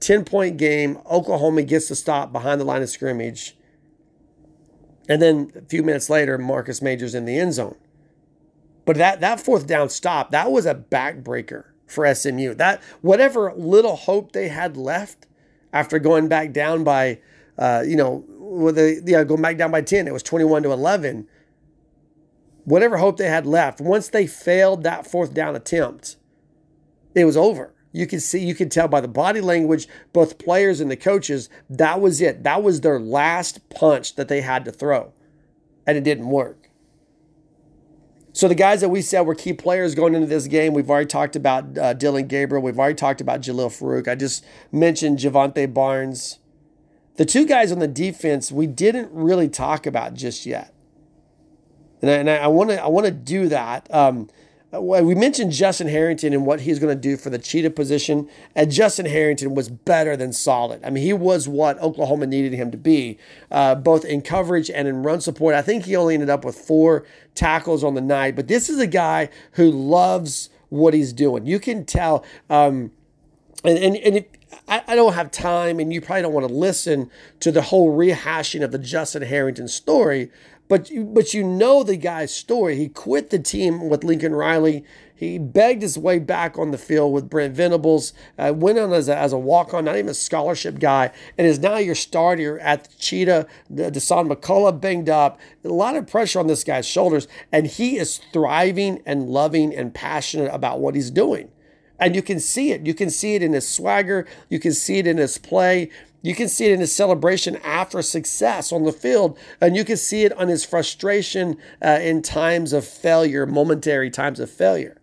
10 0.00 0.24
point 0.24 0.56
game. 0.56 0.98
Oklahoma 1.10 1.62
gets 1.62 1.88
the 1.88 1.94
stop 1.94 2.32
behind 2.32 2.60
the 2.60 2.64
line 2.64 2.82
of 2.82 2.90
scrimmage. 2.90 3.56
And 5.08 5.20
then 5.20 5.50
a 5.56 5.62
few 5.62 5.82
minutes 5.82 6.08
later, 6.08 6.38
Marcus 6.38 6.80
Majors 6.80 7.14
in 7.14 7.24
the 7.24 7.38
end 7.38 7.54
zone. 7.54 7.76
But 8.84 8.96
that 8.96 9.20
that 9.20 9.40
fourth 9.40 9.66
down 9.66 9.88
stop, 9.88 10.30
that 10.30 10.50
was 10.50 10.66
a 10.66 10.74
backbreaker 10.74 11.64
for 11.86 12.12
SMU. 12.14 12.54
That 12.54 12.82
whatever 13.00 13.52
little 13.56 13.96
hope 13.96 14.32
they 14.32 14.48
had 14.48 14.76
left 14.76 15.26
after 15.72 15.98
going 15.98 16.28
back 16.28 16.52
down 16.52 16.84
by, 16.84 17.18
uh, 17.58 17.82
you 17.86 17.96
know, 17.96 18.24
with 18.60 18.76
the 18.76 19.02
yeah, 19.04 19.24
going 19.24 19.42
back 19.42 19.56
down 19.56 19.70
by 19.70 19.82
ten, 19.82 20.06
it 20.06 20.12
was 20.12 20.22
twenty 20.22 20.44
one 20.44 20.62
to 20.62 20.72
eleven. 20.72 21.26
Whatever 22.64 22.98
hope 22.98 23.16
they 23.16 23.28
had 23.28 23.46
left, 23.46 23.80
once 23.80 24.08
they 24.08 24.26
failed 24.26 24.82
that 24.82 25.06
fourth 25.06 25.32
down 25.34 25.56
attempt, 25.56 26.16
it 27.14 27.24
was 27.24 27.36
over. 27.36 27.74
You 27.92 28.06
could 28.06 28.22
see, 28.22 28.44
you 28.44 28.54
could 28.54 28.70
tell 28.70 28.86
by 28.86 29.00
the 29.00 29.08
body 29.08 29.40
language, 29.40 29.88
both 30.12 30.38
players 30.38 30.80
and 30.80 30.90
the 30.90 30.96
coaches, 30.96 31.48
that 31.68 32.00
was 32.00 32.20
it. 32.20 32.44
That 32.44 32.62
was 32.62 32.82
their 32.82 33.00
last 33.00 33.68
punch 33.70 34.14
that 34.14 34.28
they 34.28 34.42
had 34.42 34.64
to 34.66 34.70
throw, 34.72 35.12
and 35.86 35.98
it 35.98 36.04
didn't 36.04 36.28
work. 36.28 36.68
So 38.32 38.46
the 38.46 38.54
guys 38.54 38.80
that 38.80 38.90
we 38.90 39.02
said 39.02 39.22
were 39.22 39.34
key 39.34 39.54
players 39.54 39.96
going 39.96 40.14
into 40.14 40.28
this 40.28 40.46
game, 40.46 40.72
we've 40.72 40.88
already 40.88 41.06
talked 41.06 41.34
about 41.34 41.76
uh, 41.76 41.94
Dillon 41.94 42.28
Gabriel. 42.28 42.62
We've 42.62 42.78
already 42.78 42.94
talked 42.94 43.20
about 43.20 43.40
Jalil 43.40 43.76
Farooq. 43.76 44.06
I 44.06 44.14
just 44.14 44.44
mentioned 44.70 45.18
Jovantae 45.18 45.74
Barnes. 45.74 46.38
The 47.20 47.26
two 47.26 47.44
guys 47.44 47.70
on 47.70 47.80
the 47.80 47.86
defense 47.86 48.50
we 48.50 48.66
didn't 48.66 49.10
really 49.12 49.50
talk 49.50 49.84
about 49.84 50.14
just 50.14 50.46
yet, 50.46 50.72
and 52.00 52.30
I 52.30 52.46
want 52.46 52.70
to 52.70 52.82
I 52.82 52.86
want 52.86 53.04
to 53.04 53.12
do 53.12 53.46
that. 53.48 53.94
Um, 53.94 54.30
we 54.72 55.14
mentioned 55.14 55.52
Justin 55.52 55.86
Harrington 55.86 56.32
and 56.32 56.46
what 56.46 56.62
he's 56.62 56.78
going 56.78 56.96
to 56.96 56.98
do 56.98 57.18
for 57.18 57.28
the 57.28 57.38
cheetah 57.38 57.72
position, 57.72 58.26
and 58.56 58.72
Justin 58.72 59.04
Harrington 59.04 59.54
was 59.54 59.68
better 59.68 60.16
than 60.16 60.32
solid. 60.32 60.82
I 60.82 60.88
mean, 60.88 61.04
he 61.04 61.12
was 61.12 61.46
what 61.46 61.78
Oklahoma 61.80 62.26
needed 62.26 62.54
him 62.54 62.70
to 62.70 62.78
be, 62.78 63.18
uh, 63.50 63.74
both 63.74 64.06
in 64.06 64.22
coverage 64.22 64.70
and 64.70 64.88
in 64.88 65.02
run 65.02 65.20
support. 65.20 65.54
I 65.54 65.60
think 65.60 65.84
he 65.84 65.96
only 65.96 66.14
ended 66.14 66.30
up 66.30 66.42
with 66.42 66.56
four 66.56 67.04
tackles 67.34 67.84
on 67.84 67.92
the 67.92 68.00
night, 68.00 68.34
but 68.34 68.48
this 68.48 68.70
is 68.70 68.78
a 68.78 68.86
guy 68.86 69.28
who 69.52 69.70
loves 69.70 70.48
what 70.70 70.94
he's 70.94 71.12
doing. 71.12 71.44
You 71.44 71.60
can 71.60 71.84
tell. 71.84 72.24
Um, 72.48 72.92
and 73.62 73.76
and, 73.76 73.96
and 73.98 74.16
if, 74.16 74.24
I, 74.70 74.82
I 74.86 74.94
don't 74.94 75.14
have 75.14 75.30
time, 75.30 75.80
and 75.80 75.92
you 75.92 76.00
probably 76.00 76.22
don't 76.22 76.32
want 76.32 76.46
to 76.46 76.54
listen 76.54 77.10
to 77.40 77.50
the 77.50 77.62
whole 77.62 77.94
rehashing 77.94 78.62
of 78.62 78.70
the 78.70 78.78
Justin 78.78 79.22
Harrington 79.22 79.68
story. 79.68 80.30
But 80.68 80.88
but 81.06 81.34
you 81.34 81.42
know 81.42 81.82
the 81.82 81.96
guy's 81.96 82.32
story. 82.32 82.76
He 82.76 82.88
quit 82.88 83.30
the 83.30 83.40
team 83.40 83.88
with 83.88 84.04
Lincoln 84.04 84.32
Riley. 84.32 84.84
He 85.12 85.36
begged 85.36 85.82
his 85.82 85.98
way 85.98 86.18
back 86.20 86.56
on 86.58 86.70
the 86.70 86.78
field 86.78 87.12
with 87.12 87.28
Brent 87.28 87.54
Venables. 87.54 88.14
Uh, 88.38 88.54
went 88.56 88.78
on 88.78 88.92
as 88.92 89.08
a, 89.08 89.16
as 89.16 89.32
a 89.34 89.38
walk 89.38 89.74
on, 89.74 89.84
not 89.84 89.96
even 89.96 90.08
a 90.08 90.14
scholarship 90.14 90.78
guy, 90.78 91.10
and 91.36 91.46
is 91.46 91.58
now 91.58 91.76
your 91.76 91.96
starter 91.96 92.58
at 92.60 92.84
the 92.84 92.96
Cheetah. 92.96 93.46
Dasan 93.70 94.32
McCullough 94.32 94.80
banged 94.80 95.10
up. 95.10 95.40
A 95.64 95.68
lot 95.68 95.96
of 95.96 96.06
pressure 96.06 96.38
on 96.38 96.46
this 96.46 96.64
guy's 96.64 96.86
shoulders, 96.86 97.26
and 97.50 97.66
he 97.66 97.98
is 97.98 98.18
thriving 98.32 99.02
and 99.04 99.28
loving 99.28 99.74
and 99.74 99.92
passionate 99.92 100.54
about 100.54 100.78
what 100.78 100.94
he's 100.94 101.10
doing. 101.10 101.50
And 102.00 102.16
you 102.16 102.22
can 102.22 102.40
see 102.40 102.72
it. 102.72 102.86
You 102.86 102.94
can 102.94 103.10
see 103.10 103.34
it 103.34 103.42
in 103.42 103.52
his 103.52 103.68
swagger. 103.68 104.26
You 104.48 104.58
can 104.58 104.72
see 104.72 104.98
it 104.98 105.06
in 105.06 105.18
his 105.18 105.38
play. 105.38 105.90
You 106.22 106.34
can 106.34 106.48
see 106.48 106.66
it 106.66 106.72
in 106.72 106.80
his 106.80 106.94
celebration 106.94 107.56
after 107.56 108.02
success 108.02 108.72
on 108.72 108.84
the 108.84 108.92
field, 108.92 109.38
and 109.60 109.74
you 109.74 109.84
can 109.84 109.96
see 109.96 110.24
it 110.24 110.32
on 110.34 110.48
his 110.48 110.64
frustration 110.64 111.56
uh, 111.82 111.98
in 112.02 112.20
times 112.20 112.74
of 112.74 112.84
failure, 112.86 113.46
momentary 113.46 114.10
times 114.10 114.38
of 114.38 114.50
failure. 114.50 115.00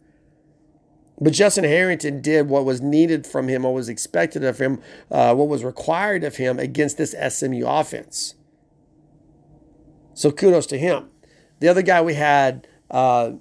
But 1.20 1.34
Justin 1.34 1.64
Harrington 1.64 2.22
did 2.22 2.48
what 2.50 2.66
was 2.66 2.82
needed 2.82 3.26
from 3.26 3.48
him, 3.48 3.64
what 3.64 3.74
was 3.74 3.90
expected 3.90 4.44
of 4.44 4.60
him, 4.60 4.80
uh, 5.10 5.34
what 5.34 5.48
was 5.48 5.64
required 5.64 6.24
of 6.24 6.36
him 6.36 6.60
against 6.60 6.98
this 6.98 7.16
SMU 7.30 7.66
offense. 7.66 8.36
So 10.14 10.32
kudos 10.32 10.68
to 10.68 10.78
him. 10.78 11.10
The 11.60 11.68
other 11.68 11.82
guy 11.82 12.02
we 12.02 12.14
had 12.14 12.68
uh, 12.92 13.32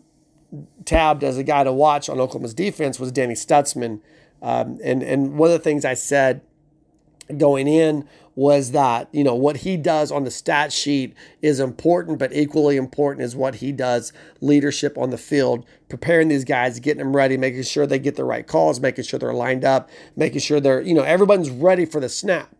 tabbed 0.84 1.24
as 1.24 1.38
a 1.38 1.42
guy 1.42 1.64
to 1.64 1.72
watch 1.72 2.08
on 2.08 2.20
Oklahoma's 2.20 2.54
defense 2.54 2.98
was 2.98 3.12
Danny 3.12 3.34
Stutsman. 3.34 4.00
Um, 4.42 4.78
and, 4.84 5.02
and 5.02 5.38
one 5.38 5.48
of 5.48 5.52
the 5.52 5.58
things 5.58 5.84
I 5.84 5.94
said 5.94 6.42
going 7.36 7.66
in 7.66 8.08
was 8.36 8.72
that 8.72 9.08
you 9.12 9.24
know 9.24 9.34
what 9.34 9.58
he 9.58 9.76
does 9.76 10.12
on 10.12 10.22
the 10.24 10.30
stat 10.30 10.72
sheet 10.72 11.14
is 11.42 11.58
important 11.58 12.18
but 12.18 12.32
equally 12.32 12.76
important 12.76 13.24
is 13.24 13.34
what 13.34 13.56
he 13.56 13.72
does 13.72 14.12
leadership 14.40 14.96
on 14.96 15.10
the 15.10 15.18
field 15.18 15.66
preparing 15.88 16.28
these 16.28 16.44
guys 16.44 16.78
getting 16.78 16.98
them 16.98 17.16
ready 17.16 17.36
making 17.36 17.62
sure 17.62 17.86
they 17.86 17.98
get 17.98 18.14
the 18.14 18.24
right 18.24 18.46
calls 18.46 18.78
making 18.78 19.02
sure 19.02 19.18
they're 19.18 19.32
lined 19.32 19.64
up 19.64 19.88
making 20.14 20.38
sure 20.38 20.60
they're 20.60 20.82
you 20.82 20.94
know 20.94 21.02
everyone's 21.02 21.50
ready 21.50 21.84
for 21.84 21.98
the 21.98 22.08
snap 22.08 22.54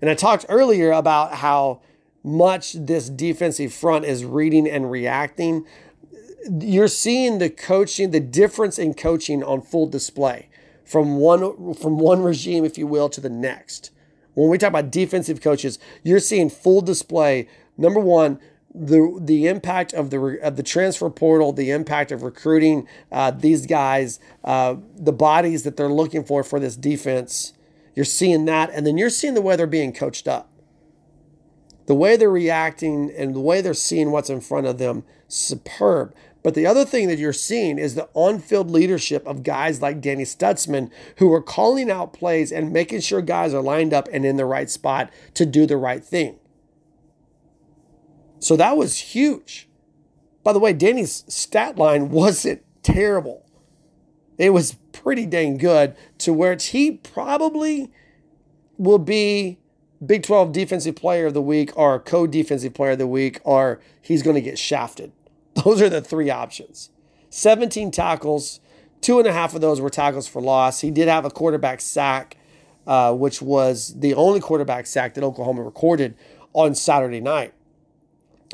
and 0.00 0.10
i 0.10 0.14
talked 0.14 0.46
earlier 0.48 0.92
about 0.92 1.34
how 1.36 1.80
much 2.22 2.74
this 2.74 3.08
defensive 3.08 3.72
front 3.72 4.04
is 4.04 4.24
reading 4.24 4.68
and 4.68 4.90
reacting 4.90 5.66
you're 6.60 6.88
seeing 6.88 7.38
the 7.38 7.50
coaching 7.50 8.10
the 8.10 8.20
difference 8.20 8.78
in 8.78 8.94
coaching 8.94 9.42
on 9.42 9.62
full 9.62 9.86
display 9.86 10.48
from 10.84 11.16
one 11.16 11.74
from 11.74 11.98
one 11.98 12.22
regime 12.22 12.64
if 12.64 12.76
you 12.76 12.86
will 12.86 13.08
to 13.08 13.20
the 13.20 13.30
next 13.30 13.90
when 14.34 14.50
we 14.50 14.58
talk 14.58 14.68
about 14.68 14.90
defensive 14.90 15.40
coaches, 15.40 15.78
you're 16.02 16.20
seeing 16.20 16.50
full 16.50 16.80
display. 16.80 17.48
Number 17.78 18.00
one, 18.00 18.38
the 18.74 19.16
the 19.20 19.46
impact 19.46 19.94
of 19.94 20.10
the 20.10 20.38
of 20.42 20.56
the 20.56 20.62
transfer 20.62 21.08
portal, 21.08 21.52
the 21.52 21.70
impact 21.70 22.10
of 22.10 22.22
recruiting 22.22 22.88
uh, 23.12 23.30
these 23.30 23.66
guys, 23.66 24.18
uh, 24.42 24.76
the 24.96 25.12
bodies 25.12 25.62
that 25.62 25.76
they're 25.76 25.88
looking 25.88 26.24
for 26.24 26.42
for 26.42 26.58
this 26.58 26.76
defense. 26.76 27.52
You're 27.94 28.04
seeing 28.04 28.44
that, 28.46 28.70
and 28.70 28.84
then 28.84 28.98
you're 28.98 29.10
seeing 29.10 29.34
the 29.34 29.40
way 29.40 29.54
they're 29.54 29.68
being 29.68 29.92
coached 29.92 30.26
up, 30.26 30.50
the 31.86 31.94
way 31.94 32.16
they're 32.16 32.28
reacting, 32.28 33.12
and 33.16 33.36
the 33.36 33.40
way 33.40 33.60
they're 33.60 33.74
seeing 33.74 34.10
what's 34.10 34.30
in 34.30 34.40
front 34.40 34.66
of 34.66 34.78
them. 34.78 35.04
Superb. 35.28 36.12
But 36.44 36.54
the 36.54 36.66
other 36.66 36.84
thing 36.84 37.08
that 37.08 37.18
you're 37.18 37.32
seeing 37.32 37.78
is 37.78 37.94
the 37.94 38.10
on 38.12 38.38
field 38.38 38.70
leadership 38.70 39.26
of 39.26 39.42
guys 39.42 39.80
like 39.80 40.02
Danny 40.02 40.24
Stutsman, 40.24 40.90
who 41.16 41.32
are 41.32 41.42
calling 41.42 41.90
out 41.90 42.12
plays 42.12 42.52
and 42.52 42.70
making 42.70 43.00
sure 43.00 43.22
guys 43.22 43.54
are 43.54 43.62
lined 43.62 43.94
up 43.94 44.08
and 44.12 44.26
in 44.26 44.36
the 44.36 44.44
right 44.44 44.68
spot 44.68 45.10
to 45.32 45.46
do 45.46 45.66
the 45.66 45.78
right 45.78 46.04
thing. 46.04 46.38
So 48.40 48.56
that 48.56 48.76
was 48.76 48.98
huge. 48.98 49.70
By 50.44 50.52
the 50.52 50.58
way, 50.58 50.74
Danny's 50.74 51.24
stat 51.28 51.78
line 51.78 52.10
wasn't 52.10 52.62
terrible. 52.82 53.46
It 54.36 54.50
was 54.50 54.76
pretty 54.92 55.24
dang 55.24 55.56
good 55.56 55.96
to 56.18 56.34
where 56.34 56.54
he 56.60 56.90
probably 56.98 57.90
will 58.76 58.98
be 58.98 59.60
Big 60.04 60.24
12 60.24 60.52
Defensive 60.52 60.96
Player 60.96 61.26
of 61.26 61.32
the 61.32 61.40
Week 61.40 61.74
or 61.74 61.98
Co 61.98 62.26
Defensive 62.26 62.74
Player 62.74 62.92
of 62.92 62.98
the 62.98 63.06
Week, 63.06 63.40
or 63.44 63.80
he's 64.02 64.22
going 64.22 64.34
to 64.34 64.42
get 64.42 64.58
shafted. 64.58 65.12
Those 65.54 65.80
are 65.80 65.88
the 65.88 66.00
three 66.00 66.30
options 66.30 66.90
17 67.30 67.90
tackles, 67.90 68.60
two 69.00 69.18
and 69.18 69.28
a 69.28 69.32
half 69.32 69.54
of 69.54 69.60
those 69.60 69.80
were 69.80 69.90
tackles 69.90 70.26
for 70.26 70.40
loss. 70.40 70.80
He 70.80 70.90
did 70.90 71.08
have 71.08 71.24
a 71.24 71.30
quarterback 71.30 71.80
sack, 71.80 72.36
uh, 72.86 73.14
which 73.14 73.42
was 73.42 73.94
the 73.98 74.14
only 74.14 74.40
quarterback 74.40 74.86
sack 74.86 75.14
that 75.14 75.24
Oklahoma 75.24 75.62
recorded 75.62 76.16
on 76.52 76.74
Saturday 76.74 77.20
night. 77.20 77.52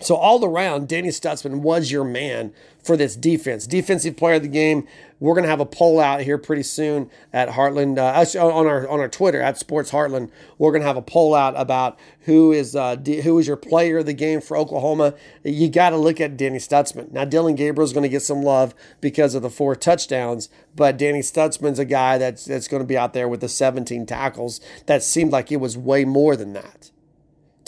So 0.01 0.17
all 0.17 0.43
around, 0.45 0.89
Danny 0.89 1.09
Stutsman 1.09 1.61
was 1.61 1.93
your 1.93 2.05
man 2.05 2.53
for 2.83 2.97
this 2.97 3.15
defense. 3.15 3.67
Defensive 3.67 4.17
player 4.17 4.37
of 4.37 4.43
the 4.43 4.49
game. 4.49 4.87
We're 5.19 5.35
going 5.35 5.45
to 5.45 5.51
have 5.51 5.61
a 5.61 5.67
poll 5.67 6.01
out 6.01 6.23
here 6.23 6.39
pretty 6.39 6.63
soon 6.63 7.11
at 7.33 7.51
Heartland 7.51 7.99
uh, 7.99 8.41
on 8.41 8.67
our 8.67 8.89
on 8.89 9.01
our 9.01 9.09
Twitter 9.09 9.43
at 9.43 9.59
Sports 9.59 9.91
Heartland. 9.91 10.31
We're 10.57 10.71
going 10.71 10.81
to 10.81 10.87
have 10.87 10.97
a 10.97 11.03
poll 11.03 11.35
out 11.35 11.53
about 11.59 11.99
who 12.21 12.53
is 12.53 12.75
uh, 12.75 12.97
who 12.97 13.39
is 13.39 13.47
your 13.47 13.59
player 13.59 13.99
of 13.99 14.07
the 14.07 14.15
game 14.15 14.41
for 14.41 14.57
Oklahoma. 14.57 15.13
You 15.45 15.69
got 15.69 15.91
to 15.91 15.99
look 15.99 16.21
at 16.23 16.39
Danny 16.39 16.59
Stutsman. 16.59 17.13
Now 17.13 17.27
Dillon 17.27 17.55
Gabriel 17.55 17.85
is 17.85 17.93
going 17.93 18.05
to 18.05 18.09
get 18.09 18.23
some 18.23 18.43
love 18.43 18.75
because 19.03 19.35
of 19.35 19.43
the 19.43 19.51
four 19.51 19.77
touchdowns, 19.77 20.49
but 20.75 20.97
Danny 20.97 21.21
Stutsman's 21.21 21.79
a 21.79 21.85
guy 21.85 22.17
that's 22.17 22.47
that's 22.47 22.69
going 22.69 22.83
to 22.83 22.87
be 22.87 22.97
out 22.97 23.13
there 23.13 23.29
with 23.29 23.41
the 23.43 23.49
17 23.49 24.07
tackles. 24.07 24.63
That 24.87 25.03
seemed 25.03 25.33
like 25.33 25.53
it 25.53 25.61
was 25.61 25.77
way 25.77 26.07
more 26.07 26.35
than 26.35 26.55
that. 26.55 26.91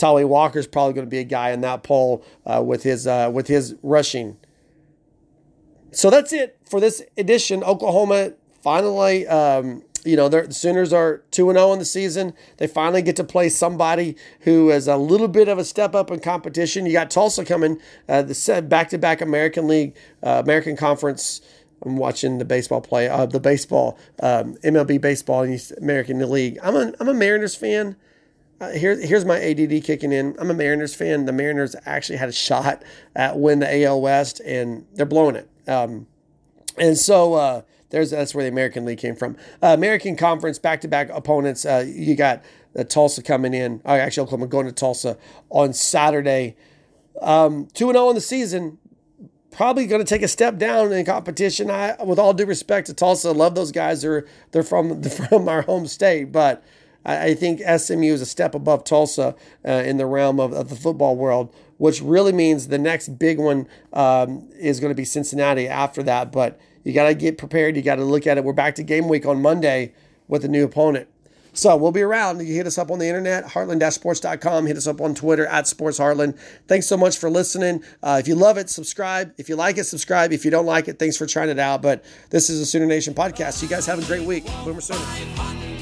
Tally 0.03 0.23
is 0.55 0.67
probably 0.67 0.93
going 0.93 1.07
to 1.07 1.09
be 1.09 1.19
a 1.19 1.23
guy 1.23 1.51
in 1.51 1.61
that 1.61 1.81
poll 1.81 2.25
uh, 2.45 2.61
with 2.61 2.83
his 2.83 3.07
uh, 3.07 3.31
with 3.33 3.47
his 3.47 3.75
rushing. 3.81 4.35
So 5.91 6.09
that's 6.09 6.33
it 6.33 6.59
for 6.69 6.81
this 6.81 7.01
edition. 7.17 7.63
Oklahoma 7.63 8.33
finally, 8.61 9.25
um, 9.27 9.81
you 10.03 10.17
know, 10.17 10.27
the 10.27 10.53
Sooners 10.53 10.91
are 10.91 11.23
two 11.31 11.49
and 11.49 11.57
zero 11.57 11.69
oh 11.69 11.73
in 11.73 11.79
the 11.79 11.85
season. 11.85 12.33
They 12.57 12.67
finally 12.67 13.01
get 13.01 13.15
to 13.15 13.23
play 13.23 13.47
somebody 13.47 14.17
who 14.41 14.71
is 14.71 14.89
a 14.89 14.97
little 14.97 15.29
bit 15.29 15.47
of 15.47 15.57
a 15.57 15.63
step 15.63 15.95
up 15.95 16.11
in 16.11 16.19
competition. 16.19 16.85
You 16.85 16.91
got 16.91 17.09
Tulsa 17.09 17.45
coming, 17.45 17.79
uh, 18.09 18.23
the 18.23 18.65
back 18.67 18.89
to 18.89 18.97
back 18.97 19.21
American 19.21 19.69
League, 19.69 19.95
uh, 20.21 20.41
American 20.43 20.75
Conference. 20.75 21.39
I'm 21.85 21.95
watching 21.95 22.39
the 22.39 22.45
baseball 22.45 22.81
play, 22.81 23.07
uh, 23.07 23.25
the 23.25 23.39
baseball, 23.39 23.97
um, 24.21 24.55
MLB 24.65 24.99
baseball 24.99 25.43
in 25.43 25.51
the 25.51 25.75
American 25.77 26.29
League. 26.29 26.59
I'm 26.61 26.75
a, 26.75 26.93
I'm 26.99 27.07
a 27.07 27.13
Mariners 27.13 27.55
fan. 27.55 27.95
Uh, 28.63 28.69
here, 28.71 28.97
here's 28.97 29.25
my 29.25 29.41
ADD 29.41 29.83
kicking 29.83 30.13
in. 30.13 30.37
I'm 30.39 30.49
a 30.49 30.53
Mariners 30.53 30.95
fan. 30.95 31.25
The 31.25 31.33
Mariners 31.33 31.75
actually 31.85 32.17
had 32.17 32.29
a 32.29 32.33
shot 32.33 32.81
at 33.13 33.37
win 33.37 33.59
the 33.59 33.83
AL 33.83 33.99
West, 33.99 34.39
and 34.39 34.85
they're 34.93 35.05
blowing 35.05 35.35
it. 35.35 35.49
Um, 35.67 36.07
and 36.77 36.97
so 36.97 37.33
uh, 37.33 37.61
there's 37.89 38.11
that's 38.11 38.33
where 38.33 38.45
the 38.45 38.49
American 38.49 38.85
League 38.85 38.99
came 38.99 39.17
from. 39.17 39.35
Uh, 39.61 39.73
American 39.77 40.15
Conference 40.15 40.59
back 40.59 40.79
to 40.81 40.87
back 40.87 41.09
opponents. 41.09 41.65
Uh, 41.65 41.83
you 41.85 42.15
got 42.15 42.41
Tulsa 42.87 43.21
coming 43.21 43.53
in. 43.53 43.81
Uh, 43.83 43.89
actually, 43.89 44.23
Oklahoma 44.23 44.47
going 44.47 44.65
to 44.65 44.71
Tulsa 44.71 45.17
on 45.49 45.73
Saturday. 45.73 46.55
um, 47.21 47.67
2 47.73 47.91
0 47.91 48.09
in 48.09 48.15
the 48.15 48.21
season, 48.21 48.77
probably 49.51 49.87
going 49.87 50.01
to 50.01 50.07
take 50.07 50.21
a 50.21 50.27
step 50.29 50.57
down 50.57 50.93
in 50.93 51.05
competition. 51.05 51.69
I, 51.69 52.01
with 52.01 52.17
all 52.17 52.33
due 52.33 52.45
respect 52.45 52.87
to 52.87 52.93
Tulsa, 52.93 53.33
love 53.33 53.55
those 53.55 53.73
guys. 53.73 54.03
They're 54.03 54.25
they're 54.51 54.63
from 54.63 55.03
from 55.29 55.49
our 55.49 55.63
home 55.63 55.85
state, 55.85 56.31
but 56.31 56.63
I, 57.05 57.27
I 57.27 57.35
think 57.35 57.61
SMU 57.61 58.13
is 58.13 58.21
a 58.21 58.25
step 58.25 58.55
above 58.55 58.83
Tulsa 58.83 59.35
uh, 59.67 59.71
in 59.71 59.97
the 59.97 60.05
realm 60.05 60.39
of, 60.39 60.53
of, 60.53 60.69
the 60.69 60.75
football 60.75 61.15
world, 61.15 61.53
which 61.77 62.01
really 62.01 62.31
means 62.31 62.67
the 62.67 62.77
next 62.77 63.19
big 63.19 63.39
one 63.39 63.67
um, 63.93 64.49
is 64.57 64.79
going 64.79 64.91
to 64.91 64.95
be 64.95 65.05
Cincinnati 65.05 65.67
after 65.67 66.03
that. 66.03 66.31
But 66.31 66.59
you 66.83 66.93
got 66.93 67.07
to 67.07 67.15
get 67.15 67.37
prepared. 67.37 67.75
You 67.75 67.81
got 67.81 67.95
to 67.95 68.05
look 68.05 68.27
at 68.27 68.37
it. 68.37 68.43
We're 68.43 68.53
back 68.53 68.75
to 68.75 68.83
game 68.83 69.07
week 69.07 69.25
on 69.25 69.41
Monday 69.41 69.93
with 70.27 70.43
a 70.45 70.47
new 70.47 70.65
opponent. 70.65 71.07
So 71.55 71.75
we'll 71.77 71.91
be 71.91 72.01
around. 72.01 72.39
You 72.45 72.55
hit 72.55 72.65
us 72.65 72.79
up 72.79 72.89
on 72.89 72.97
the 72.97 73.07
internet, 73.07 73.45
heartland-sports.com. 73.45 74.65
Hit 74.65 74.75
us 74.75 74.87
up 74.87 74.99
on 74.99 75.13
Twitter 75.13 75.45
at 75.45 75.67
Sports 75.67 75.99
Heartland. 75.99 76.37
Thanks 76.67 76.87
so 76.87 76.97
much 76.97 77.19
for 77.19 77.29
listening. 77.29 77.83
Uh, 78.01 78.17
if 78.19 78.27
you 78.27 78.33
love 78.33 78.57
it, 78.57 78.71
subscribe. 78.71 79.33
If 79.37 79.49
you 79.49 79.55
like 79.55 79.77
it, 79.77 79.83
subscribe. 79.83 80.33
If 80.33 80.45
you 80.45 80.51
don't 80.51 80.65
like 80.65 80.87
it, 80.87 80.97
thanks 80.97 81.15
for 81.15 81.27
trying 81.27 81.49
it 81.49 81.59
out. 81.59 81.83
But 81.83 82.03
this 82.31 82.49
is 82.49 82.59
a 82.59 82.65
Sooner 82.65 82.87
Nation 82.87 83.13
podcast. 83.13 83.61
You 83.61 83.69
guys 83.69 83.85
have 83.85 84.03
a 84.03 84.05
great 84.05 84.25
week. 84.25 84.45
Boomer 84.65 84.81
Sooner. 84.81 85.72